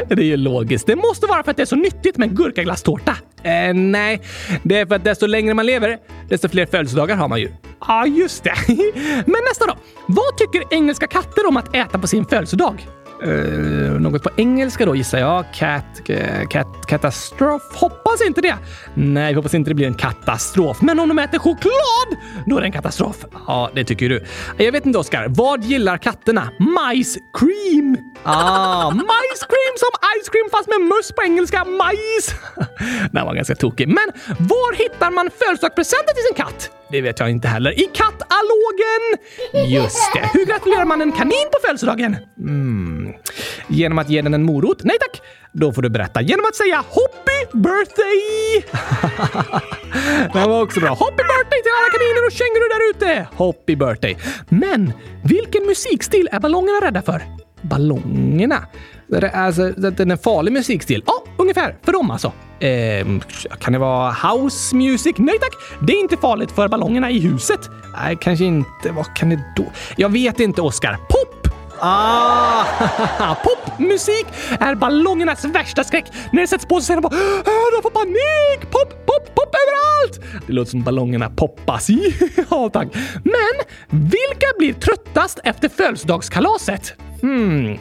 det 0.09 0.23
är 0.23 0.27
ju 0.27 0.37
logiskt. 0.37 0.87
Det 0.87 0.97
måste 0.97 1.27
vara 1.27 1.43
för 1.43 1.51
att 1.51 1.57
det 1.57 1.63
är 1.63 1.67
så 1.67 1.77
nyttigt 1.77 2.17
med 2.17 2.37
gurkaglasstårta. 2.37 3.17
Eh, 3.43 3.75
nej, 3.75 4.23
det 4.63 4.79
är 4.79 4.87
för 4.87 4.95
att 4.95 5.05
desto 5.05 5.27
längre 5.27 5.55
man 5.55 5.67
lever, 5.67 5.99
desto 6.29 6.49
fler 6.49 6.67
födelsedagar 6.67 7.17
har 7.17 7.29
man 7.29 7.41
ju. 7.41 7.49
Ja, 7.63 7.87
ah, 7.89 8.07
just 8.07 8.45
det. 8.45 8.55
Men 9.27 9.43
nästa 9.49 9.67
då. 9.67 9.75
Vad 10.07 10.37
tycker 10.37 10.75
engelska 10.75 11.07
katter 11.07 11.49
om 11.49 11.57
att 11.57 11.77
äta 11.77 11.99
på 11.99 12.07
sin 12.07 12.25
födelsedag? 12.25 12.87
Uh, 13.27 14.01
något 14.01 14.23
på 14.23 14.31
engelska 14.37 14.87
då 14.87 14.97
gissar 14.97 15.19
jag. 15.19 15.45
Cat, 15.55 15.85
eh, 16.09 16.49
cat, 16.49 16.87
katastrof? 16.87 17.63
Hoppas 17.75 18.27
inte 18.27 18.41
det. 18.41 18.55
Nej, 18.95 19.33
vi 19.33 19.37
hoppas 19.37 19.55
inte 19.55 19.71
det 19.71 19.75
blir 19.75 19.87
en 19.87 19.95
katastrof. 19.95 20.83
Men 20.83 21.01
om 21.01 21.09
de 21.09 21.19
äter 21.19 21.39
choklad, 21.39 22.19
då 22.47 22.57
är 22.57 22.61
det 22.61 22.67
en 22.67 22.73
katastrof. 22.73 23.17
Ja, 23.47 23.71
det 23.75 23.85
tycker 23.85 24.09
du. 24.09 24.25
Jag 24.57 24.73
vet 24.73 24.87
inte, 24.87 24.99
Oskar. 24.99 25.27
Vad 25.29 25.65
gillar 25.65 25.99
katterna? 25.99 26.49
Majs 26.59 27.19
cream! 27.39 27.97
Ah, 28.25 28.91
majs 28.91 29.43
cream 29.53 29.75
som 29.77 29.91
ice 30.19 30.29
cream 30.29 30.49
fast 30.51 30.69
med 30.69 30.81
möss 30.81 31.13
på 31.13 31.23
engelska. 31.23 31.65
Majs! 31.65 32.35
Den 33.13 33.27
var 33.27 33.35
ganska 33.35 33.55
tokig. 33.55 33.89
Men 33.89 34.07
var 34.39 34.75
hittar 34.75 35.11
man 35.11 35.31
födelsedagspresenter 35.39 36.15
till 36.15 36.25
sin 36.25 36.45
katt? 36.45 36.71
Det 36.91 37.01
vet 37.01 37.21
jag 37.21 37.31
inte 37.31 37.49
heller. 37.49 37.81
I 37.81 37.85
katalogen! 37.93 39.03
Just 39.69 40.13
det. 40.15 40.31
Hur 40.33 40.47
gratulerar 40.47 40.85
man 40.85 41.01
en 41.03 41.13
kanin 41.13 41.49
på 41.53 41.59
födelsedagen? 41.67 42.17
Mm. 42.39 43.12
Genom 43.69 43.99
att 43.99 44.11
ge 44.11 44.23
den 44.23 44.35
en 44.35 44.43
morot? 44.43 44.85
Nej 44.85 44.97
tack! 45.01 45.23
Då 45.53 45.73
får 45.73 45.83
du 45.83 45.89
berätta 45.89 46.23
genom 46.23 46.45
att 46.45 46.55
säga 46.55 46.85
Hoppy 46.89 47.59
birthday! 47.59 48.65
Den 50.33 50.51
var 50.51 50.63
också 50.63 50.81
bra. 50.81 50.89
Hoppy 50.89 51.23
birthday 51.23 51.63
till 51.63 51.73
alla 51.79 51.91
kaniner 51.93 52.27
och 52.27 52.33
kängurur 52.33 52.69
där 52.75 52.91
ute! 52.91 53.29
Hoppy 53.37 53.77
birthday. 53.77 54.17
Men 54.49 54.93
vilken 55.25 55.67
musikstil 55.67 56.29
är 56.33 56.41
ballongerna 56.41 56.87
rädda 56.87 57.03
för? 57.03 57.23
Ballongerna? 57.63 58.67
Alltså, 59.33 59.69
den 59.71 60.11
är 60.11 60.17
farlig 60.17 60.53
musikstil? 60.53 61.03
Ja, 61.07 61.25
ungefär. 61.39 61.77
För 61.83 61.93
dem 61.93 62.11
alltså. 62.11 62.33
Eh, 62.61 63.07
kan 63.61 63.73
det 63.73 63.79
vara 63.79 64.13
house 64.13 64.77
music? 64.77 65.15
Nej 65.19 65.39
tack! 65.39 65.53
Det 65.87 65.93
är 65.93 66.01
inte 66.01 66.17
farligt 66.17 66.51
för 66.51 66.69
ballongerna 66.69 67.11
i 67.11 67.19
huset. 67.19 67.61
Nej, 67.93 68.19
kanske 68.21 68.45
inte. 68.45 68.91
Vad 68.91 69.17
kan 69.17 69.31
det 69.31 69.45
då? 69.57 69.65
Jag 69.97 70.09
vet 70.09 70.41
inte, 70.41 70.63
Oskar. 70.63 70.97
Pop! 70.97 71.42
Ah! 71.85 72.65
Popmusik 73.45 74.27
är 74.61 74.75
ballongernas 74.75 75.45
värsta 75.45 75.85
skräck. 75.85 76.05
När 76.33 76.41
det 76.41 76.49
sätts 76.49 76.67
på 76.67 76.75
så 76.75 76.83
säger 76.83 77.01
de 77.01 77.09
bara 77.09 77.17
äh, 77.17 77.77
“De 77.77 77.83
får 77.83 77.91
panik! 77.91 78.71
Pop, 78.71 79.07
pop, 79.07 79.35
pop 79.35 79.55
överallt!” 79.55 80.43
Det 80.47 80.53
låter 80.53 80.71
som 80.71 80.83
ballongerna 80.83 81.31
poppas. 81.31 81.89
ja, 82.51 82.71
tack. 82.73 82.89
Men 83.25 83.55
vilka 83.91 84.47
blir 84.59 84.73
tröttast 84.73 85.41
efter 85.45 85.69
födelsedagskalaset? 85.69 86.95
Hmm. 87.21 87.79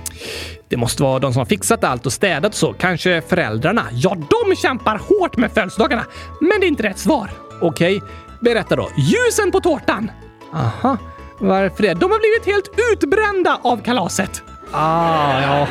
Det 0.68 0.78
måste 0.78 1.04
vara 1.04 1.20
de 1.20 1.34
som 1.34 1.40
har 1.40 1.46
fixat 1.46 1.84
allt 1.84 2.06
och 2.06 2.14
städat 2.14 2.56
så. 2.56 2.74
Kanske 2.74 3.22
föräldrarna. 3.22 3.88
Ja, 3.92 4.18
de 4.30 4.56
kämpar 4.56 4.98
hårt 4.98 5.38
med 5.38 5.52
födelsedagarna. 5.52 6.06
Men 6.40 6.60
det 6.60 6.66
är 6.66 6.68
inte 6.68 6.84
rätt 6.84 7.00
svar. 7.00 7.32
Okej, 7.62 7.98
okay. 7.98 8.10
berätta 8.42 8.76
då. 8.76 8.90
Ljusen 8.98 9.52
på 9.52 9.60
tårtan. 9.60 10.12
Aha. 10.54 10.98
Varför 11.42 11.84
det? 11.84 11.94
De 11.94 12.12
har 12.12 12.20
blivit 12.20 12.46
helt 12.46 12.70
utbrända 12.92 13.60
av 13.64 13.84
kalaset. 13.84 14.44
Ah, 14.72 15.42
ja. 15.42 15.68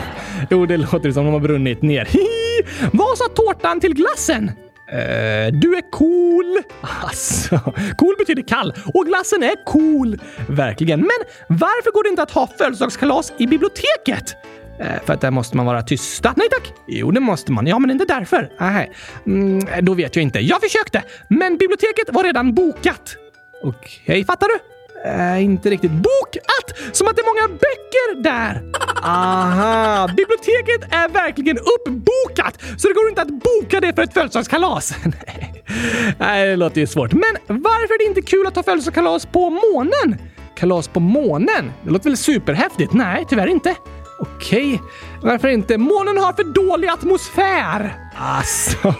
Jo, 0.51 0.67
det 0.67 0.77
låter 0.77 1.13
som 1.13 1.25
de 1.25 1.33
har 1.33 1.41
brunnit 1.41 1.83
ner. 1.83 2.09
Vad 2.93 3.19
sa 3.19 3.25
tårtan 3.29 3.81
till 3.81 3.95
glassen? 3.95 4.49
Eh, 4.93 5.53
du 5.53 5.77
är 5.77 5.91
cool. 5.91 6.59
Alltså, 7.03 7.61
cool 7.99 8.15
betyder 8.19 8.43
kall 8.43 8.75
och 8.95 9.07
glassen 9.07 9.43
är 9.43 9.65
cool. 9.65 10.21
Verkligen. 10.49 11.01
Men 11.01 11.19
varför 11.49 11.93
går 11.93 12.03
det 12.03 12.09
inte 12.09 12.23
att 12.23 12.31
ha 12.31 12.47
födelsedagskalas 12.59 13.33
i 13.39 13.47
biblioteket? 13.47 14.37
Eh, 14.81 14.87
för 15.05 15.13
att 15.13 15.21
där 15.21 15.31
måste 15.31 15.57
man 15.57 15.67
vara 15.67 15.83
tysta. 15.83 16.35
Nej 16.37 16.49
tack! 16.51 16.73
Jo, 16.87 17.11
det 17.11 17.21
måste 17.21 17.53
man. 17.53 17.67
Ja, 17.67 17.79
men 17.79 17.91
inte 17.91 18.05
därför. 18.05 18.51
Nej, 18.61 18.93
mm, 19.27 19.85
då 19.85 19.95
vet 19.95 20.17
jag 20.17 20.23
inte. 20.23 20.41
Jag 20.41 20.61
försökte, 20.61 21.03
men 21.29 21.57
biblioteket 21.57 22.09
var 22.13 22.25
redan 22.25 22.55
bokat. 22.55 23.17
Okej, 23.63 24.03
okay, 24.05 24.25
fattar 24.25 24.49
du? 24.49 24.80
Äh, 25.05 25.45
inte 25.45 25.71
riktigt. 25.71 25.91
Bokat! 25.91 26.97
Som 26.97 27.07
att 27.09 27.17
det 27.17 27.23
är 27.23 27.27
många 27.27 27.49
böcker 27.49 28.23
där! 28.23 28.63
Aha! 29.03 30.09
Biblioteket 30.09 30.95
är 30.95 31.09
verkligen 31.09 31.59
uppbokat! 31.59 32.63
Så 32.77 32.89
det 32.89 32.95
går 32.95 33.09
inte 33.09 33.23
att 33.23 33.29
boka 33.29 33.81
det 33.81 33.95
för 33.95 34.03
ett 34.03 34.15
födelsedagskalas. 34.15 34.95
Nej, 36.19 36.47
det 36.49 36.57
låter 36.57 36.81
ju 36.81 36.87
svårt. 36.87 37.13
Men 37.13 37.37
varför 37.47 37.95
är 37.95 37.99
det 37.99 38.05
inte 38.05 38.23
kul 38.23 38.47
att 38.47 38.57
ha 38.57 38.63
födelsedagskalas 38.63 39.27
på 39.27 39.51
månen? 39.51 40.19
Kalas 40.57 40.89
på 40.89 41.01
månen? 41.01 41.73
Det 41.85 41.91
låter 41.91 42.11
väl 42.11 42.17
superhäftigt? 42.17 42.93
Nej, 42.93 43.27
tyvärr 43.29 43.47
inte. 43.47 43.75
Okej, 44.21 44.81
varför 45.23 45.49
inte? 45.49 45.79
Månen 45.79 46.19
har 46.19 46.33
för 46.33 46.45
dålig 46.45 46.89
atmosfär! 46.89 47.95
Alltså, 48.17 48.95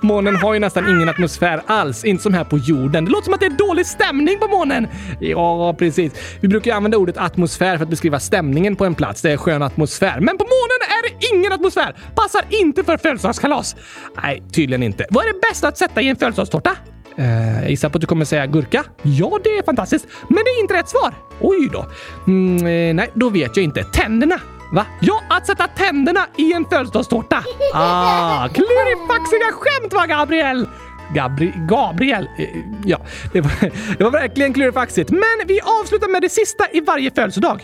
månen 0.00 0.36
har 0.36 0.54
ju 0.54 0.60
nästan 0.60 0.88
ingen 0.88 1.08
atmosfär 1.08 1.62
alls, 1.66 2.04
inte 2.04 2.22
som 2.22 2.34
här 2.34 2.44
på 2.44 2.58
jorden. 2.58 3.04
Det 3.04 3.10
låter 3.10 3.24
som 3.24 3.34
att 3.34 3.40
det 3.40 3.46
är 3.46 3.68
dålig 3.68 3.86
stämning 3.86 4.38
på 4.38 4.46
månen. 4.46 4.86
Ja, 5.20 5.74
precis. 5.78 6.12
Vi 6.40 6.48
brukar 6.48 6.74
använda 6.74 6.98
ordet 6.98 7.16
atmosfär 7.16 7.76
för 7.76 7.84
att 7.84 7.90
beskriva 7.90 8.20
stämningen 8.20 8.76
på 8.76 8.84
en 8.84 8.94
plats. 8.94 9.22
Det 9.22 9.30
är 9.30 9.36
skön 9.36 9.62
atmosfär. 9.62 10.20
Men 10.20 10.38
på 10.38 10.44
månen 10.44 10.80
är 10.88 11.08
det 11.08 11.36
ingen 11.36 11.52
atmosfär! 11.52 11.96
Passar 12.14 12.44
inte 12.48 12.84
för 12.84 12.96
födelsedagskalas. 12.96 13.76
Nej, 14.22 14.42
tydligen 14.52 14.82
inte. 14.82 15.06
Vad 15.10 15.24
är 15.24 15.32
det 15.32 15.40
bästa 15.40 15.68
att 15.68 15.78
sätta 15.78 16.00
i 16.00 16.08
en 16.08 16.16
födelsedagstårta? 16.16 16.70
Uh, 17.18 17.60
jag 17.62 17.70
gissar 17.70 17.88
på 17.88 17.96
att 17.96 18.00
du 18.00 18.06
kommer 18.06 18.24
säga 18.24 18.46
gurka. 18.46 18.84
Ja, 19.02 19.38
det 19.44 19.50
är 19.50 19.62
fantastiskt. 19.62 20.06
Men 20.28 20.38
det 20.44 20.50
är 20.50 20.60
inte 20.60 20.74
rätt 20.74 20.88
svar. 20.88 21.14
Oj 21.40 21.68
då. 21.72 21.86
Mm, 22.26 22.56
eh, 22.66 22.94
nej, 22.94 23.10
då 23.14 23.28
vet 23.28 23.56
jag 23.56 23.64
inte. 23.64 23.84
Tänderna. 23.84 24.40
Va? 24.72 24.86
Ja, 25.00 25.22
att 25.30 25.46
sätta 25.46 25.66
tänderna 25.66 26.26
i 26.36 26.52
en 26.52 26.64
födelsedagstårta. 26.64 27.44
Ah, 27.74 28.48
klurifaxiga 28.48 29.52
skämt 29.52 29.92
va, 29.92 30.06
Gabriel? 30.06 30.68
Gabri 31.14 31.52
Gabriel. 31.56 32.28
Eh, 32.38 32.48
ja, 32.84 33.00
det 33.32 33.40
var, 33.40 33.50
det 33.98 34.04
var 34.04 34.10
verkligen 34.10 34.52
klurifaxigt. 34.54 35.10
Men 35.10 35.46
vi 35.46 35.60
avslutar 35.60 36.08
med 36.08 36.22
det 36.22 36.28
sista 36.28 36.70
i 36.72 36.80
varje 36.80 37.10
födelsedag. 37.10 37.62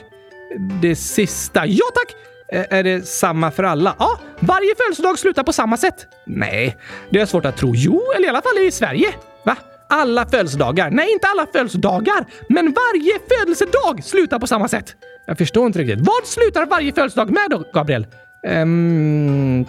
Det 0.83 0.97
sista? 0.97 1.67
Ja 1.67 1.85
tack! 1.95 2.17
Är 2.71 2.83
det 2.83 3.09
samma 3.09 3.51
för 3.51 3.63
alla? 3.63 3.97
Ja, 3.99 4.19
varje 4.41 4.75
födelsedag 4.77 5.19
slutar 5.19 5.43
på 5.43 5.53
samma 5.53 5.77
sätt. 5.77 6.07
Nej, 6.27 6.77
det 7.11 7.21
är 7.21 7.27
svårt 7.27 7.45
att 7.45 7.57
tro. 7.57 7.73
Jo, 7.75 8.03
eller 8.17 8.27
i 8.27 8.31
alla 8.31 8.43
fall 8.43 8.59
i 8.59 8.71
Sverige. 8.71 9.15
Va? 9.45 9.57
Alla 9.89 10.27
födelsedagar? 10.27 10.91
Nej, 10.91 11.13
inte 11.13 11.27
alla 11.29 11.47
födelsedagar, 11.53 12.27
men 12.49 12.65
varje 12.65 13.19
födelsedag 13.29 14.05
slutar 14.05 14.39
på 14.39 14.47
samma 14.47 14.69
sätt. 14.69 14.97
Jag 15.27 15.39
förstår 15.39 15.67
inte 15.67 15.79
riktigt. 15.79 16.01
Vad 16.01 16.27
slutar 16.27 16.67
varje 16.67 16.93
födelsedag 16.93 17.31
med 17.31 17.47
då, 17.51 17.65
Gabriel? 17.75 18.07
Um, 18.49 19.67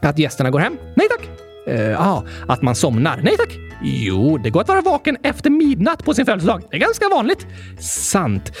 att 0.00 0.18
gästerna 0.18 0.50
går 0.50 0.58
hem? 0.60 0.76
Nej 0.94 1.08
tack. 1.08 1.28
Uh, 1.68 2.08
ah, 2.08 2.24
att 2.48 2.62
man 2.62 2.74
somnar? 2.74 3.20
Nej 3.22 3.36
tack. 3.36 3.50
Jo, 3.82 4.38
det 4.38 4.50
går 4.50 4.60
att 4.60 4.68
vara 4.68 4.80
vaken 4.80 5.16
efter 5.22 5.50
midnatt 5.50 6.04
på 6.04 6.14
sin 6.14 6.26
födelsedag. 6.26 6.62
Det 6.70 6.76
är 6.76 6.80
ganska 6.80 7.08
vanligt. 7.08 7.46
Sant. 7.80 8.52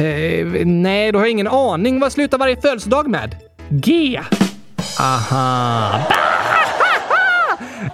Uh, 0.00 0.66
nej, 0.66 1.12
då 1.12 1.18
har 1.18 1.24
jag 1.24 1.30
ingen 1.30 1.48
aning. 1.48 2.00
Vad 2.00 2.12
slutar 2.12 2.38
varje 2.38 2.60
födelsedag 2.60 3.08
med? 3.08 3.36
G. 3.68 4.20
Aha. 5.00 6.00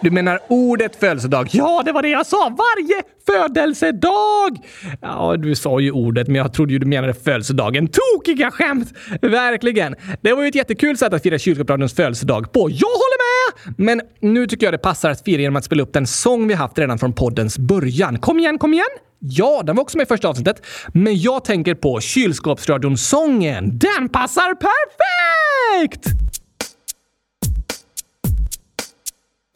Du 0.02 0.10
menar 0.10 0.38
ordet 0.48 0.96
födelsedag? 0.96 1.48
Ja, 1.52 1.82
det 1.84 1.92
var 1.92 2.02
det 2.02 2.08
jag 2.08 2.26
sa! 2.26 2.48
Varje 2.58 3.02
födelsedag! 3.26 4.58
Ja, 5.00 5.36
du 5.36 5.54
sa 5.54 5.80
ju 5.80 5.90
ordet, 5.90 6.26
men 6.26 6.36
jag 6.36 6.52
trodde 6.52 6.72
ju 6.72 6.78
du 6.78 6.86
menade 6.86 7.14
födelsedagen. 7.14 7.88
Tokiga 7.88 8.50
skämt! 8.50 8.92
Verkligen! 9.22 9.94
Det 10.20 10.32
var 10.32 10.42
ju 10.42 10.48
ett 10.48 10.54
jättekul 10.54 10.98
sätt 10.98 11.12
att 11.12 11.22
fira 11.22 11.38
kylskåpsradions 11.38 11.94
födelsedag 11.94 12.52
på. 12.52 12.58
Jag 12.70 12.88
håller 12.88 13.16
med! 13.16 13.74
Men 13.76 14.00
nu 14.20 14.46
tycker 14.46 14.66
jag 14.66 14.74
det 14.74 14.78
passar 14.78 15.10
att 15.10 15.24
fira 15.24 15.42
genom 15.42 15.56
att 15.56 15.64
spela 15.64 15.82
upp 15.82 15.92
den 15.92 16.06
sång 16.06 16.48
vi 16.48 16.54
haft 16.54 16.78
redan 16.78 16.98
från 16.98 17.12
poddens 17.12 17.58
början. 17.58 18.18
Kom 18.18 18.38
igen, 18.38 18.58
kom 18.58 18.74
igen! 18.74 18.86
Ja, 19.18 19.62
den 19.64 19.76
var 19.76 19.82
också 19.82 19.98
med 19.98 20.04
i 20.04 20.08
första 20.08 20.28
avsnittet. 20.28 20.66
Men 20.94 21.20
jag 21.20 21.44
tänker 21.44 21.74
på 21.74 22.00
kylskåpsradion-sången. 22.00 23.78
Den 23.78 24.08
passar 24.08 24.54
perfekt! 24.54 26.06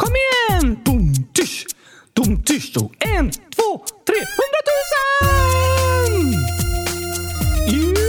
Kom 0.00 0.14
igen! 0.16 0.78
Dum, 0.84 1.12
tysch, 1.34 1.66
dum, 2.12 2.42
tysch. 2.42 2.76
Och 2.76 2.92
en, 2.98 3.30
två, 3.30 3.84
tre, 4.06 4.16
hundratusen! 4.38 6.12
Yeah! 7.68 8.04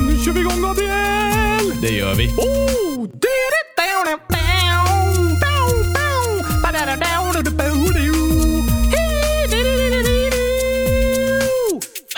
Nu 0.00 0.24
kör 0.24 0.32
vi 0.32 0.40
igång, 0.40 0.62
Gabriel! 0.62 1.80
Det 1.82 1.90
gör 1.90 2.14
vi. 2.14 2.28
Oh! 2.28 2.76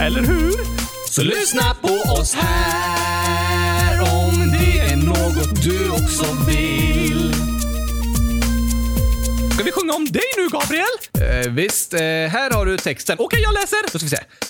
Eller 0.00 0.20
hur? 0.20 0.52
Så 1.10 1.22
lyssna 1.22 1.76
på 1.80 2.12
oss 2.12 2.34
här 2.34 4.00
om 4.00 4.52
det 4.52 4.78
är 4.78 4.96
något 4.96 5.62
du 5.62 5.90
också 5.90 6.24
vill. 6.48 7.34
Ska 9.54 9.64
vi 9.64 9.72
sjunga 9.72 9.92
om 9.92 10.04
dig 10.04 10.22
nu, 10.36 10.48
Gabriel? 10.48 10.84
Eh, 11.20 11.52
visst, 11.52 11.94
eh, 11.94 12.00
här 12.00 12.50
har 12.50 12.66
du 12.66 12.76
texten. 12.76 13.16
Okej, 13.18 13.24
okay, 13.24 13.40
jag 13.40 13.54
läser. 13.54 13.92
Då 13.92 13.98
ska 13.98 14.06
vi 14.06 14.10
se. 14.10 14.49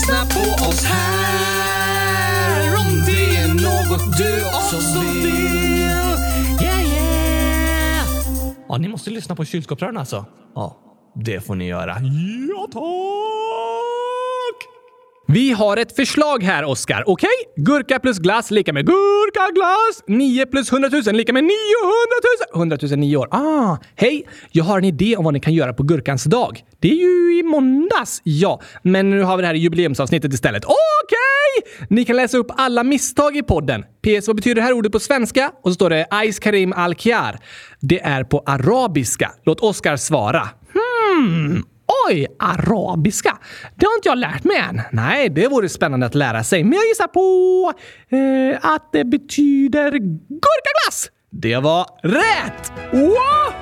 lyssna 0.00 0.24
på 0.24 0.40
oss 0.68 0.84
här 0.84 2.74
om 2.78 3.04
det 3.06 3.36
är 3.36 3.48
något 3.48 4.16
du 4.18 4.44
också 4.44 5.00
vill. 5.00 5.26
Yeah, 6.62 6.82
yeah. 6.82 8.06
Ja, 8.68 8.76
ni 8.76 8.88
måste 8.88 9.10
lyssna 9.10 9.36
på 9.36 9.44
kylskåpsrören 9.44 9.96
alltså. 9.96 10.26
Ja, 10.54 10.76
det 11.14 11.40
får 11.40 11.54
ni 11.54 11.66
göra. 11.66 11.96
Ja, 12.48 12.68
tack! 12.72 13.49
Vi 15.32 15.52
har 15.52 15.76
ett 15.76 15.96
förslag 15.96 16.42
här, 16.42 16.64
Oskar. 16.64 17.04
Okej? 17.06 17.30
Gurka 17.56 17.98
plus 17.98 18.18
glass 18.18 18.50
lika 18.50 18.72
med 18.72 18.86
gurka 18.86 19.52
glass. 19.54 20.02
9 20.06 20.46
plus 20.46 20.72
100 20.72 20.88
000 21.06 21.14
lika 21.16 21.32
med 21.32 21.44
900 21.44 21.56
000. 22.54 22.60
100 22.60 22.78
000 22.82 22.98
nio 22.98 23.16
år. 23.16 23.28
Ah, 23.30 23.76
hej! 23.96 24.26
Jag 24.50 24.64
har 24.64 24.78
en 24.78 24.84
idé 24.84 25.16
om 25.16 25.24
vad 25.24 25.34
ni 25.34 25.40
kan 25.40 25.54
göra 25.54 25.72
på 25.72 25.82
gurkans 25.82 26.24
dag. 26.24 26.60
Det 26.80 26.88
är 26.88 26.94
ju 26.94 27.38
i 27.38 27.42
måndags. 27.42 28.20
Ja, 28.24 28.60
men 28.82 29.10
nu 29.10 29.22
har 29.22 29.36
vi 29.36 29.40
det 29.40 29.46
här 29.46 29.54
i 29.54 29.58
jubileumsavsnittet 29.58 30.32
istället. 30.32 30.64
Okej! 30.64 31.86
Ni 31.90 32.04
kan 32.04 32.16
läsa 32.16 32.38
upp 32.38 32.50
alla 32.56 32.84
misstag 32.84 33.36
i 33.36 33.42
podden. 33.42 33.82
PS, 33.82 34.26
vad 34.26 34.36
betyder 34.36 34.54
det 34.54 34.62
här 34.62 34.72
ordet 34.72 34.92
på 34.92 35.00
svenska? 35.00 35.52
Och 35.62 35.70
så 35.70 35.74
står 35.74 35.90
det 35.90 36.06
Ais 36.10 36.38
Karim 36.38 36.72
Al-Khiar. 36.72 37.38
Det 37.80 38.00
är 38.00 38.24
på 38.24 38.42
arabiska. 38.46 39.32
Låt 39.44 39.60
Oskar 39.60 39.96
svara. 39.96 40.48
Hmm. 40.72 41.62
Oj, 42.08 42.26
arabiska! 42.38 43.38
Det 43.76 43.86
har 43.86 43.94
inte 43.96 44.08
jag 44.08 44.18
lärt 44.18 44.44
mig 44.44 44.56
än. 44.56 44.80
Nej, 44.92 45.28
det 45.28 45.48
vore 45.48 45.68
spännande 45.68 46.06
att 46.06 46.14
lära 46.14 46.44
sig. 46.44 46.64
Men 46.64 46.72
jag 46.72 46.86
gissar 46.86 47.06
på 47.06 47.72
eh, 48.16 48.72
att 48.74 48.92
det 48.92 49.04
betyder 49.04 49.90
gurkaglass. 49.90 51.10
Det 51.32 51.56
var 51.56 51.86
rätt! 52.02 52.72
Wow! 52.92 53.60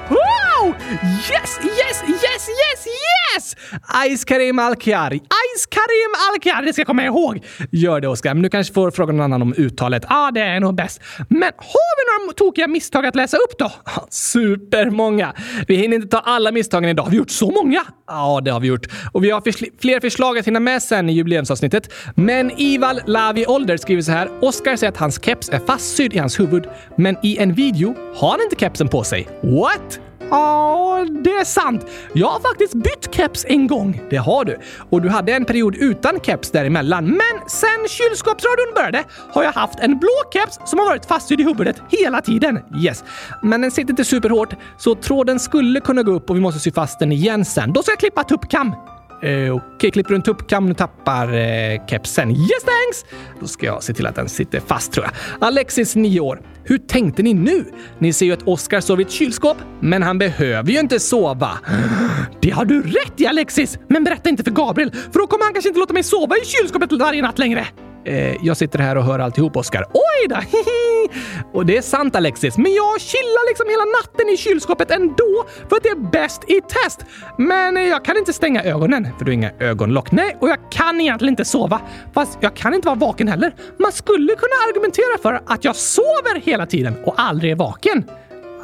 Yes, 0.60 1.60
yes, 1.62 2.02
yes, 2.08 2.48
yes, 2.48 2.86
yes! 2.86 3.56
Ais 3.82 4.24
Karim 4.24 4.58
Al-Khiari. 4.58 5.16
Ais 5.16 5.66
Karim 5.66 6.14
Al-Khiari, 6.30 6.66
det 6.66 6.72
ska 6.72 6.80
jag 6.80 6.86
komma 6.86 7.04
ihåg. 7.04 7.44
Gör 7.70 8.00
det, 8.00 8.08
Oskar. 8.08 8.34
Men 8.34 8.42
du 8.42 8.48
kanske 8.48 8.74
får 8.74 8.90
fråga 8.90 9.12
någon 9.12 9.24
annan 9.24 9.42
om 9.42 9.54
uttalet. 9.56 10.04
Ja, 10.08 10.28
ah, 10.28 10.30
det 10.30 10.40
är 10.40 10.60
nog 10.60 10.74
bäst. 10.74 11.00
Men 11.28 11.52
har 11.56 12.18
vi 12.18 12.24
några 12.24 12.32
tokiga 12.32 12.66
misstag 12.66 13.06
att 13.06 13.16
läsa 13.16 13.36
upp 13.36 13.58
då? 13.58 13.72
Supermånga! 14.10 15.34
Vi 15.68 15.76
hinner 15.76 15.96
inte 15.96 16.08
ta 16.08 16.18
alla 16.18 16.52
misstagen 16.52 16.88
idag. 16.88 17.02
Har 17.02 17.10
vi 17.10 17.16
gjort 17.16 17.30
så 17.30 17.50
många? 17.50 17.82
Ja, 18.06 18.40
det 18.44 18.50
har 18.50 18.60
vi 18.60 18.68
gjort. 18.68 18.86
Och 19.12 19.24
vi 19.24 19.30
har 19.30 19.40
fler 19.80 20.00
förslag 20.00 20.38
att 20.38 20.46
hinna 20.46 20.60
med 20.60 20.82
sen 20.82 21.10
i 21.10 21.12
jubileumsavsnittet. 21.12 21.92
Men 22.14 22.60
Ival 22.60 23.00
Lavi 23.06 23.46
Older 23.46 23.76
skriver 23.76 24.02
så 24.02 24.12
här. 24.12 24.28
Oskar 24.40 24.76
säger 24.76 24.92
att 24.92 24.98
hans 24.98 25.24
keps 25.24 25.48
är 25.48 25.58
fastsydd 25.58 26.14
i 26.14 26.18
hans 26.18 26.40
huvud, 26.40 26.64
men 26.96 27.16
i 27.22 27.38
en 27.38 27.54
video 27.58 27.94
har 28.14 28.30
han 28.30 28.40
inte 28.40 28.56
kepsen 28.56 28.88
på 28.88 29.04
sig. 29.04 29.28
What? 29.42 30.00
Ja, 30.30 31.06
det 31.24 31.30
är 31.30 31.44
sant. 31.44 31.86
Jag 32.12 32.26
har 32.26 32.40
faktiskt 32.40 32.74
bytt 32.74 33.14
keps 33.14 33.44
en 33.48 33.66
gång. 33.66 34.02
Det 34.10 34.16
har 34.16 34.44
du. 34.44 34.58
Och 34.90 35.02
du 35.02 35.08
hade 35.08 35.32
en 35.32 35.44
period 35.44 35.76
utan 35.76 36.20
keps 36.20 36.50
däremellan. 36.50 37.04
Men 37.04 37.48
sen 37.48 37.88
kylskåpsradion 37.88 38.74
började 38.74 39.04
har 39.32 39.42
jag 39.42 39.52
haft 39.52 39.80
en 39.80 39.98
blå 39.98 40.22
keps 40.32 40.58
som 40.64 40.78
har 40.78 40.86
varit 40.86 41.06
fastsydd 41.06 41.40
i 41.40 41.44
huvudet 41.44 41.82
hela 41.88 42.20
tiden. 42.20 42.58
Yes. 42.84 43.04
Men 43.42 43.60
den 43.60 43.70
sitter 43.70 43.90
inte 43.90 44.04
superhårt, 44.04 44.54
så 44.78 44.94
tråden 44.94 45.40
skulle 45.40 45.80
kunna 45.80 46.02
gå 46.02 46.12
upp 46.12 46.30
och 46.30 46.36
vi 46.36 46.40
måste 46.40 46.60
sy 46.60 46.72
fast 46.72 46.98
den 46.98 47.12
igen 47.12 47.44
sen. 47.44 47.72
Då 47.72 47.82
ska 47.82 47.92
jag 47.92 47.98
klippa 47.98 48.24
tuppkam. 48.24 48.74
Eh, 49.22 49.30
Okej, 49.30 49.50
okay, 49.52 49.90
klipper 49.90 50.10
du 50.10 50.16
en 50.16 50.22
tuppkam 50.22 50.66
Du 50.66 50.74
tappar 50.74 51.32
eh, 51.32 51.86
kepsen. 51.86 52.30
Yes 52.30 52.62
thanks! 52.64 53.16
Då 53.40 53.46
ska 53.46 53.66
jag 53.66 53.82
se 53.82 53.94
till 53.94 54.06
att 54.06 54.14
den 54.14 54.28
sitter 54.28 54.60
fast 54.60 54.92
tror 54.92 55.06
jag. 55.06 55.48
Alexis, 55.48 55.96
9 55.96 56.20
år. 56.20 56.40
Hur 56.64 56.78
tänkte 56.78 57.22
ni 57.22 57.34
nu? 57.34 57.64
Ni 57.98 58.12
ser 58.12 58.26
ju 58.26 58.32
att 58.32 58.42
Oscar 58.42 58.80
sover 58.80 59.02
i 59.02 59.04
ett 59.04 59.10
kylskåp, 59.10 59.56
men 59.80 60.02
han 60.02 60.18
behöver 60.18 60.70
ju 60.72 60.80
inte 60.80 61.00
sova. 61.00 61.58
Det 62.40 62.50
har 62.50 62.64
du 62.64 62.82
rätt 62.82 63.20
i 63.20 63.26
Alexis! 63.26 63.78
Men 63.88 64.04
berätta 64.04 64.28
inte 64.28 64.44
för 64.44 64.50
Gabriel, 64.50 64.90
för 64.92 65.20
då 65.20 65.26
kommer 65.26 65.44
han 65.44 65.52
kanske 65.52 65.68
inte 65.68 65.80
låta 65.80 65.92
mig 65.92 66.02
sova 66.02 66.36
i 66.36 66.44
kylskåpet 66.44 66.92
varje 66.92 67.22
natt 67.22 67.38
längre. 67.38 67.66
Eh, 68.04 68.36
jag 68.46 68.56
sitter 68.56 68.78
här 68.78 68.96
och 68.96 69.04
hör 69.04 69.18
alltihop, 69.18 69.56
Oskar. 69.56 69.84
Oj 69.92 70.28
då! 70.28 70.36
och 71.58 71.66
det 71.66 71.76
är 71.76 71.82
sant 71.82 72.16
Alexis, 72.16 72.56
men 72.58 72.72
jag 72.72 73.00
chillar 73.00 73.48
liksom 73.48 73.66
hela 73.68 73.84
natten 73.84 74.28
i 74.28 74.36
kylskåpet 74.36 74.90
ändå 74.90 75.44
för 75.68 75.76
att 75.76 75.82
det 75.82 75.88
är 75.88 76.10
bäst 76.10 76.44
i 76.50 76.60
test. 76.60 77.04
Men 77.38 77.76
jag 77.76 78.04
kan 78.04 78.16
inte 78.16 78.32
stänga 78.32 78.64
ögonen, 78.64 79.08
för 79.18 79.24
du 79.24 79.30
har 79.30 79.34
inga 79.34 79.52
ögonlock. 79.60 80.12
Nej, 80.12 80.36
och 80.40 80.48
jag 80.48 80.58
kan 80.70 81.00
egentligen 81.00 81.32
inte 81.32 81.44
sova. 81.44 81.80
Fast 82.14 82.38
jag 82.40 82.54
kan 82.54 82.74
inte 82.74 82.86
vara 82.86 82.98
vaken 82.98 83.28
heller. 83.28 83.54
Man 83.78 83.92
skulle 83.92 84.34
kunna 84.34 84.54
argumentera 84.68 85.18
för 85.22 85.42
att 85.46 85.64
jag 85.64 85.76
sover 85.76 86.40
hela 86.40 86.66
tiden 86.66 87.04
och 87.04 87.14
aldrig 87.16 87.52
är 87.52 87.56
vaken. 87.56 88.04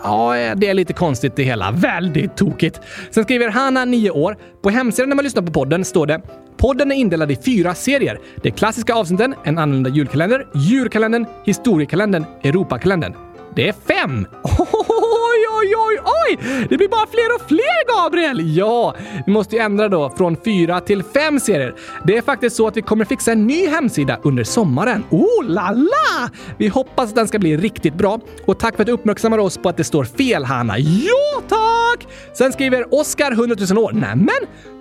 Ja, 0.05 0.37
eh. 0.37 0.57
det 0.57 0.69
är 0.69 0.75
lite 0.75 0.93
konstigt 0.93 1.37
det 1.37 1.43
hela. 1.43 1.71
Väldigt 1.71 2.37
tokigt. 2.37 2.81
Sen 3.11 3.25
skriver 3.25 3.49
Hanna, 3.49 3.85
9 3.85 4.11
år. 4.11 4.37
På 4.63 4.71
hemsidan 4.71 5.09
när 5.09 5.17
man 5.17 5.25
lyssnar 5.25 5.43
på 5.43 5.53
podden 5.53 5.85
står 5.85 6.07
det 6.07 6.21
Podden 6.57 6.93
är 6.93 6.97
indelad 6.97 7.31
i 7.31 7.37
fyra 7.37 7.75
serier. 7.75 8.19
De 8.43 8.51
klassiska 8.51 8.95
avsnitten, 8.95 9.35
en 9.45 9.59
annorlunda 9.59 9.91
julkalender, 9.91 10.47
djurkalendern, 10.55 11.27
historiekalendern, 11.45 12.25
Europakalendern. 12.43 13.15
Det 13.55 13.69
är 13.69 13.73
fem! 13.73 14.27
Oj, 14.43 15.34
oj, 15.65 15.75
oj, 15.77 16.01
oj! 16.29 16.67
Det 16.71 16.77
blir 16.77 16.89
bara 16.89 17.07
fler 17.07 17.35
och 17.35 17.49
fler, 17.49 17.97
Gabriel! 17.97 18.57
Ja, 18.57 18.95
vi 19.27 19.33
måste 19.33 19.57
ju 19.57 19.63
ändra 19.63 19.89
då 19.89 20.11
från 20.11 20.37
fyra 20.45 20.81
till 20.81 21.03
fem 21.03 21.41
serier. 21.41 21.75
Det 22.05 22.17
är 22.17 22.23
faktiskt 22.23 22.57
så 22.57 22.67
att 22.67 22.77
vi 22.77 22.83
kommer 22.83 23.05
fixa 23.05 23.33
en 23.33 23.47
ny 23.47 23.67
hemsida 23.67 24.19
under 24.23 24.45
sommaren. 24.45 25.05
Oh 25.11 25.45
la 25.45 25.71
la! 25.71 26.29
Vi 26.59 26.69
hoppas 26.69 27.09
att 27.09 27.15
den 27.15 27.29
ska 27.29 27.39
bli 27.39 27.57
riktigt 27.57 27.95
bra. 27.95 28.21
Och 28.47 28.59
tack 28.59 28.77
för 28.77 28.83
att 28.83 28.87
du 28.87 28.93
uppmärksammar 28.93 29.39
oss 29.39 29.59
på 29.59 29.69
att 29.69 29.77
det 29.77 29.85
står 29.85 30.05
fel, 30.05 30.45
Hanna. 30.45 30.79
Ja, 30.79 31.43
tack! 31.49 32.09
Sen 32.33 32.53
skriver 32.53 32.95
Oskar 32.95 33.33
100 33.33 33.57
000 33.71 33.79
år. 33.79 33.93
Nämen, 33.93 34.29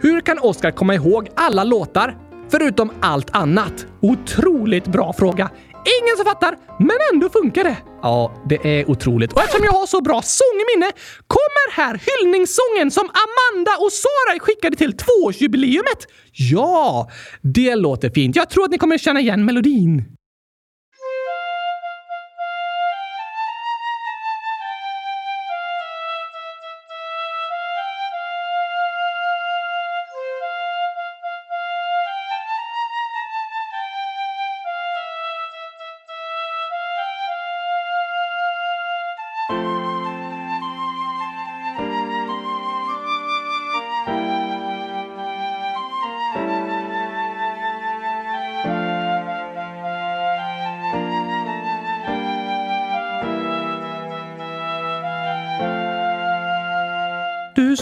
hur 0.02 0.22
kan 0.22 0.40
Oskar 0.40 0.72
komma 0.72 0.96
ihåg 0.96 1.30
alla 1.36 1.64
låtar 1.64 2.18
förutom 2.52 2.92
allt 3.00 3.36
annat? 3.36 3.86
Otroligt 4.02 4.88
bra 4.88 5.14
fråga. 5.14 5.50
Ingen 5.86 6.18
som 6.18 6.26
fattar, 6.26 6.58
men 6.80 6.98
ändå 7.14 7.30
funkar 7.30 7.64
det. 7.64 7.78
Ja, 8.02 8.44
det 8.50 8.80
är 8.80 8.90
otroligt. 8.90 9.34
Och 9.34 9.42
eftersom 9.42 9.66
jag 9.66 9.72
har 9.72 9.86
så 9.86 10.02
bra 10.02 10.22
sångminne 10.22 10.92
kommer 11.28 11.72
här 11.72 12.02
hyllningssången 12.08 12.92
som 12.92 13.04
Amanda 13.26 13.72
och 13.80 13.92
Sara 13.92 14.40
skickade 14.40 14.76
till 14.76 14.98
tvåårsjubileumet. 14.98 16.08
Ja, 16.32 17.10
det 17.42 17.76
låter 17.76 18.10
fint. 18.10 18.36
Jag 18.36 18.50
tror 18.50 18.64
att 18.64 18.72
ni 18.72 18.78
kommer 18.78 18.98
känna 18.98 19.20
igen 19.20 19.46
melodin. 19.46 20.06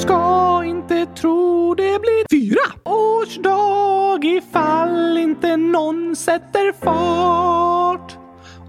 Ska 0.02 0.64
inte 0.66 1.06
tro 1.06 1.76
det 1.76 2.02
blir 2.02 2.26
fyra 2.32 2.92
årsdag 2.92 4.26
ifall 4.26 5.18
inte 5.18 5.58
någon 5.58 6.16
sätter 6.16 6.74
fart. 6.86 8.18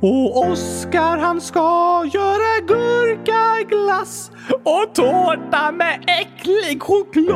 Och 0.00 0.50
Oskar 0.50 1.18
han 1.18 1.40
ska 1.40 2.04
göra 2.12 2.60
gurkaglass 2.66 4.30
och 4.64 4.94
tårta 4.94 5.72
med 5.72 6.04
äcklig 6.20 6.82
choklad. 6.82 7.32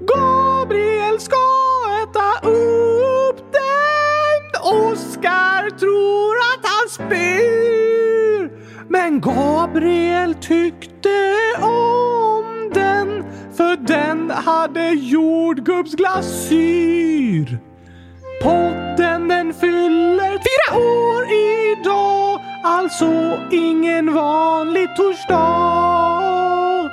Gabriel 0.00 1.20
ska 1.20 1.36
äta 2.02 2.48
upp 2.48 3.52
den. 3.52 4.62
Oskar 4.62 5.70
tror 5.78 6.36
att 6.52 6.64
han 6.64 6.88
spyr. 6.88 8.50
Men 8.88 9.20
Gabriel 9.20 10.34
tyckte 10.34 11.10
för 13.60 13.76
den 13.76 14.30
hade 14.30 14.88
jordgubbsglasyr. 14.88 17.58
Podden 18.42 19.28
den 19.28 19.54
fyller 19.54 20.30
fyra 20.30 20.78
år 20.78 21.32
idag, 21.32 22.40
alltså 22.64 23.38
ingen 23.50 24.14
vanlig 24.14 24.96
torsdag. 24.96 26.90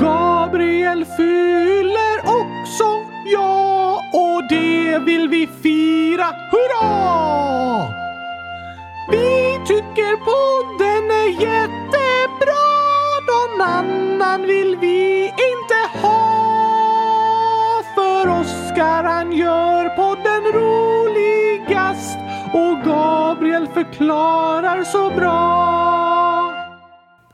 Gabriel 0.00 1.04
fyller 1.04 2.18
också, 2.18 2.84
ja, 3.32 4.02
och 4.12 4.42
det 4.48 4.98
vill 4.98 5.28
vi 5.28 5.48
fira. 5.62 6.26
Hurra! 6.50 7.86
Vi 9.10 9.60
tycker 9.66 10.16
podden 10.16 11.10
är 11.10 11.28
jättebra. 11.42 12.68
Någon 13.30 13.60
annan 13.60 14.42
vill 14.42 14.76
vi 14.76 15.24
inte 15.24 15.67
För 18.78 19.04
han 19.04 19.32
gör 19.32 19.88
podden 19.88 20.42
roligast 20.52 22.18
och 22.52 22.84
Gabriel 22.84 23.66
förklarar 23.66 24.84
så 24.84 25.10
bra. 25.10 26.54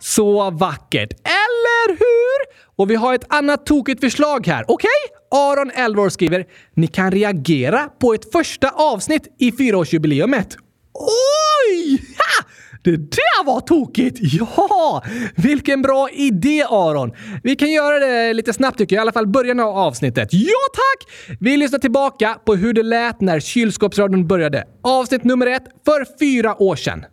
Så 0.01 0.51
vackert, 0.51 1.13
eller 1.13 1.89
hur? 1.89 2.57
Och 2.77 2.91
vi 2.91 2.95
har 2.95 3.15
ett 3.15 3.25
annat 3.29 3.67
tokigt 3.67 4.01
förslag 4.01 4.47
här, 4.47 4.65
okej? 4.69 4.89
Okay? 5.31 5.41
Aron, 5.41 5.71
Elvor 5.71 6.09
skriver 6.09 6.47
“Ni 6.75 6.87
kan 6.87 7.11
reagera 7.11 7.89
på 8.01 8.15
ett 8.15 8.33
första 8.33 8.71
avsnitt 8.71 9.37
i 9.39 9.53
fyraårsjubileumet”. 9.53 10.57
Oj! 10.95 12.03
Ha! 12.19 12.45
Det 12.85 12.97
där 12.97 13.45
var 13.45 13.61
tokigt! 13.61 14.19
Ja! 14.23 15.03
Vilken 15.37 15.83
bra 15.83 16.09
idé 16.13 16.65
Aron! 16.71 17.13
Vi 17.43 17.57
kan 17.57 17.73
göra 17.73 17.99
det 17.99 18.33
lite 18.33 18.53
snabbt 18.53 18.79
tycker 18.79 18.97
jag, 18.97 19.01
i 19.01 19.03
alla 19.03 19.13
fall 19.13 19.27
början 19.27 19.61
av 19.61 19.69
avsnittet. 19.79 20.29
Ja 20.33 20.59
tack! 20.75 21.37
Vi 21.41 21.57
lyssnar 21.57 21.79
tillbaka 21.79 22.39
på 22.47 22.55
hur 22.55 22.73
det 22.73 22.83
lät 22.83 23.21
när 23.21 23.41
kylskåpsradion 23.41 24.27
började. 24.27 24.65
Avsnitt 24.83 25.25
nummer 25.25 25.47
ett 25.47 25.65
för 25.85 26.19
fyra 26.19 26.63
år 26.63 26.77
sedan. 26.77 27.05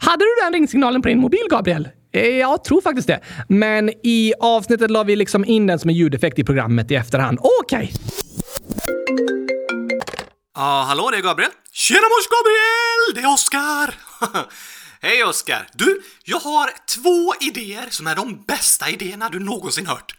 Hade 0.00 0.24
du 0.24 0.44
den 0.44 0.52
ringsignalen 0.52 1.02
på 1.02 1.08
din 1.08 1.18
mobil, 1.18 1.46
Gabriel? 1.50 1.88
Eh, 2.12 2.28
jag 2.28 2.64
tror 2.64 2.80
faktiskt 2.80 3.08
det. 3.08 3.20
Men 3.48 3.90
i 4.02 4.32
avsnittet 4.40 4.90
la 4.90 5.02
vi 5.02 5.16
liksom 5.16 5.44
in 5.44 5.66
den 5.66 5.78
som 5.78 5.90
en 5.90 5.96
ljudeffekt 5.96 6.38
i 6.38 6.44
programmet 6.44 6.90
i 6.90 6.94
efterhand. 6.94 7.38
Okej! 7.62 7.92
Ja, 10.56 10.82
hallå, 10.82 11.10
det 11.10 11.16
är 11.16 11.22
Gabriel. 11.22 11.50
Tjena 11.72 12.00
mors 12.00 12.28
Gabriel! 12.28 13.14
Det 13.14 13.20
är 13.20 13.34
Oskar! 13.34 13.94
Hej 15.00 15.24
Oskar! 15.24 15.68
Du, 15.72 16.02
jag 16.24 16.40
har 16.40 16.70
två 16.86 17.34
idéer 17.40 17.86
som 17.90 18.06
är 18.06 18.16
de 18.16 18.44
bästa 18.44 18.90
idéerna 18.90 19.28
du 19.28 19.38
någonsin 19.38 19.86
hört. 19.86 20.16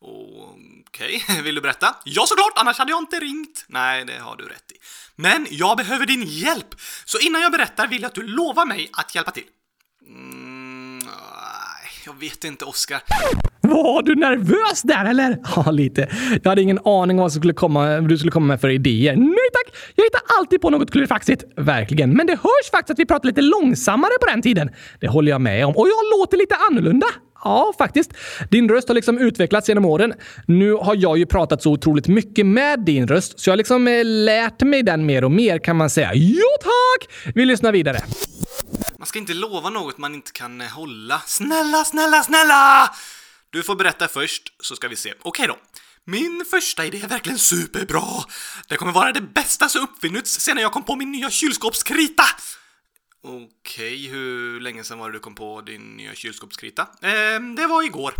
Okej, 0.00 1.24
vill 1.42 1.54
du 1.54 1.60
berätta? 1.60 1.96
Ja, 2.04 2.26
såklart, 2.26 2.52
annars 2.56 2.78
hade 2.78 2.90
jag 2.90 2.98
inte 2.98 3.20
ringt. 3.20 3.64
Nej, 3.68 4.04
det 4.04 4.18
har 4.18 4.36
du 4.36 4.44
rätt 4.44 4.72
i. 4.72 4.74
Men 5.16 5.46
jag 5.50 5.76
behöver 5.76 6.06
din 6.06 6.22
hjälp, 6.22 6.74
så 7.04 7.18
innan 7.18 7.42
jag 7.42 7.52
berättar 7.52 7.86
vill 7.86 8.02
jag 8.02 8.08
att 8.08 8.14
du 8.14 8.22
lovar 8.22 8.66
mig 8.66 8.90
att 8.92 9.14
hjälpa 9.14 9.30
till. 9.30 9.46
Jag 12.06 12.20
vet 12.20 12.44
inte, 12.44 12.64
Oskar. 12.64 13.02
Var 13.60 14.02
du 14.02 14.14
nervös 14.14 14.82
där 14.82 15.04
eller? 15.04 15.38
Ja, 15.56 15.70
lite. 15.70 16.08
Jag 16.42 16.50
hade 16.50 16.62
ingen 16.62 16.78
aning 16.84 17.18
om 17.18 17.22
vad 17.22 17.32
som 17.32 17.40
skulle 17.40 17.52
komma, 17.52 18.00
du 18.00 18.18
skulle 18.18 18.30
komma 18.32 18.46
med 18.46 18.60
för 18.60 18.68
idéer. 18.68 19.16
Nej 19.16 19.48
tack! 19.52 19.76
Jag 19.94 20.04
hittar 20.04 20.20
alltid 20.38 20.60
på 20.60 20.70
något 20.70 20.90
klurifaxigt. 20.90 21.44
Verkligen. 21.56 22.16
Men 22.16 22.26
det 22.26 22.32
hörs 22.32 22.70
faktiskt 22.70 22.90
att 22.90 22.98
vi 22.98 23.06
pratar 23.06 23.26
lite 23.28 23.40
långsammare 23.40 24.10
på 24.20 24.26
den 24.26 24.42
tiden. 24.42 24.70
Det 25.00 25.08
håller 25.08 25.30
jag 25.30 25.40
med 25.40 25.66
om. 25.66 25.76
Och 25.76 25.88
jag 25.88 26.18
låter 26.20 26.36
lite 26.36 26.54
annorlunda. 26.70 27.06
Ja, 27.44 27.72
faktiskt. 27.78 28.10
Din 28.50 28.68
röst 28.68 28.88
har 28.88 28.94
liksom 28.94 29.18
utvecklats 29.18 29.68
genom 29.68 29.84
åren. 29.84 30.14
Nu 30.46 30.72
har 30.72 30.96
jag 30.96 31.18
ju 31.18 31.26
pratat 31.26 31.62
så 31.62 31.72
otroligt 31.72 32.08
mycket 32.08 32.46
med 32.46 32.80
din 32.80 33.08
röst, 33.08 33.40
så 33.40 33.50
jag 33.50 33.52
har 33.52 33.56
liksom 33.56 33.88
eh, 33.88 34.04
lärt 34.04 34.62
mig 34.62 34.82
den 34.82 35.06
mer 35.06 35.24
och 35.24 35.30
mer 35.30 35.58
kan 35.58 35.76
man 35.76 35.90
säga. 35.90 36.10
Jo 36.14 36.46
tack! 36.60 37.32
Vi 37.34 37.44
lyssnar 37.44 37.72
vidare. 37.72 37.98
Man 38.98 39.06
ska 39.06 39.18
inte 39.18 39.34
lova 39.34 39.70
något 39.70 39.98
man 39.98 40.14
inte 40.14 40.32
kan 40.32 40.60
eh, 40.60 40.68
hålla. 40.68 41.20
Snälla, 41.26 41.84
snälla, 41.84 42.22
snälla! 42.22 42.94
Du 43.50 43.62
får 43.62 43.76
berätta 43.76 44.08
först, 44.08 44.52
så 44.60 44.76
ska 44.76 44.88
vi 44.88 44.96
se. 44.96 45.14
Okej 45.22 45.46
då. 45.46 45.58
Min 46.04 46.44
första 46.50 46.84
idé 46.84 47.00
är 47.02 47.08
verkligen 47.08 47.38
superbra. 47.38 48.02
Det 48.68 48.76
kommer 48.76 48.92
vara 48.92 49.12
det 49.12 49.20
bästa 49.20 49.68
som 49.68 49.82
uppfinnits 49.82 50.40
sedan 50.40 50.58
jag 50.58 50.72
kom 50.72 50.82
på 50.82 50.96
min 50.96 51.10
nya 51.12 51.30
kylskåpskrita. 51.30 52.24
Okej, 53.24 54.08
hur 54.08 54.60
länge 54.60 54.84
sedan 54.84 54.98
var 54.98 55.10
det 55.10 55.16
du 55.16 55.20
kom 55.20 55.34
på 55.34 55.60
din 55.60 55.82
nya 55.96 56.14
kylskåpskrita? 56.14 56.86
Ehm, 57.02 57.54
det 57.54 57.66
var 57.66 57.82
igår. 57.82 58.14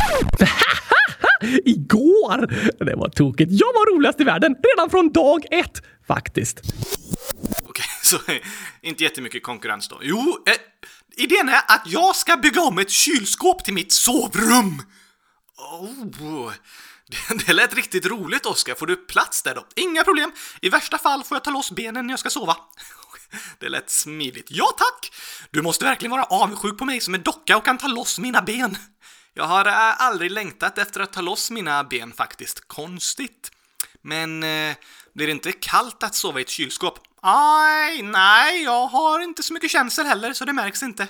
Igår! 1.65 2.47
Det 2.85 2.95
var 2.97 3.09
tokigt. 3.09 3.53
Jag 3.53 3.67
var 3.67 3.95
roligast 3.97 4.21
i 4.21 4.25
världen 4.25 4.55
redan 4.63 4.91
från 4.91 5.13
dag 5.13 5.45
ett, 5.51 5.83
faktiskt. 6.07 6.61
Så 8.07 8.19
inte 8.83 9.05
jättemycket 9.05 9.43
konkurrens 9.43 9.89
då. 9.89 9.99
Jo, 10.03 10.45
eh, 10.47 10.55
idén 11.17 11.49
är 11.49 11.63
att 11.69 11.83
jag 11.87 12.17
ska 12.17 12.37
bygga 12.37 12.63
om 12.63 12.79
ett 12.79 12.91
kylskåp 12.91 13.65
till 13.65 13.75
mitt 13.75 13.93
sovrum. 13.93 14.83
Oh, 15.57 16.53
det, 17.07 17.45
det 17.47 17.53
lät 17.53 17.75
riktigt 17.75 18.07
roligt, 18.07 18.47
Oskar. 18.47 18.75
Får 18.75 18.87
du 18.87 18.97
plats 18.97 19.43
där 19.43 19.55
då? 19.55 19.67
Inga 19.77 20.05
problem. 20.05 20.33
I 20.61 20.69
värsta 20.69 20.99
fall 20.99 21.25
får 21.25 21.35
jag 21.35 21.45
ta 21.45 21.51
loss 21.51 21.71
benen 21.71 22.07
när 22.07 22.13
jag 22.13 22.19
ska 22.19 22.31
sova. 22.31 22.57
Det 23.59 23.69
lät 23.69 23.91
smidigt. 23.91 24.47
Ja, 24.51 24.75
tack! 24.79 25.13
Du 25.51 25.63
måste 25.63 25.85
verkligen 25.85 26.11
vara 26.11 26.25
avundsjuk 26.25 26.79
på 26.79 26.85
mig 26.85 27.01
som 27.01 27.15
är 27.15 27.19
docka 27.19 27.57
och 27.57 27.65
kan 27.65 27.79
ta 27.79 27.87
loss 27.87 28.19
mina 28.19 28.43
ben. 28.43 28.79
Jag 29.35 29.45
har 29.45 29.67
eh, 29.67 30.01
aldrig 30.01 30.31
längtat 30.31 30.79
efter 30.79 31.01
att 31.01 31.13
ta 31.13 31.21
loss 31.21 31.51
mina 31.51 31.85
ben 31.85 32.13
faktiskt. 32.13 32.69
Konstigt. 32.69 33.51
Men 34.03 34.43
eh, 34.43 34.77
blir 35.15 35.27
det 35.27 35.33
inte 35.33 35.53
kallt 35.53 36.03
att 36.03 36.15
sova 36.15 36.39
i 36.39 36.43
ett 36.43 36.49
kylskåp? 36.49 37.06
Aj, 37.23 38.03
nej, 38.03 38.63
jag 38.63 38.87
har 38.87 39.21
inte 39.21 39.43
så 39.43 39.53
mycket 39.53 39.71
känsel 39.71 40.07
heller, 40.07 40.33
så 40.33 40.45
det 40.45 40.53
märks 40.53 40.83
inte. 40.83 41.09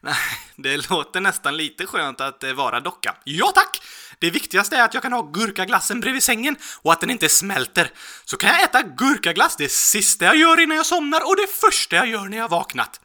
Nej, 0.00 0.14
det 0.56 0.90
låter 0.90 1.20
nästan 1.20 1.56
lite 1.56 1.86
skönt 1.86 2.20
att 2.20 2.44
eh, 2.44 2.52
vara 2.52 2.80
docka. 2.80 3.16
Ja, 3.24 3.52
tack! 3.54 3.82
Det 4.18 4.30
viktigaste 4.30 4.76
är 4.76 4.82
att 4.82 4.94
jag 4.94 5.02
kan 5.02 5.12
ha 5.12 5.22
gurkaglassen 5.22 6.00
bredvid 6.00 6.22
sängen 6.22 6.56
och 6.82 6.92
att 6.92 7.00
den 7.00 7.10
inte 7.10 7.28
smälter. 7.28 7.90
Så 8.24 8.36
kan 8.36 8.50
jag 8.50 8.62
äta 8.62 8.82
gurkaglass 8.82 9.56
det 9.56 9.68
sista 9.72 10.24
jag 10.24 10.36
gör 10.36 10.60
innan 10.60 10.76
jag 10.76 10.86
somnar 10.86 11.28
och 11.28 11.36
det 11.36 11.46
första 11.46 11.96
jag 11.96 12.06
gör 12.06 12.28
när 12.28 12.38
jag 12.38 12.48
vaknat. 12.48 13.00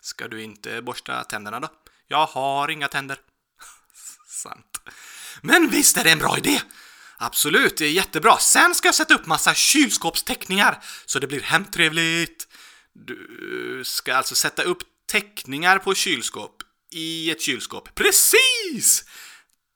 Ska 0.00 0.28
du 0.28 0.42
inte 0.42 0.82
borsta 0.82 1.24
tänderna 1.24 1.60
då? 1.60 1.68
Jag 2.08 2.26
har 2.26 2.68
inga 2.68 2.88
tänder. 2.88 3.16
Sant. 4.28 4.80
Men 5.40 5.68
visst 5.68 5.96
är 5.96 6.04
det 6.04 6.10
en 6.10 6.18
bra 6.18 6.38
idé! 6.38 6.60
Absolut, 7.26 7.76
det 7.76 7.84
är 7.84 7.90
jättebra. 7.90 8.36
Sen 8.36 8.74
ska 8.74 8.88
jag 8.88 8.94
sätta 8.94 9.14
upp 9.14 9.26
massa 9.26 9.54
kylskåpsteckningar 9.54 10.78
så 11.06 11.18
det 11.18 11.26
blir 11.26 11.40
hemtrevligt. 11.40 12.48
Du 12.92 13.82
ska 13.84 14.14
alltså 14.14 14.34
sätta 14.34 14.62
upp 14.62 14.78
teckningar 15.12 15.78
på 15.78 15.94
kylskåp 15.94 16.56
i 16.94 17.30
ett 17.30 17.42
kylskåp. 17.42 17.94
Precis! 17.94 19.04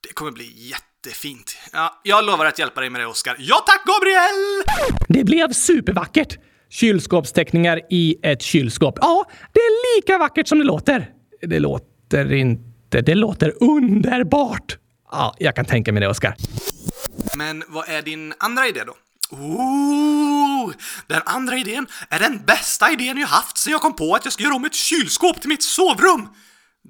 Det 0.08 0.12
kommer 0.14 0.30
bli 0.30 0.52
jättefint. 0.56 1.56
Ja, 1.72 2.00
jag 2.04 2.24
lovar 2.24 2.46
att 2.46 2.58
hjälpa 2.58 2.80
dig 2.80 2.90
med 2.90 3.00
det, 3.00 3.06
Oskar. 3.06 3.36
Ja 3.38 3.64
tack, 3.66 3.84
Gabriel! 3.86 4.62
Det 5.08 5.24
blev 5.24 5.52
supervackert! 5.52 6.38
Kylskåpsteckningar 6.70 7.80
i 7.90 8.16
ett 8.22 8.42
kylskåp. 8.42 8.98
Ja, 9.00 9.30
det 9.52 9.60
är 9.60 9.96
lika 9.96 10.18
vackert 10.18 10.48
som 10.48 10.58
det 10.58 10.64
låter. 10.64 11.10
Det 11.42 11.58
låter 11.58 12.32
inte... 12.32 13.00
Det 13.00 13.14
låter 13.14 13.54
underbart! 13.60 14.78
Ja, 15.10 15.34
jag 15.38 15.56
kan 15.56 15.64
tänka 15.64 15.92
mig 15.92 16.00
det, 16.00 16.08
Oskar. 16.08 16.36
Men 17.36 17.64
vad 17.68 17.88
är 17.88 18.02
din 18.02 18.34
andra 18.38 18.68
idé 18.68 18.84
då? 18.84 18.96
Ooh, 19.30 20.72
den 21.06 21.22
andra 21.26 21.56
idén 21.58 21.86
är 22.08 22.18
den 22.18 22.44
bästa 22.44 22.92
idén 22.92 23.18
jag 23.18 23.28
haft 23.28 23.58
sen 23.58 23.72
jag 23.72 23.80
kom 23.80 23.96
på 23.96 24.14
att 24.14 24.24
jag 24.24 24.32
ska 24.32 24.42
göra 24.42 24.54
om 24.54 24.64
ett 24.64 24.74
kylskåp 24.74 25.40
till 25.40 25.48
mitt 25.48 25.62
sovrum! 25.62 26.28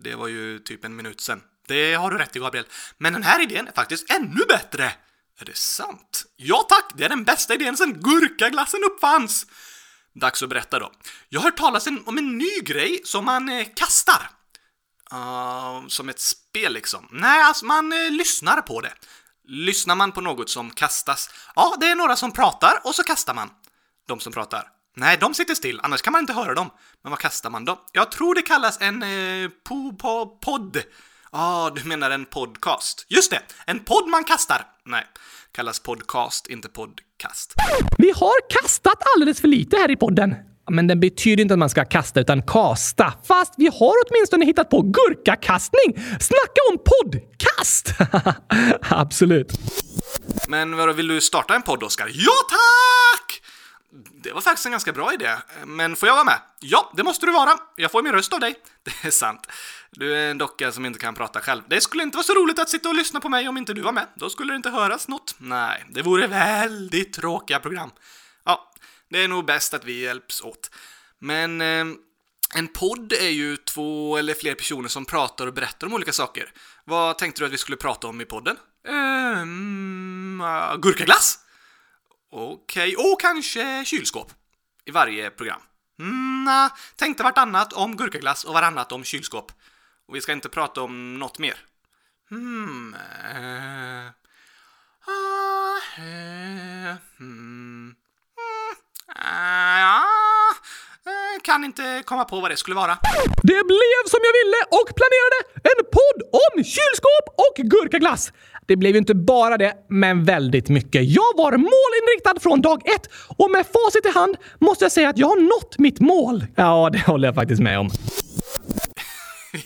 Det 0.03 0.15
var 0.15 0.29
ju 0.29 0.59
typ 0.59 0.85
en 0.85 0.97
minut 0.97 1.21
sen. 1.21 1.43
Det 1.69 1.95
har 1.95 2.11
du 2.11 2.19
rätt 2.19 2.37
i, 2.37 2.39
Gabriel. 2.39 2.67
Men 2.99 3.13
den 3.13 3.23
här 3.23 3.43
idén 3.43 3.69
är 3.69 3.73
faktiskt 3.73 4.11
ännu 4.11 4.41
bättre! 4.49 4.93
Är 5.41 5.45
det 5.45 5.57
sant? 5.57 6.25
Ja 6.37 6.67
tack, 6.69 6.93
det 6.95 7.05
är 7.05 7.09
den 7.09 7.25
bästa 7.25 7.55
idén 7.55 7.77
sen 7.77 8.01
gurkaglassen 8.01 8.81
uppfanns! 8.85 9.47
Dags 10.15 10.43
att 10.43 10.49
berätta 10.49 10.79
då. 10.79 10.93
Jag 11.29 11.41
har 11.41 11.45
hört 11.45 11.59
talas 11.59 11.87
om 11.87 12.19
en 12.19 12.39
ny 12.39 12.61
grej 12.63 13.01
som 13.05 13.25
man 13.25 13.49
eh, 13.49 13.67
kastar. 13.77 14.31
Uh, 15.13 15.89
som 15.89 16.09
ett 16.09 16.21
spel 16.21 16.73
liksom. 16.73 17.09
Nej, 17.13 17.43
alltså 17.43 17.65
man 17.65 17.93
eh, 17.93 18.11
lyssnar 18.11 18.63
på 18.63 18.81
det. 18.81 18.93
Lyssnar 19.51 19.95
man 19.95 20.13
på 20.13 20.21
något 20.21 20.51
som 20.51 20.71
kastas? 20.71 21.31
Ja, 21.55 21.77
det 21.81 21.87
är 21.87 21.95
några 21.95 22.17
som 22.17 22.33
pratar 22.33 22.81
och 22.85 22.95
så 22.95 23.03
kastar 23.03 23.35
man. 23.35 23.51
De 24.09 24.21
som 24.21 24.33
pratar. 24.33 24.69
Nej, 24.97 25.17
de 25.21 25.35
sitter 25.35 25.55
still, 25.55 25.81
annars 25.83 26.03
kan 26.03 26.13
man 26.13 26.21
inte 26.21 26.33
höra 26.33 26.55
dem. 26.55 26.71
Men 27.03 27.11
vad 27.11 27.19
kastar 27.19 27.51
man 27.51 27.65
då? 27.65 27.85
Jag 27.93 28.11
tror 28.11 28.35
det 28.35 28.43
kallas 28.43 28.81
en 28.81 29.03
eh, 29.03 29.51
po, 29.69 29.93
po, 29.93 30.27
podd. 30.27 30.77
Ja, 30.77 30.83
ah, 31.31 31.71
du 31.71 31.85
menar 31.85 32.11
en 32.11 32.25
podcast. 32.25 33.07
Just 33.09 33.31
det, 33.31 33.41
en 33.67 33.85
podd 33.85 34.09
man 34.09 34.25
kastar. 34.25 34.67
Nej, 34.85 35.07
kallas 35.53 35.81
podcast, 35.81 36.47
inte 36.47 36.69
podcast. 36.69 37.55
Vi 37.99 38.11
har 38.11 38.63
kastat 38.63 39.03
alldeles 39.15 39.41
för 39.41 39.49
lite 39.49 39.77
här 39.77 39.91
i 39.91 39.97
podden. 39.97 40.35
Men 40.71 40.87
det 40.87 40.97
betyder 40.97 41.43
inte 41.43 41.55
att 41.55 41.59
man 41.59 41.71
ska 41.71 41.85
kasta 41.85 42.21
utan 42.21 42.43
kasta. 42.43 43.13
Fast 43.29 43.55
vi 43.57 43.67
har 43.67 43.95
åtminstone 44.09 44.45
hittat 44.45 44.71
på 44.71 44.83
gurkakastning. 44.83 45.95
Snacka 46.21 46.61
om 46.71 46.79
poddkast! 46.79 47.95
Absolut. 48.91 49.53
Men 50.49 50.77
vadå, 50.77 50.93
vill 50.93 51.09
du 51.09 51.21
starta 51.21 51.55
en 51.55 51.63
podd, 51.63 51.83
Oskar? 51.83 52.11
Ja, 52.13 52.33
tack! 52.51 53.43
Det 54.23 54.33
var 54.33 54.41
faktiskt 54.41 54.67
en 54.67 54.73
ganska 54.73 54.93
bra 54.93 55.15
idé. 55.15 55.31
Men 55.67 55.97
får 55.97 56.07
jag 56.07 56.15
vara 56.15 56.25
med? 56.25 56.39
Ja, 56.61 56.93
det 56.97 57.03
måste 57.03 57.27
du 57.27 57.33
vara. 57.33 57.51
Jag 57.77 57.91
får 57.91 58.03
min 58.03 58.13
röst 58.13 58.33
av 58.33 58.41
dig. 58.41 58.55
Det 58.85 59.09
är 59.09 59.11
sant. 59.11 59.47
Du 59.91 60.17
är 60.17 60.31
en 60.31 60.39
docka 60.39 60.73
som 60.73 60.87
inte 60.87 60.99
kan 60.99 61.15
prata 61.15 61.41
själv. 61.41 61.63
Det 61.69 61.81
skulle 61.81 62.03
inte 62.03 62.17
vara 62.17 62.25
så 62.25 62.35
roligt 62.35 62.59
att 62.59 62.69
sitta 62.69 62.89
och 62.89 62.95
lyssna 62.95 63.21
på 63.21 63.29
mig 63.29 63.49
om 63.49 63.57
inte 63.57 63.75
du 63.75 63.81
var 63.81 63.93
med. 63.93 64.07
Då 64.15 64.31
skulle 64.31 64.53
det 64.53 64.57
inte 64.57 64.71
höras 64.71 65.09
något. 65.09 65.35
Nej, 65.39 65.85
det 65.91 66.03
vore 66.03 66.27
väldigt 66.27 67.13
tråkiga 67.13 67.59
program. 67.59 67.91
Det 69.11 69.25
är 69.25 69.29
nog 69.29 69.45
bäst 69.45 69.75
att 69.75 69.85
vi 69.85 70.01
hjälps 70.01 70.43
åt. 70.43 70.71
Men 71.19 71.61
eh, 71.61 71.85
en 72.55 72.69
podd 72.69 73.13
är 73.13 73.29
ju 73.29 73.57
två 73.57 74.17
eller 74.17 74.35
fler 74.35 74.55
personer 74.55 74.89
som 74.89 75.05
pratar 75.05 75.47
och 75.47 75.55
berättar 75.55 75.87
om 75.87 75.95
olika 75.95 76.13
saker. 76.13 76.53
Vad 76.85 77.19
tänkte 77.19 77.41
du 77.41 77.47
att 77.47 77.53
vi 77.53 77.59
skulle 77.59 77.77
prata 77.77 78.07
om 78.07 78.21
i 78.21 78.25
podden? 78.25 78.57
Ehm, 78.89 80.41
uh, 80.41 80.77
gurkaglass? 80.77 81.39
Okej, 82.31 82.97
okay. 82.97 83.13
och 83.13 83.21
kanske 83.21 83.85
kylskåp. 83.85 84.33
I 84.85 84.91
varje 84.91 85.31
program. 85.31 85.61
Mm, 86.01 86.45
nah, 86.45 86.71
tänkte 86.97 87.23
vartannat 87.23 87.73
om 87.73 87.97
gurkaglass 87.97 88.45
och 88.45 88.55
varannat 88.55 88.93
om 88.93 89.05
kylskåp. 89.05 89.53
Och 90.07 90.17
vi 90.17 90.21
ska 90.21 90.33
inte 90.33 90.49
prata 90.49 90.83
om 90.83 91.19
något 91.19 91.39
mer. 91.39 91.57
Hmm. 92.31 92.95
Uh, 92.95 94.07
uh, 95.09 96.97
uh. 99.09 99.79
Ja, 99.81 100.05
kan 101.45 101.65
inte 101.65 102.03
komma 102.05 102.25
på 102.25 102.41
vad 102.41 102.51
det 102.51 102.57
skulle 102.57 102.77
vara. 102.77 102.99
Det 103.43 103.63
blev 103.73 104.01
som 104.07 104.21
jag 104.29 104.35
ville 104.41 104.61
och 104.71 104.89
planerade! 104.99 105.39
En 105.55 105.85
podd 105.97 106.21
om 106.33 106.65
kylskåp 106.65 107.27
och 107.37 107.57
gurkaglass! 107.57 108.33
Det 108.67 108.77
blev 108.77 108.93
ju 108.93 108.99
inte 108.99 109.15
bara 109.15 109.57
det, 109.57 109.75
men 109.89 110.25
väldigt 110.25 110.69
mycket. 110.69 111.05
Jag 111.05 111.37
var 111.37 111.53
målinriktad 111.53 112.41
från 112.41 112.61
dag 112.61 112.89
ett 112.89 113.07
och 113.37 113.51
med 113.51 113.67
facit 113.67 114.07
i 114.07 114.19
hand 114.19 114.37
måste 114.61 114.85
jag 114.85 114.93
säga 114.93 115.09
att 115.09 115.19
jag 115.19 115.29
har 115.29 115.37
nått 115.37 115.79
mitt 115.79 116.01
mål. 116.01 116.47
Ja, 116.55 116.91
det 116.93 116.99
håller 116.99 117.29
jag 117.29 117.35
faktiskt 117.35 117.63
med 117.63 117.79
om. 117.79 117.91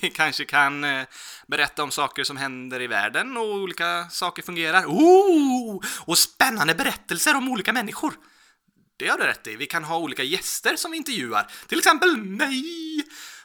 Vi 0.01 0.11
kanske 0.11 0.45
kan 0.45 0.85
eh, 0.85 1.03
berätta 1.47 1.83
om 1.83 1.91
saker 1.91 2.25
som 2.25 2.37
händer 2.37 2.81
i 2.83 2.87
världen 2.87 3.37
och 3.37 3.55
olika 3.55 4.05
saker 4.11 4.43
fungerar. 4.43 4.85
Oh! 4.87 5.81
Och 6.07 6.19
spännande 6.19 6.75
berättelser 6.75 7.37
om 7.37 7.49
olika 7.49 7.73
människor. 7.73 8.13
Det 9.03 9.09
har 9.09 9.19
du 9.19 9.25
rätt 9.25 9.47
i. 9.47 9.57
Vi 9.57 9.67
kan 9.67 9.85
ha 9.85 9.99
olika 9.99 10.23
gäster 10.23 10.77
som 10.77 10.91
vi 10.91 10.97
intervjuar. 10.97 11.51
Till 11.67 11.79
exempel 11.79 12.17
mig! 12.17 12.65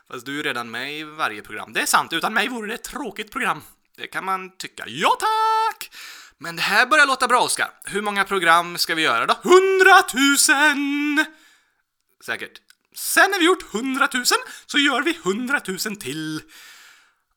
Fast 0.07 0.25
du 0.25 0.39
är 0.39 0.43
redan 0.43 0.71
med 0.71 0.99
i 0.99 1.03
varje 1.03 1.41
program. 1.41 1.73
Det 1.73 1.81
är 1.81 1.85
sant, 1.85 2.13
utan 2.13 2.33
mig 2.33 2.47
vore 2.47 2.67
det 2.67 2.73
ett 2.73 2.83
tråkigt 2.83 3.31
program. 3.31 3.61
Det 3.95 4.07
kan 4.07 4.25
man 4.25 4.57
tycka. 4.57 4.83
Ja 4.87 5.17
tack! 5.19 5.91
Men 6.37 6.55
det 6.55 6.61
här 6.61 6.85
börjar 6.85 7.05
låta 7.05 7.27
bra, 7.27 7.41
Oskar. 7.41 7.69
Hur 7.83 8.01
många 8.01 8.23
program 8.23 8.77
ska 8.77 8.95
vi 8.95 9.01
göra 9.01 9.25
då? 9.25 9.33
Hundratusen! 9.43 11.25
Säkert. 12.25 12.61
Sen 12.95 13.31
när 13.31 13.39
vi 13.39 13.45
gjort 13.45 13.73
hundratusen 13.73 14.37
så 14.65 14.77
gör 14.77 15.01
vi 15.01 15.17
hundratusen 15.23 15.95
till. 15.95 16.41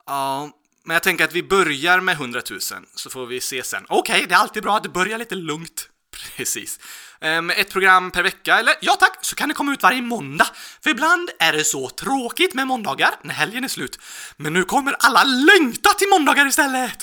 Ja, 0.06 0.50
men 0.84 0.94
jag 0.94 1.02
tänker 1.02 1.24
att 1.24 1.34
vi 1.34 1.42
börjar 1.42 2.00
med 2.00 2.16
hundratusen 2.16 2.86
så 2.94 3.10
får 3.10 3.26
vi 3.26 3.40
se 3.40 3.62
sen. 3.62 3.84
Okej, 3.88 4.14
okay, 4.14 4.26
det 4.26 4.34
är 4.34 4.38
alltid 4.38 4.62
bra 4.62 4.76
att 4.76 4.92
börja 4.92 5.16
lite 5.16 5.34
lugnt. 5.34 5.88
Precis. 6.36 6.78
Um, 7.24 7.50
ett 7.50 7.70
program 7.70 8.10
per 8.10 8.22
vecka, 8.22 8.58
eller 8.58 8.74
ja 8.80 8.92
tack, 8.92 9.18
så 9.20 9.36
kan 9.36 9.48
det 9.48 9.54
komma 9.54 9.72
ut 9.72 9.82
varje 9.82 10.02
måndag. 10.02 10.46
För 10.82 10.90
ibland 10.90 11.30
är 11.38 11.52
det 11.52 11.64
så 11.64 11.88
tråkigt 11.88 12.54
med 12.54 12.66
måndagar 12.66 13.14
när 13.22 13.34
helgen 13.34 13.64
är 13.64 13.68
slut. 13.68 13.98
Men 14.36 14.52
nu 14.52 14.64
kommer 14.64 14.96
alla 14.98 15.24
längta 15.24 15.90
till 15.90 16.08
måndagar 16.08 16.46
istället! 16.46 17.02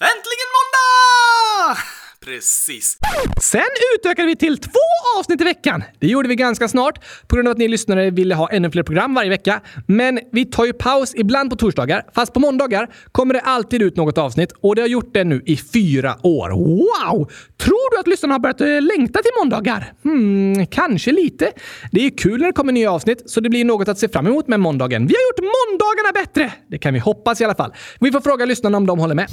Äntligen 0.00 0.50
måndag! 0.58 1.82
Precis. 2.28 2.98
Sen 3.40 3.60
utökade 3.96 4.26
vi 4.26 4.36
till 4.36 4.58
två 4.58 5.18
avsnitt 5.18 5.40
i 5.40 5.44
veckan. 5.44 5.84
Det 5.98 6.06
gjorde 6.06 6.28
vi 6.28 6.34
ganska 6.34 6.68
snart 6.68 7.04
på 7.26 7.36
grund 7.36 7.48
av 7.48 7.52
att 7.52 7.58
ni 7.58 7.68
lyssnare 7.68 8.10
ville 8.10 8.34
ha 8.34 8.50
ännu 8.50 8.70
fler 8.70 8.82
program 8.82 9.14
varje 9.14 9.30
vecka. 9.30 9.60
Men 9.86 10.20
vi 10.32 10.44
tar 10.44 10.64
ju 10.64 10.72
paus 10.72 11.14
ibland 11.16 11.50
på 11.50 11.56
torsdagar, 11.56 12.04
fast 12.14 12.32
på 12.32 12.40
måndagar 12.40 12.88
kommer 13.12 13.34
det 13.34 13.40
alltid 13.40 13.82
ut 13.82 13.96
något 13.96 14.18
avsnitt 14.18 14.52
och 14.60 14.76
det 14.76 14.82
har 14.82 14.88
gjort 14.88 15.14
det 15.14 15.24
nu 15.24 15.42
i 15.46 15.56
fyra 15.56 16.16
år. 16.22 16.50
Wow! 16.50 17.30
Tror 17.56 17.94
du 17.94 18.00
att 18.00 18.06
lyssnarna 18.06 18.34
har 18.34 18.38
börjat 18.38 18.60
eh, 18.60 18.82
längta 18.82 19.22
till 19.22 19.32
måndagar? 19.40 19.92
Hmm, 20.04 20.66
kanske 20.66 21.12
lite. 21.12 21.52
Det 21.92 22.06
är 22.06 22.18
kul 22.18 22.40
när 22.40 22.46
det 22.46 22.52
kommer 22.52 22.72
nya 22.72 22.92
avsnitt, 22.92 23.22
så 23.30 23.40
det 23.40 23.48
blir 23.48 23.64
något 23.64 23.88
att 23.88 23.98
se 23.98 24.08
fram 24.08 24.26
emot 24.26 24.48
med 24.48 24.60
måndagen. 24.60 25.06
Vi 25.06 25.14
har 25.14 25.22
gjort 25.22 25.54
måndagarna 25.54 26.12
bättre! 26.24 26.52
Det 26.70 26.78
kan 26.78 26.94
vi 26.94 27.00
hoppas 27.00 27.40
i 27.40 27.44
alla 27.44 27.54
fall. 27.54 27.72
Vi 28.00 28.12
får 28.12 28.20
fråga 28.20 28.44
lyssnarna 28.44 28.76
om 28.76 28.86
de 28.86 28.98
håller 28.98 29.14
med. 29.14 29.28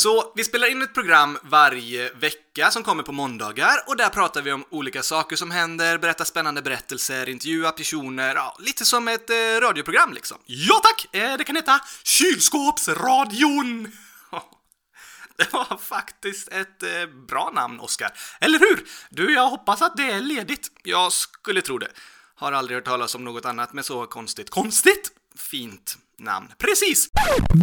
Så 0.00 0.32
vi 0.34 0.44
spelar 0.44 0.70
in 0.70 0.82
ett 0.82 0.94
program 0.94 1.38
varje 1.42 2.12
vecka 2.12 2.70
som 2.70 2.82
kommer 2.82 3.02
på 3.02 3.12
måndagar 3.12 3.82
och 3.86 3.96
där 3.96 4.08
pratar 4.08 4.42
vi 4.42 4.52
om 4.52 4.64
olika 4.70 5.02
saker 5.02 5.36
som 5.36 5.50
händer, 5.50 5.98
berättar 5.98 6.24
spännande 6.24 6.62
berättelser, 6.62 7.28
intervjuar 7.28 7.72
personer, 7.72 8.34
ja, 8.34 8.56
lite 8.58 8.84
som 8.84 9.08
ett 9.08 9.30
eh, 9.30 9.60
radioprogram 9.60 10.12
liksom. 10.12 10.38
Ja 10.46 10.80
tack! 10.82 11.14
Eh, 11.14 11.36
det 11.38 11.44
kan 11.44 11.56
heta 11.56 11.80
Kylskåpsradion! 12.02 13.92
Det 15.36 15.52
var 15.52 15.78
faktiskt 15.78 16.48
ett 16.48 16.82
eh, 16.82 17.06
bra 17.28 17.50
namn, 17.54 17.80
Oskar. 17.80 18.12
Eller 18.40 18.58
hur? 18.58 18.86
Du, 19.10 19.32
jag 19.32 19.48
hoppas 19.48 19.82
att 19.82 19.96
det 19.96 20.10
är 20.10 20.20
ledigt. 20.20 20.68
Jag 20.82 21.12
skulle 21.12 21.62
tro 21.62 21.78
det. 21.78 21.90
Har 22.34 22.52
aldrig 22.52 22.76
hört 22.76 22.84
talas 22.84 23.14
om 23.14 23.24
något 23.24 23.44
annat 23.44 23.72
med 23.72 23.84
så 23.84 24.06
konstigt. 24.06 24.50
Konstigt? 24.50 25.12
Fint 25.36 25.96
namn. 26.20 26.48
Precis! 26.58 27.08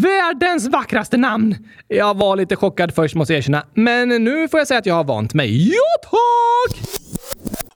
Världens 0.02 0.68
vackraste 0.68 1.18
namn! 1.18 1.56
Jag 1.88 2.18
var 2.18 2.36
lite 2.36 2.56
chockad 2.56 2.96
först 2.96 3.16
måste 3.16 3.34
jag 3.34 3.38
erkänna, 3.38 3.66
men 3.74 4.10
nu 4.10 4.48
får 4.48 4.60
jag 4.60 4.68
säga 4.68 4.78
att 4.80 4.86
jag 4.86 4.96
har 4.96 5.04
vant 5.04 5.34
mig. 5.34 5.70
Ja, 5.70 6.02
tack! 6.04 6.80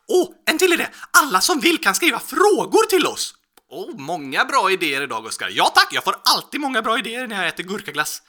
Åh, 0.07 0.23
oh, 0.23 0.29
en 0.51 0.57
till 0.57 0.73
idé! 0.73 0.87
Alla 1.23 1.41
som 1.41 1.59
vill 1.59 1.77
kan 1.77 1.95
skriva 1.95 2.19
frågor 2.19 2.89
till 2.89 3.05
oss! 3.07 3.33
Oh, 3.69 3.97
många 3.97 4.45
bra 4.45 4.71
idéer 4.71 5.01
idag, 5.01 5.25
Oskar. 5.25 5.49
Ja 5.51 5.65
tack, 5.75 5.87
jag 5.91 6.03
får 6.03 6.15
alltid 6.35 6.61
många 6.61 6.81
bra 6.81 6.99
idéer 6.99 7.27
när 7.27 7.35
jag 7.35 7.47
äter 7.47 7.63
gurkaglass. 7.63 8.21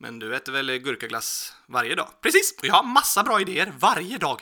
Men 0.00 0.18
du 0.18 0.36
äter 0.36 0.52
väl 0.52 0.78
gurkaglass 0.78 1.52
varje 1.68 1.94
dag? 1.94 2.08
Precis, 2.22 2.54
och 2.58 2.66
jag 2.66 2.74
har 2.74 2.82
massa 2.82 3.22
bra 3.22 3.40
idéer 3.40 3.72
varje 3.78 4.18
dag. 4.18 4.40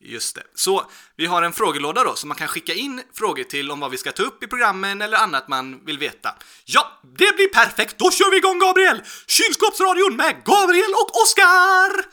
Just 0.00 0.34
det. 0.34 0.42
Så 0.54 0.90
vi 1.16 1.26
har 1.26 1.42
en 1.42 1.52
frågelåda 1.52 2.04
då 2.04 2.14
som 2.14 2.28
man 2.28 2.36
kan 2.36 2.48
skicka 2.48 2.74
in 2.74 3.02
frågor 3.14 3.44
till 3.44 3.70
om 3.70 3.80
vad 3.80 3.90
vi 3.90 3.96
ska 3.96 4.12
ta 4.12 4.22
upp 4.22 4.42
i 4.42 4.46
programmen 4.46 5.02
eller 5.02 5.18
annat 5.18 5.48
man 5.48 5.84
vill 5.84 5.98
veta. 5.98 6.34
Ja, 6.64 7.00
det 7.02 7.36
blir 7.36 7.48
perfekt! 7.48 7.98
Då 7.98 8.10
kör 8.10 8.30
vi 8.30 8.36
igång 8.36 8.58
Gabriel! 8.58 9.02
Kylskåpsradion 9.26 10.16
med 10.16 10.44
Gabriel 10.44 10.92
och 10.92 11.22
Oskar! 11.22 12.06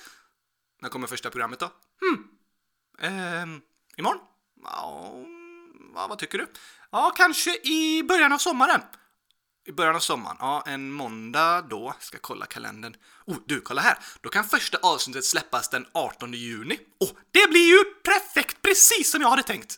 När 0.82 0.90
kommer 0.90 1.08
första 1.08 1.30
programmet 1.30 1.60
då? 1.60 1.70
Hmm. 2.02 2.24
Ehm, 3.02 3.62
imorgon? 3.98 4.22
Ja, 5.96 6.08
vad 6.10 6.20
tycker 6.20 6.38
du? 6.38 6.48
Ja, 6.92 7.14
kanske 7.16 7.58
i 7.64 8.04
början 8.04 8.34
av 8.34 8.38
sommaren. 8.38 8.82
I 9.68 9.72
början 9.72 9.96
av 9.96 10.00
sommaren, 10.00 10.38
ja, 10.40 10.64
en 10.66 10.92
måndag 10.92 11.62
då. 11.62 11.96
Ska 12.00 12.18
kolla 12.22 12.46
kalendern. 12.46 12.96
Oh, 13.26 13.38
du, 13.46 13.62
kolla 13.62 13.82
här! 13.82 13.98
Då 14.22 14.30
kan 14.30 14.46
första 14.46 14.78
avsnittet 14.78 15.26
släppas 15.26 15.70
den 15.70 15.86
18 15.94 16.34
juni. 16.34 16.80
Oh, 17.00 17.10
det 17.32 17.50
blir 17.50 17.68
ju 17.68 17.84
perfekt! 17.84 18.62
Precis 18.62 19.12
som 19.12 19.22
jag 19.22 19.30
hade 19.30 19.44
tänkt! 19.44 19.76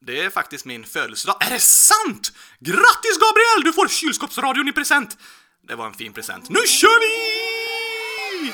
Det 0.00 0.20
är 0.20 0.30
faktiskt 0.30 0.64
min 0.64 0.84
födelsedag. 0.84 1.36
Är 1.40 1.50
det 1.50 1.60
sant? 1.60 2.32
Grattis 2.60 3.18
Gabriel! 3.20 3.64
Du 3.64 3.72
får 3.72 3.88
kylskåpsradion 3.88 4.68
i 4.68 4.72
present! 4.72 5.18
Det 5.68 5.74
var 5.74 5.86
en 5.86 5.94
fin 5.94 6.12
present. 6.12 6.48
Nu 6.48 6.60
kör 6.66 7.00
vi! 7.00 8.52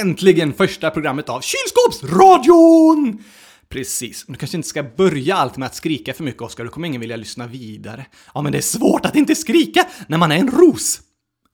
Äntligen 0.00 0.52
första 0.52 0.90
programmet 0.90 1.28
av 1.28 1.40
Kylskåpsradion! 1.40 3.24
Precis. 3.68 4.24
Du 4.28 4.34
kanske 4.34 4.56
inte 4.56 4.68
ska 4.68 4.82
börja 4.82 5.36
allt 5.36 5.56
med 5.56 5.66
att 5.66 5.74
skrika 5.74 6.14
för 6.14 6.24
mycket, 6.24 6.42
Oskar. 6.42 6.64
Då 6.64 6.70
kommer 6.70 6.88
ingen 6.88 7.00
vilja 7.00 7.16
lyssna 7.16 7.46
vidare. 7.46 8.06
Ja, 8.34 8.42
men 8.42 8.52
det 8.52 8.58
är 8.58 8.62
svårt 8.62 9.06
att 9.06 9.16
inte 9.16 9.34
skrika 9.34 9.86
när 10.06 10.18
man 10.18 10.32
är 10.32 10.36
en 10.36 10.50
ros. 10.50 11.00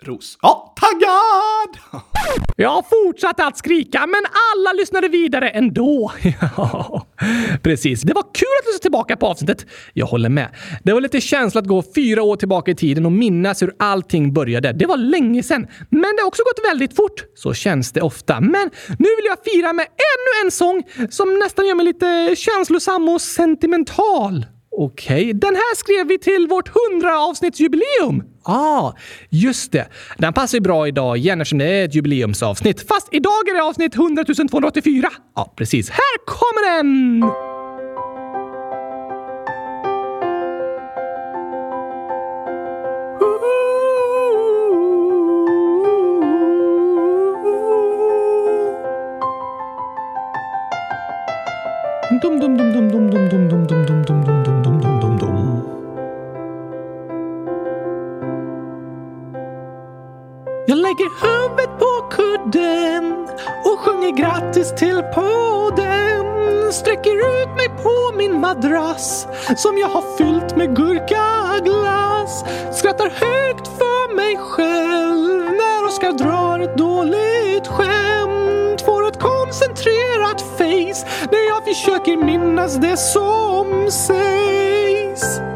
Ros. 0.03 0.39
Ja, 0.43 0.75
taggad! 0.81 2.03
Jag 2.57 2.85
fortsatte 2.89 3.45
att 3.45 3.59
skrika, 3.59 4.07
men 4.07 4.21
alla 4.55 4.73
lyssnade 4.73 5.09
vidare 5.09 5.49
ändå. 5.49 6.13
Ja, 6.57 7.07
precis. 7.63 8.03
Det 8.03 8.15
var 8.15 8.23
kul 8.23 8.49
att 8.61 8.67
lyssna 8.67 8.83
tillbaka 8.83 9.17
på 9.17 9.27
avsnittet. 9.27 9.67
Jag 9.93 10.07
håller 10.07 10.29
med. 10.29 10.49
Det 10.83 10.93
var 10.93 11.01
lite 11.01 11.21
känsla 11.21 11.61
att 11.61 11.67
gå 11.67 11.83
fyra 11.95 12.23
år 12.23 12.37
tillbaka 12.37 12.71
i 12.71 12.75
tiden 12.75 13.07
och 13.07 13.13
minnas 13.13 13.63
hur 13.63 13.73
allting 13.79 14.33
började. 14.33 14.73
Det 14.73 14.87
var 14.87 14.97
länge 14.97 15.43
sedan, 15.43 15.67
men 15.91 16.17
det 16.17 16.23
har 16.23 16.27
också 16.27 16.43
gått 16.43 16.71
väldigt 16.73 16.97
fort. 16.97 17.25
Så 17.35 17.55
känns 17.55 17.93
det 17.93 18.01
ofta. 18.01 18.41
Men 18.41 18.71
nu 18.89 19.09
vill 19.17 19.27
jag 19.27 19.39
fira 19.53 19.73
med 19.73 19.87
ännu 19.87 20.47
en 20.47 20.51
sång 20.51 20.83
som 21.11 21.39
nästan 21.39 21.67
gör 21.67 21.75
mig 21.75 21.85
lite 21.87 22.37
känslosam 22.37 23.09
och 23.09 23.21
sentimental. 23.21 24.47
Okej, 24.77 25.21
okay. 25.21 25.33
den 25.33 25.55
här 25.55 25.77
skrev 25.77 26.07
vi 26.07 26.19
till 26.19 26.47
vårt 26.47 26.71
100 26.93 27.19
avsnittsjubileum 27.19 28.23
ah, 28.43 28.93
just 29.29 29.73
det. 29.73 29.89
Den 30.19 30.33
passar 30.33 30.59
ju 30.59 30.63
bra 30.63 30.89
idag 30.89 31.17
igen 31.17 31.41
eftersom 31.41 31.59
det 31.59 31.65
är 31.65 31.85
ett 31.85 31.95
jubileumsavsnitt. 31.95 32.89
Fast 32.89 33.09
idag 33.11 33.49
är 33.49 33.55
det 33.55 33.63
avsnitt 33.63 33.95
100 33.95 34.25
284. 34.25 35.09
Ja, 35.37 35.53
precis. 35.57 35.91
Här 35.91 36.27
kommer 36.27 36.77
den! 36.77 37.21
Dum, 52.23 52.41
dum, 52.41 52.57
dum, 52.57 52.73
dum, 52.73 52.89
dum, 52.91 53.11
dum, 53.11 53.29
dum, 53.29 53.49
dum, 53.49 53.67
dum, 53.67 54.03
dum, 54.05 54.25
dum, 54.25 54.40
lägger 61.01 61.11
huvudet 61.21 61.79
på 61.79 62.09
kudden 62.11 63.29
och 63.65 63.79
sjunger 63.79 64.11
grattis 64.11 64.75
till 64.77 65.03
podden. 65.15 66.73
Sträcker 66.73 67.43
ut 67.43 67.57
mig 67.57 67.69
på 67.83 68.17
min 68.17 68.41
madrass 68.41 69.27
som 69.57 69.79
jag 69.79 69.89
har 69.89 70.17
fyllt 70.19 70.57
med 70.57 70.77
gurkaglass. 70.77 72.45
Skrattar 72.79 73.11
högt 73.11 73.69
för 73.69 74.15
mig 74.17 74.37
själv 74.37 75.45
när 75.45 75.87
Oskar 75.87 76.13
drar 76.13 76.61
ett 76.61 76.77
dåligt 76.77 77.67
skämt. 77.67 78.81
Får 78.81 79.09
ett 79.09 79.21
koncentrerat 79.21 80.41
face 80.41 81.07
när 81.33 81.49
jag 81.49 81.65
försöker 81.65 82.17
minnas 82.17 82.77
det 82.77 82.97
som 82.97 83.91
sägs. 83.91 85.50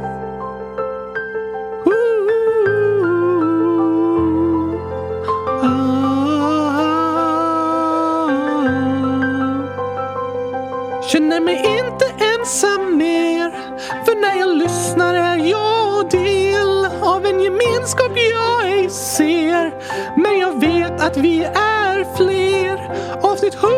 Ser 18.94 19.74
Men 20.16 20.38
jag 20.38 20.60
vet 20.60 21.00
att 21.00 21.16
vi 21.16 21.44
är 21.44 22.16
fler. 22.16 22.90
Avsnitt 23.22 23.54
100 23.54 23.74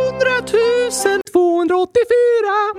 284 1.32 2.06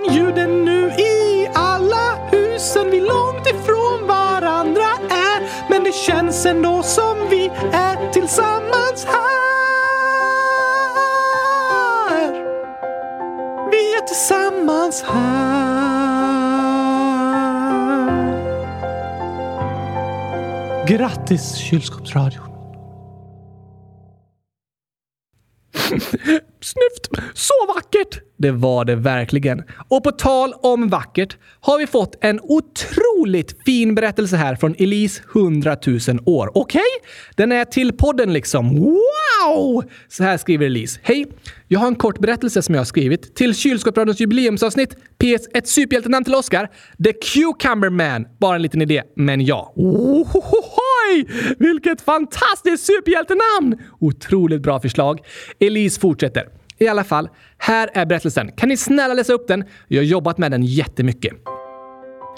Ljuden 0.10 0.66
nu 0.66 0.88
i 0.88 1.48
alla 1.54 2.30
husen. 2.32 2.92
Vi 2.92 3.02
långt 3.02 3.48
ifrån 3.48 4.08
varandra 4.08 4.88
är 5.10 5.70
Men 5.70 5.84
det 5.84 5.94
känns 5.94 6.46
ändå 6.46 6.84
som 6.84 7.18
vi 7.30 7.52
är 7.72 8.12
tillsammans 8.12 9.06
här. 9.06 9.92
Vi 13.72 13.94
är 13.96 14.08
tillsammans 14.08 15.04
här. 15.04 15.57
Grattis 20.88 21.70
kylskåpsradion. 21.70 22.57
Vackert! 27.88 28.22
Det 28.40 28.52
var 28.52 28.86
det 28.86 28.96
verkligen. 28.96 29.64
Och 29.88 30.04
på 30.04 30.12
tal 30.12 30.54
om 30.54 30.88
vackert 30.88 31.38
har 31.60 31.80
vi 31.80 31.88
fått 31.88 32.16
en 32.22 32.40
otroligt 32.44 33.64
fin 33.66 33.96
berättelse 33.96 34.36
här 34.36 34.56
från 34.56 34.76
Elise 34.80 35.24
100 35.36 35.78
000 35.88 36.00
år. 36.26 36.52
Okej? 36.54 36.82
Den 37.36 37.52
är 37.52 37.66
till 37.66 37.94
podden 37.94 38.34
liksom. 38.34 38.76
Wow! 38.80 39.84
Så 40.08 40.24
här 40.24 40.38
skriver 40.38 40.66
Elise. 40.66 41.00
Hej! 41.04 41.26
Jag 41.68 41.80
har 41.80 41.88
en 41.88 41.96
kort 41.96 42.20
berättelse 42.20 42.62
som 42.62 42.76
jag 42.76 42.80
har 42.80 42.86
skrivit 42.86 43.36
till 43.36 43.56
Kylskåpsradions 43.56 44.20
jubileumsavsnitt. 44.20 44.96
PS. 44.96 45.48
Ett 45.54 45.68
superhjältenamn 45.68 46.26
till 46.26 46.36
Oscar. 46.36 46.70
The 47.04 47.14
Cucumber 47.14 47.90
Man. 47.90 48.26
Bara 48.40 48.56
en 48.56 48.62
liten 48.62 48.82
idé, 48.82 49.04
men 49.16 49.46
ja. 49.46 49.74
Ohohoj! 49.76 51.28
Vilket 51.60 52.02
fantastiskt 52.02 52.86
superhjältenamn! 52.86 53.78
Otroligt 54.00 54.62
bra 54.62 54.80
förslag. 54.80 55.20
Elise 55.60 56.00
fortsätter. 56.00 56.58
I 56.80 56.88
alla 56.88 57.04
fall, 57.04 57.30
här 57.58 57.90
är 57.94 58.06
berättelsen. 58.06 58.52
Kan 58.52 58.70
ni 58.70 58.78
snälla 58.78 59.14
läsa 59.14 59.34
upp 59.34 59.48
den? 59.48 59.64
Jag 59.88 60.00
har 60.00 60.06
jobbat 60.06 60.38
med 60.38 60.52
den 60.52 60.64
jättemycket. 60.64 61.34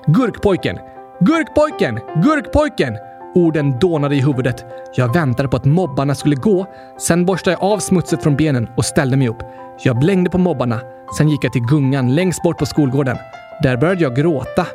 Gurkpojken. 0.07 0.77
Gurkpojken! 1.19 1.99
Gurkpojken! 2.23 2.97
Orden 3.35 3.79
dånade 3.79 4.15
i 4.15 4.19
huvudet. 4.19 4.65
Jag 4.95 5.13
väntade 5.13 5.49
på 5.49 5.57
att 5.57 5.65
mobbarna 5.65 6.15
skulle 6.15 6.35
gå. 6.35 6.67
Sen 6.99 7.25
borstade 7.25 7.57
jag 7.61 7.63
av 7.63 7.79
smutset 7.79 8.23
från 8.23 8.35
benen 8.35 8.67
och 8.77 8.85
ställde 8.85 9.17
mig 9.17 9.29
upp. 9.29 9.37
Jag 9.83 9.99
blängde 9.99 10.29
på 10.29 10.37
mobbarna. 10.37 10.81
Sen 11.17 11.29
gick 11.29 11.43
jag 11.43 11.53
till 11.53 11.65
gungan 11.65 12.15
längst 12.15 12.43
bort 12.43 12.57
på 12.57 12.65
skolgården. 12.65 13.17
Där 13.63 13.77
började 13.77 14.03
jag 14.03 14.15
gråta. 14.15 14.65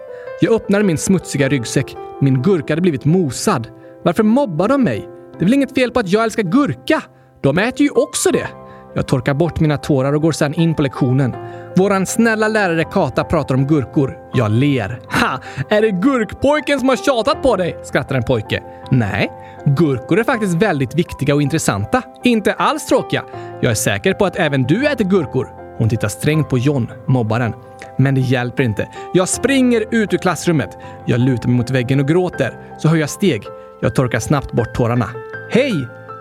Jag 0.40 0.52
öppnade 0.52 0.84
min 0.84 0.98
smutsiga 0.98 1.48
ryggsäck. 1.48 1.96
Min 2.20 2.42
gurka 2.42 2.72
hade 2.72 2.82
blivit 2.82 3.04
mosad. 3.04 3.68
Varför 4.02 4.22
mobbar 4.22 4.68
de 4.68 4.82
mig? 4.84 5.08
Det 5.32 5.38
är 5.38 5.44
väl 5.44 5.54
inget 5.54 5.74
fel 5.74 5.90
på 5.90 6.00
att 6.00 6.08
jag 6.08 6.24
älskar 6.24 6.42
gurka? 6.42 7.02
De 7.42 7.58
äter 7.58 7.80
ju 7.82 7.90
också 7.90 8.30
det. 8.30 8.48
Jag 8.94 9.06
torkar 9.06 9.34
bort 9.34 9.60
mina 9.60 9.76
tårar 9.76 10.12
och 10.12 10.22
går 10.22 10.32
sedan 10.32 10.54
in 10.54 10.74
på 10.74 10.82
lektionen. 10.82 11.34
Våran 11.76 12.06
snälla 12.06 12.48
lärare 12.48 12.84
Kata 12.84 13.24
pratar 13.24 13.54
om 13.54 13.66
gurkor. 13.66 14.18
Jag 14.32 14.50
ler. 14.50 15.00
Ha! 15.20 15.40
Är 15.68 15.82
det 15.82 15.90
gurkpojken 15.90 16.78
som 16.78 16.88
har 16.88 16.96
tjatat 16.96 17.42
på 17.42 17.56
dig? 17.56 17.78
skrattar 17.82 18.14
en 18.16 18.22
pojke. 18.22 18.62
Nej, 18.90 19.32
gurkor 19.64 20.18
är 20.18 20.24
faktiskt 20.24 20.54
väldigt 20.54 20.94
viktiga 20.94 21.34
och 21.34 21.42
intressanta. 21.42 22.02
Inte 22.24 22.52
alls 22.52 22.86
tråkiga. 22.86 23.24
Jag 23.60 23.70
är 23.70 23.74
säker 23.74 24.14
på 24.14 24.24
att 24.24 24.36
även 24.36 24.62
du 24.62 24.86
äter 24.86 25.04
gurkor. 25.04 25.48
Hon 25.78 25.88
tittar 25.88 26.08
strängt 26.08 26.48
på 26.48 26.58
John, 26.58 26.90
mobbaren. 27.06 27.54
Men 27.98 28.14
det 28.14 28.20
hjälper 28.20 28.62
inte. 28.62 28.88
Jag 29.14 29.28
springer 29.28 29.84
ut 29.90 30.12
ur 30.12 30.18
klassrummet. 30.18 30.78
Jag 31.06 31.20
lutar 31.20 31.48
mig 31.48 31.56
mot 31.56 31.70
väggen 31.70 32.00
och 32.00 32.08
gråter. 32.08 32.58
Så 32.78 32.88
hör 32.88 32.96
jag 32.96 33.10
steg. 33.10 33.42
Jag 33.80 33.94
torkar 33.94 34.20
snabbt 34.20 34.52
bort 34.52 34.74
tårarna. 34.74 35.08
Hej! 35.50 35.72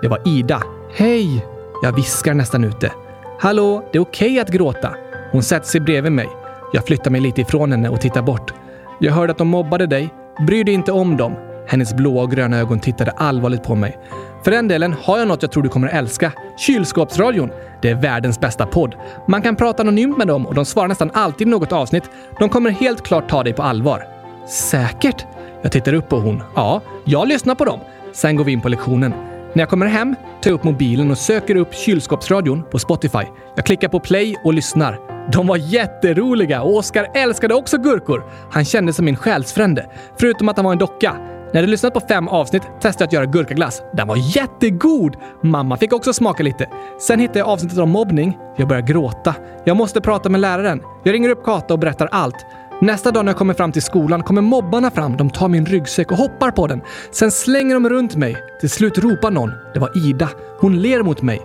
Det 0.02 0.08
var 0.08 0.28
Ida. 0.28 0.62
Hej! 0.96 1.53
Jag 1.84 1.96
viskar 1.96 2.34
nästan 2.34 2.64
ute. 2.64 2.92
Hallå, 3.40 3.84
det 3.92 3.98
är 3.98 4.02
okej 4.02 4.40
att 4.40 4.50
gråta. 4.50 4.94
Hon 5.32 5.44
sätter 5.44 5.68
sig 5.68 5.82
bredvid 5.82 6.12
mig. 6.12 6.30
Jag 6.74 6.86
flyttar 6.86 7.12
mig 7.12 7.22
lite 7.22 7.42
ifrån 7.42 7.72
henne 7.72 7.90
och 7.90 8.02
tittar 8.02 8.22
bort. 8.22 8.54
Jag 9.00 9.14
hörde 9.14 9.32
att 9.32 9.38
de 9.38 9.48
mobbade 9.48 9.88
dig. 9.88 10.10
Bry 10.48 10.64
dig 10.64 10.74
inte 10.74 10.92
om 10.92 11.18
dem. 11.18 11.34
Hennes 11.68 11.94
blåa 11.94 12.24
och 12.24 12.32
gröna 12.32 12.58
ögon 12.58 12.80
tittade 12.80 13.12
allvarligt 13.12 13.64
på 13.64 13.76
mig. 13.76 13.98
För 14.44 14.52
den 14.52 14.68
delen 14.68 14.96
har 15.02 15.18
jag 15.18 15.28
något 15.28 15.42
jag 15.42 15.52
tror 15.52 15.64
du 15.64 15.70
kommer 15.70 15.88
älska. 15.88 16.32
Kylskåpsradion. 16.58 17.52
Det 17.82 17.90
är 17.90 17.96
världens 17.96 18.40
bästa 18.40 18.66
podd. 18.66 18.96
Man 19.28 19.42
kan 19.42 19.56
prata 19.56 19.84
anonymt 19.84 20.18
med 20.18 20.28
dem 20.28 20.48
och 20.48 20.56
de 20.56 20.66
svarar 20.66 20.88
nästan 20.88 21.12
alltid 21.14 21.48
i 21.48 21.52
något 21.52 21.72
avsnitt. 21.72 22.04
De 22.40 22.50
kommer 22.50 22.70
helt 22.70 23.04
klart 23.04 23.30
ta 23.30 23.44
dig 23.44 23.54
på 23.54 23.64
allvar. 23.64 24.08
Säkert? 24.48 25.26
Jag 25.62 25.72
tittar 25.72 25.94
upp 25.94 26.10
på 26.10 26.20
hon. 26.20 26.44
Ja, 26.56 26.82
jag 27.06 27.28
lyssnar 27.28 27.56
på 27.56 27.66
dem. 27.66 27.80
Sen 28.14 28.36
går 28.36 28.44
vi 28.44 28.52
in 28.52 28.62
på 28.62 28.70
lektionen. 28.70 29.14
När 29.56 29.62
jag 29.62 29.70
kommer 29.70 29.86
hem 29.86 30.16
tar 30.42 30.50
jag 30.52 30.56
upp 30.56 30.64
mobilen 30.64 31.12
och 31.12 31.18
söker 31.18 31.56
upp 31.56 31.74
kylskåpsradion 31.74 32.64
på 32.72 32.80
Spotify. 32.80 33.24
Jag 33.56 33.66
klickar 33.66 33.88
på 33.88 34.00
play 34.00 34.36
och 34.44 34.54
lyssnar. 34.54 35.00
De 35.32 35.48
var 35.48 35.58
jätteroliga 35.58 36.62
och 36.62 36.78
Oskar 36.78 37.08
älskade 37.16 37.54
också 37.54 37.78
gurkor. 37.78 38.24
Han 38.52 38.66
kändes 38.66 38.96
som 38.96 39.06
min 39.06 39.16
själsfrände, 39.16 39.90
förutom 40.20 40.50
att 40.50 40.58
han 40.58 40.66
var 40.66 40.72
en 40.72 40.78
docka. 40.78 41.16
När 41.54 41.62
jag 41.62 41.70
lyssnat 41.70 41.94
på 41.94 42.00
fem 42.00 42.28
avsnitt 42.28 42.64
testade 42.82 43.04
jag 43.04 43.08
att 43.08 43.14
göra 43.14 43.26
gurkaglass. 43.26 43.82
Den 43.94 44.08
var 44.08 44.36
jättegod! 44.38 45.16
Mamma 45.44 45.78
fick 45.78 45.94
också 45.94 46.14
smaka 46.14 46.44
lite. 46.44 46.70
Sen 47.00 47.20
hittade 47.20 47.40
jag 47.40 47.48
avsnittet 47.48 47.80
om 47.80 47.90
mobbning. 47.90 48.38
Jag 48.58 48.68
börjar 48.68 48.82
gråta. 48.82 49.36
Jag 49.66 49.78
måste 49.78 50.02
prata 50.02 50.30
med 50.30 50.42
läraren. 50.42 50.82
Jag 51.04 51.14
ringer 51.14 51.30
upp 51.30 51.44
Kata 51.44 51.74
och 51.74 51.80
berättar 51.80 52.10
allt. 52.12 52.46
Nästa 52.84 53.12
dag 53.12 53.26
när 53.26 53.32
jag 53.32 53.38
kommer 53.38 53.54
fram 53.54 53.72
till 53.72 53.82
skolan 53.82 54.24
kommer 54.24 54.42
mobbarna 54.42 54.92
fram. 54.92 55.18
De 55.18 55.30
tar 55.30 55.48
min 55.48 55.66
ryggsäck 55.66 56.12
och 56.12 56.18
hoppar 56.18 56.52
på 56.52 56.68
den. 56.68 56.82
Sen 57.12 57.32
slänger 57.32 57.74
de 57.74 57.90
runt 57.90 58.16
mig. 58.16 58.38
Till 58.60 58.70
slut 58.70 58.98
ropar 58.98 59.32
någon. 59.32 59.52
Det 59.74 59.80
var 59.80 60.08
Ida. 60.08 60.30
Hon 60.60 60.82
ler 60.82 61.04
mot 61.04 61.22
mig. 61.22 61.42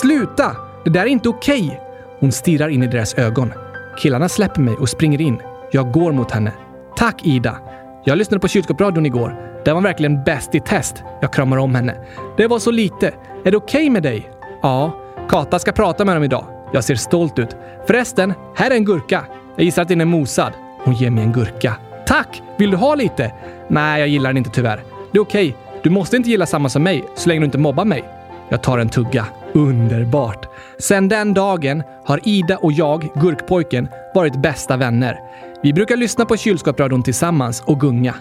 Sluta! 0.00 0.56
Det 0.84 0.90
där 0.90 1.00
är 1.00 1.06
inte 1.06 1.28
okej! 1.28 1.80
Hon 2.20 2.32
stirrar 2.32 2.68
in 2.68 2.82
i 2.82 2.86
deras 2.86 3.14
ögon. 3.14 3.52
Killarna 3.98 4.28
släpper 4.28 4.60
mig 4.60 4.74
och 4.74 4.88
springer 4.88 5.20
in. 5.20 5.40
Jag 5.70 5.92
går 5.92 6.12
mot 6.12 6.30
henne. 6.30 6.52
Tack 6.96 7.26
Ida! 7.26 7.58
Jag 8.04 8.18
lyssnade 8.18 8.40
på 8.40 8.48
kylskåpsradion 8.48 9.06
igår. 9.06 9.62
Den 9.64 9.74
var 9.74 9.82
verkligen 9.82 10.24
bäst 10.24 10.54
i 10.54 10.60
test. 10.60 11.02
Jag 11.20 11.32
kramar 11.32 11.56
om 11.56 11.74
henne. 11.74 11.96
Det 12.36 12.46
var 12.46 12.58
så 12.58 12.70
lite. 12.70 13.14
Är 13.44 13.50
det 13.50 13.56
okej 13.56 13.90
med 13.90 14.02
dig? 14.02 14.30
Ja. 14.62 14.98
Kata 15.28 15.58
ska 15.58 15.72
prata 15.72 16.04
med 16.04 16.16
dem 16.16 16.24
idag. 16.24 16.44
Jag 16.72 16.84
ser 16.84 16.94
stolt 16.94 17.38
ut. 17.38 17.56
Förresten, 17.86 18.34
här 18.56 18.70
är 18.70 18.74
en 18.74 18.84
gurka. 18.84 19.24
Jag 19.56 19.64
gissar 19.64 19.82
att 19.82 19.88
den 19.88 20.00
är 20.00 20.04
mosad. 20.04 20.52
Hon 20.84 20.94
ger 20.94 21.10
mig 21.10 21.24
en 21.24 21.32
gurka. 21.32 21.76
Tack! 22.06 22.42
Vill 22.58 22.70
du 22.70 22.76
ha 22.76 22.94
lite? 22.94 23.32
Nej, 23.68 24.00
jag 24.00 24.08
gillar 24.08 24.30
den 24.30 24.36
inte 24.36 24.50
tyvärr. 24.50 24.82
Det 25.12 25.18
är 25.18 25.22
okej. 25.22 25.56
Du 25.82 25.90
måste 25.90 26.16
inte 26.16 26.30
gilla 26.30 26.46
samma 26.46 26.68
som 26.68 26.82
mig, 26.82 27.04
så 27.14 27.28
länge 27.28 27.40
du 27.40 27.44
inte 27.44 27.58
mobbar 27.58 27.84
mig. 27.84 28.04
Jag 28.48 28.62
tar 28.62 28.78
en 28.78 28.88
tugga. 28.88 29.26
Underbart! 29.52 30.46
Sen 30.78 31.08
den 31.08 31.34
dagen 31.34 31.82
har 32.04 32.20
Ida 32.24 32.56
och 32.56 32.72
jag, 32.72 33.08
Gurkpojken, 33.14 33.88
varit 34.14 34.42
bästa 34.42 34.76
vänner. 34.76 35.18
Vi 35.62 35.72
brukar 35.72 35.96
lyssna 35.96 36.24
på 36.24 36.36
kylskåpsradion 36.36 37.02
tillsammans 37.02 37.62
och 37.66 37.80
gunga. 37.80 38.14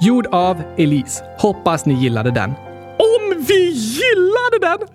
Gjord 0.00 0.26
av 0.26 0.62
Elise. 0.76 1.24
Hoppas 1.38 1.86
ni 1.86 1.94
gillade 1.94 2.30
den. 2.30 2.50
Om 2.98 3.44
vi 3.48 3.70
gillade 3.70 4.58
den! 4.60 4.88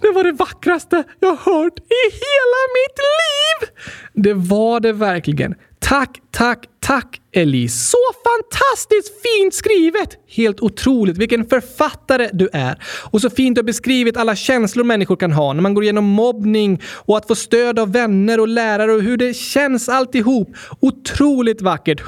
Det 0.00 0.10
var 0.10 0.24
det 0.24 0.32
vackraste 0.32 1.04
jag 1.20 1.36
hört 1.36 1.78
i 1.78 2.02
hela 2.12 2.62
mitt 2.76 2.98
liv! 3.18 3.68
Det 4.12 4.34
var 4.34 4.80
det 4.80 4.92
verkligen. 4.92 5.54
Tack, 5.78 6.20
tack, 6.30 6.66
tack 6.80 7.20
Elise. 7.32 7.76
Så 7.76 7.98
fantastiskt 8.24 9.22
fint 9.22 9.54
skrivet! 9.54 10.08
Helt 10.28 10.60
otroligt 10.60 11.18
vilken 11.18 11.46
författare 11.46 12.30
du 12.32 12.48
är. 12.52 12.82
Och 13.10 13.20
så 13.20 13.30
fint 13.30 13.54
du 13.54 13.58
har 13.58 13.66
beskrivit 13.66 14.16
alla 14.16 14.36
känslor 14.36 14.84
människor 14.84 15.16
kan 15.16 15.32
ha 15.32 15.52
när 15.52 15.62
man 15.62 15.74
går 15.74 15.84
igenom 15.84 16.04
mobbning 16.04 16.82
och 16.86 17.16
att 17.16 17.26
få 17.26 17.34
stöd 17.34 17.78
av 17.78 17.92
vänner 17.92 18.40
och 18.40 18.48
lärare 18.48 18.92
och 18.92 19.02
hur 19.02 19.16
det 19.16 19.34
känns 19.34 19.88
alltihop. 19.88 20.48
Otroligt 20.80 21.60
vackert 21.60 22.00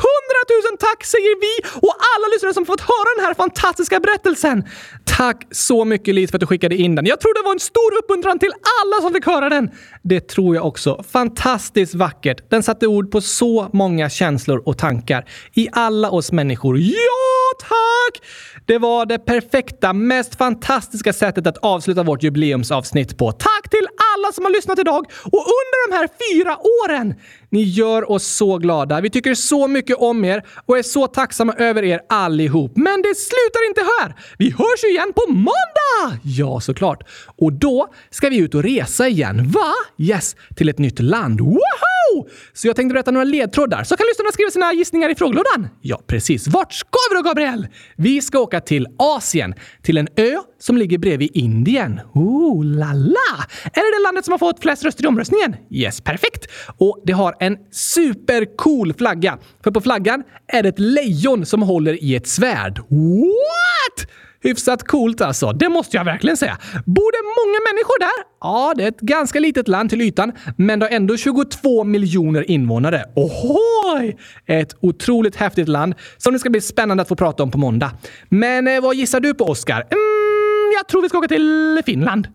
tusen 0.53 0.76
tack 0.86 1.05
säger 1.05 1.34
vi 1.46 1.53
och 1.86 1.94
alla 2.12 2.26
lyssnare 2.32 2.55
som 2.55 2.66
fått 2.66 2.80
höra 2.80 3.11
den 3.16 3.24
här 3.26 3.34
fantastiska 3.34 4.01
berättelsen. 4.01 4.64
Tack 5.05 5.46
så 5.51 5.84
mycket 5.84 6.14
Lis 6.14 6.30
för 6.30 6.36
att 6.36 6.40
du 6.40 6.46
skickade 6.46 6.76
in 6.76 6.94
den. 6.94 7.07
Jag 7.07 7.20
tror 7.20 7.34
det 7.34 7.44
var 7.44 7.53
en 7.53 7.61
stor 7.61 7.99
uppmuntran 7.99 8.38
till 8.38 8.53
alla 8.82 9.03
som 9.03 9.14
fick 9.14 9.26
höra 9.26 9.49
den. 9.49 9.70
Det 10.03 10.20
tror 10.28 10.55
jag 10.55 10.66
också. 10.66 11.05
Fantastiskt 11.12 11.94
vackert. 11.94 12.51
Den 12.51 12.62
satte 12.62 12.86
ord 12.86 13.11
på 13.11 13.20
så 13.20 13.68
många 13.72 14.11
känslor 14.11 14.62
och 14.66 14.78
tankar 14.78 15.28
i 15.55 15.68
alla 15.72 16.11
oss 16.11 16.32
människor. 16.32 16.78
Ja, 16.78 17.38
tack! 17.61 18.22
Det 18.66 18.78
var 18.78 19.07
det 19.07 19.18
perfekta, 19.18 19.92
mest 19.92 20.34
fantastiska 20.34 21.12
sättet 21.12 21.46
att 21.46 21.59
avsluta 21.59 22.03
vårt 22.03 22.22
jubileumsavsnitt 22.22 23.18
på. 23.18 23.32
Tack 23.32 23.70
till 23.70 23.86
alla 24.14 24.32
som 24.32 24.44
har 24.44 24.53
lyssnat 24.53 24.78
idag 24.78 25.07
och 25.24 25.44
under 25.59 25.88
de 25.88 25.96
här 25.96 26.09
fyra 26.32 26.57
åren! 26.84 27.14
Ni 27.51 27.62
gör 27.62 28.11
oss 28.11 28.26
så 28.26 28.59
glada. 28.59 29.01
Vi 29.01 29.11
tycker 29.11 29.34
så 29.34 29.68
mycket 29.68 29.96
om 29.96 30.24
er 30.24 30.46
och 30.66 30.78
är 30.78 30.82
så 30.82 31.07
tacksamma 31.07 31.53
över 31.53 31.82
er 31.84 32.01
allihop. 32.09 32.72
Men 32.76 33.03
det 33.03 33.14
slutar 33.16 33.68
inte 33.68 33.80
här! 33.80 34.14
Vi 34.38 34.51
hörs 34.51 34.84
ju 34.84 34.88
igen 34.88 35.12
på 35.16 35.32
måndag! 35.32 36.20
Ja, 36.22 36.61
såklart. 36.61 37.03
Och 37.36 37.53
då 37.53 37.88
ska 38.11 38.28
vi 38.28 38.38
ut 38.38 38.55
och 38.55 38.62
resa 38.62 39.09
igen. 39.09 39.51
Va? 39.51 39.72
Yes, 39.99 40.36
till 40.57 40.68
ett 40.68 40.78
nytt 40.78 41.01
land. 41.01 41.40
Woho! 41.40 42.28
Så 42.53 42.68
jag 42.68 42.76
tänkte 42.76 42.92
berätta 42.92 43.11
några 43.11 43.24
ledtrådar 43.24 43.84
så 43.84 43.96
kan 43.96 44.07
lyssnarna 44.07 44.32
skriva 44.32 44.51
sina 44.51 44.72
gissningar 44.72 45.11
i 45.11 45.14
frågelådan. 45.14 45.68
Ja, 45.80 46.01
precis. 46.07 46.49
Vart 46.49 46.72
ska 46.72 46.99
vi 47.11 47.16
då, 47.16 47.22
Gabriel? 47.22 47.66
Vi 47.96 48.20
ska 48.20 48.38
åka 48.38 48.61
till 48.61 48.86
Asien, 48.99 49.55
till 49.82 49.99
en 49.99 50.09
ö 50.16 50.38
som 50.61 50.76
ligger 50.76 50.99
bredvid 50.99 51.30
Indien. 51.34 52.01
Oh 52.14 52.64
la 52.64 52.92
la! 52.92 53.44
Är 53.64 53.92
det 53.92 53.99
det 53.99 54.03
landet 54.03 54.24
som 54.24 54.32
har 54.32 54.38
fått 54.38 54.61
flest 54.61 54.84
röster 54.84 55.05
i 55.05 55.07
omröstningen? 55.07 55.57
Yes, 55.70 56.01
perfekt! 56.01 56.46
Och 56.76 57.03
det 57.05 57.12
har 57.12 57.36
en 57.41 57.57
supercool 57.72 58.95
flagga. 58.95 59.39
För 59.64 59.70
på 59.70 59.80
flaggan 59.80 60.22
är 60.47 60.62
det 60.62 60.68
ett 60.68 60.78
lejon 60.78 61.47
som 61.47 61.62
håller 61.62 62.05
i 62.05 62.16
ett 62.16 62.28
svärd. 62.28 62.78
What? 62.78 64.09
Hyfsat 64.43 64.82
coolt 64.86 65.20
alltså. 65.20 65.53
Det 65.53 65.68
måste 65.68 65.97
jag 65.97 66.05
verkligen 66.05 66.36
säga. 66.36 66.59
Bor 66.86 67.12
det 67.12 67.22
många 67.22 67.59
människor 67.72 68.01
där? 68.01 68.24
Ja, 68.41 68.74
det 68.76 68.84
är 68.84 68.89
ett 68.89 69.01
ganska 69.01 69.41
litet 69.41 69.68
land 69.68 69.91
till 69.91 70.01
ytan, 70.01 70.32
men 70.57 70.78
det 70.78 70.86
har 70.86 70.91
ändå 70.91 71.16
22 71.16 71.84
miljoner 71.84 72.51
invånare. 72.51 73.05
Ohoj! 73.16 74.16
Ett 74.47 74.76
otroligt 74.80 75.36
häftigt 75.36 75.68
land 75.68 75.95
som 76.16 76.32
det 76.32 76.39
ska 76.39 76.51
bli 76.51 76.61
spännande 76.61 77.03
att 77.03 77.09
få 77.09 77.16
prata 77.16 77.43
om 77.43 77.51
på 77.51 77.59
måndag. 77.59 77.91
Men 78.28 78.68
eh, 78.68 78.80
vad 78.80 78.97
gissar 78.97 79.20
du 79.20 79.34
på, 79.34 79.45
Oscar? 79.45 79.74
Mm, 79.74 80.72
jag 80.78 80.89
tror 80.89 81.03
vi 81.03 81.09
ska 81.09 81.18
åka 81.18 81.28
till 81.28 81.82
Finland. 81.86 82.28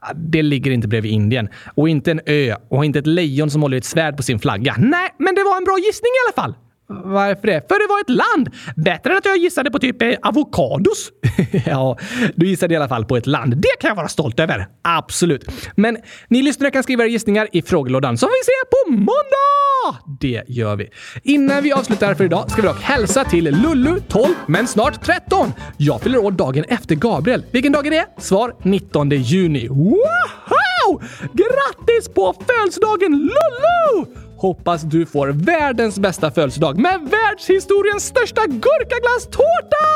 Ah, 0.00 0.12
det 0.14 0.42
ligger 0.42 0.70
inte 0.70 0.88
bredvid 0.88 1.12
Indien. 1.12 1.48
Och 1.74 1.88
inte 1.88 2.10
en 2.10 2.20
ö 2.26 2.54
och 2.68 2.84
inte 2.84 2.98
ett 2.98 3.06
lejon 3.06 3.50
som 3.50 3.62
håller 3.62 3.76
ett 3.76 3.84
svärd 3.84 4.16
på 4.16 4.22
sin 4.22 4.38
flagga. 4.38 4.74
Nej, 4.78 5.14
men 5.18 5.34
det 5.34 5.42
var 5.42 5.56
en 5.56 5.64
bra 5.64 5.78
gissning 5.78 6.10
i 6.10 6.20
alla 6.26 6.42
fall. 6.42 6.54
Varför 6.88 7.46
det? 7.46 7.68
För 7.68 7.78
det 7.78 7.88
var 7.88 8.00
ett 8.00 8.10
land! 8.10 8.50
Bättre 8.76 9.10
än 9.10 9.18
att 9.18 9.24
jag 9.24 9.36
gissade 9.36 9.70
på 9.70 9.78
typ 9.78 10.02
eh, 10.02 10.14
avokados. 10.22 11.10
ja, 11.66 11.98
du 12.34 12.46
gissade 12.46 12.74
i 12.74 12.76
alla 12.76 12.88
fall 12.88 13.04
på 13.04 13.16
ett 13.16 13.26
land. 13.26 13.56
Det 13.56 13.80
kan 13.80 13.88
jag 13.88 13.94
vara 13.94 14.08
stolt 14.08 14.40
över. 14.40 14.68
Absolut. 14.82 15.50
Men 15.76 15.96
ni 16.28 16.42
lyssnare 16.42 16.70
kan 16.70 16.82
skriva 16.82 17.04
era 17.04 17.10
gissningar 17.10 17.48
i 17.52 17.62
frågelådan 17.62 18.18
så 18.18 18.26
får 18.26 18.32
vi 18.32 18.44
se 18.44 18.70
på 18.70 18.90
måndag! 18.92 20.18
Det 20.20 20.44
gör 20.48 20.76
vi. 20.76 20.88
Innan 21.22 21.62
vi 21.62 21.72
avslutar 21.72 22.14
för 22.14 22.24
idag 22.24 22.50
ska 22.50 22.62
vi 22.62 22.68
dock 22.68 22.80
hälsa 22.80 23.24
till 23.24 23.44
Lullu, 23.44 24.00
12, 24.08 24.26
men 24.46 24.66
snart 24.66 25.04
13. 25.04 25.52
Jag 25.76 26.00
fyller 26.00 26.18
år 26.18 26.30
dagen 26.30 26.64
efter 26.68 26.94
Gabriel. 26.94 27.44
Vilken 27.50 27.72
dag 27.72 27.86
är 27.86 27.90
det? 27.90 28.06
Svar 28.18 28.56
19 28.62 29.10
juni. 29.10 29.68
Wow! 29.68 31.02
Grattis 31.32 32.08
på 32.14 32.34
födelsedagen 32.46 33.12
Lullu! 33.12 34.27
Hoppas 34.38 34.82
du 34.82 35.06
får 35.06 35.28
världens 35.28 35.98
bästa 35.98 36.30
födelsedag 36.30 36.78
med 36.78 37.00
världshistoriens 37.10 38.04
största 38.04 38.46
gurkaglasstårta! 38.46 39.88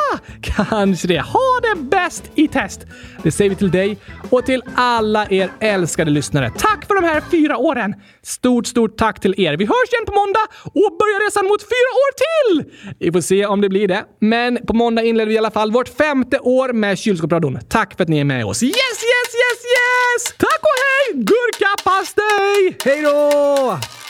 Kanske 0.43 1.09
det. 1.09 1.21
Ha 1.21 1.61
det 1.63 1.83
bäst 1.83 2.31
i 2.35 2.49
test! 2.49 2.81
Det 3.23 3.33
säger 3.33 3.51
vi 3.51 3.57
till 3.57 3.71
dig 3.71 3.99
och 4.31 4.47
till 4.47 4.63
alla 4.75 5.27
er 5.31 5.51
älskade 5.61 6.11
lyssnare. 6.11 6.53
Tack 6.59 6.87
för 6.87 6.95
de 6.95 7.05
här 7.09 7.23
fyra 7.31 7.57
åren! 7.57 7.95
Stort, 8.23 8.67
stort 8.67 8.97
tack 8.97 9.21
till 9.21 9.35
er. 9.41 9.57
Vi 9.57 9.65
hörs 9.65 9.93
igen 9.93 10.07
på 10.07 10.13
måndag 10.13 10.47
och 10.65 10.97
börjar 10.99 11.27
resan 11.27 11.45
mot 11.47 11.63
fyra 11.63 11.91
år 12.03 12.11
till! 12.23 12.73
Vi 12.99 13.13
får 13.13 13.21
se 13.21 13.47
om 13.47 13.61
det 13.61 13.69
blir 13.69 13.89
det. 13.89 14.05
Men 14.21 14.59
på 14.67 14.73
måndag 14.73 15.03
inleder 15.03 15.29
vi 15.29 15.35
i 15.35 15.39
alla 15.39 15.51
fall 15.51 15.73
vårt 15.73 15.89
femte 15.89 16.39
år 16.39 16.73
med 16.73 16.99
Kylskåpsradion. 16.99 17.59
Tack 17.69 17.97
för 17.97 18.03
att 18.03 18.09
ni 18.09 18.19
är 18.19 18.25
med 18.25 18.45
oss. 18.45 18.63
Yes, 18.63 18.75
yes, 18.77 19.35
yes, 19.43 19.61
yes! 19.75 20.35
Tack 20.39 20.61
och 20.63 20.79
hej! 20.83 21.25
Gurkapastej! 21.25 22.77
Hej 22.85 23.03
då! 23.03 24.02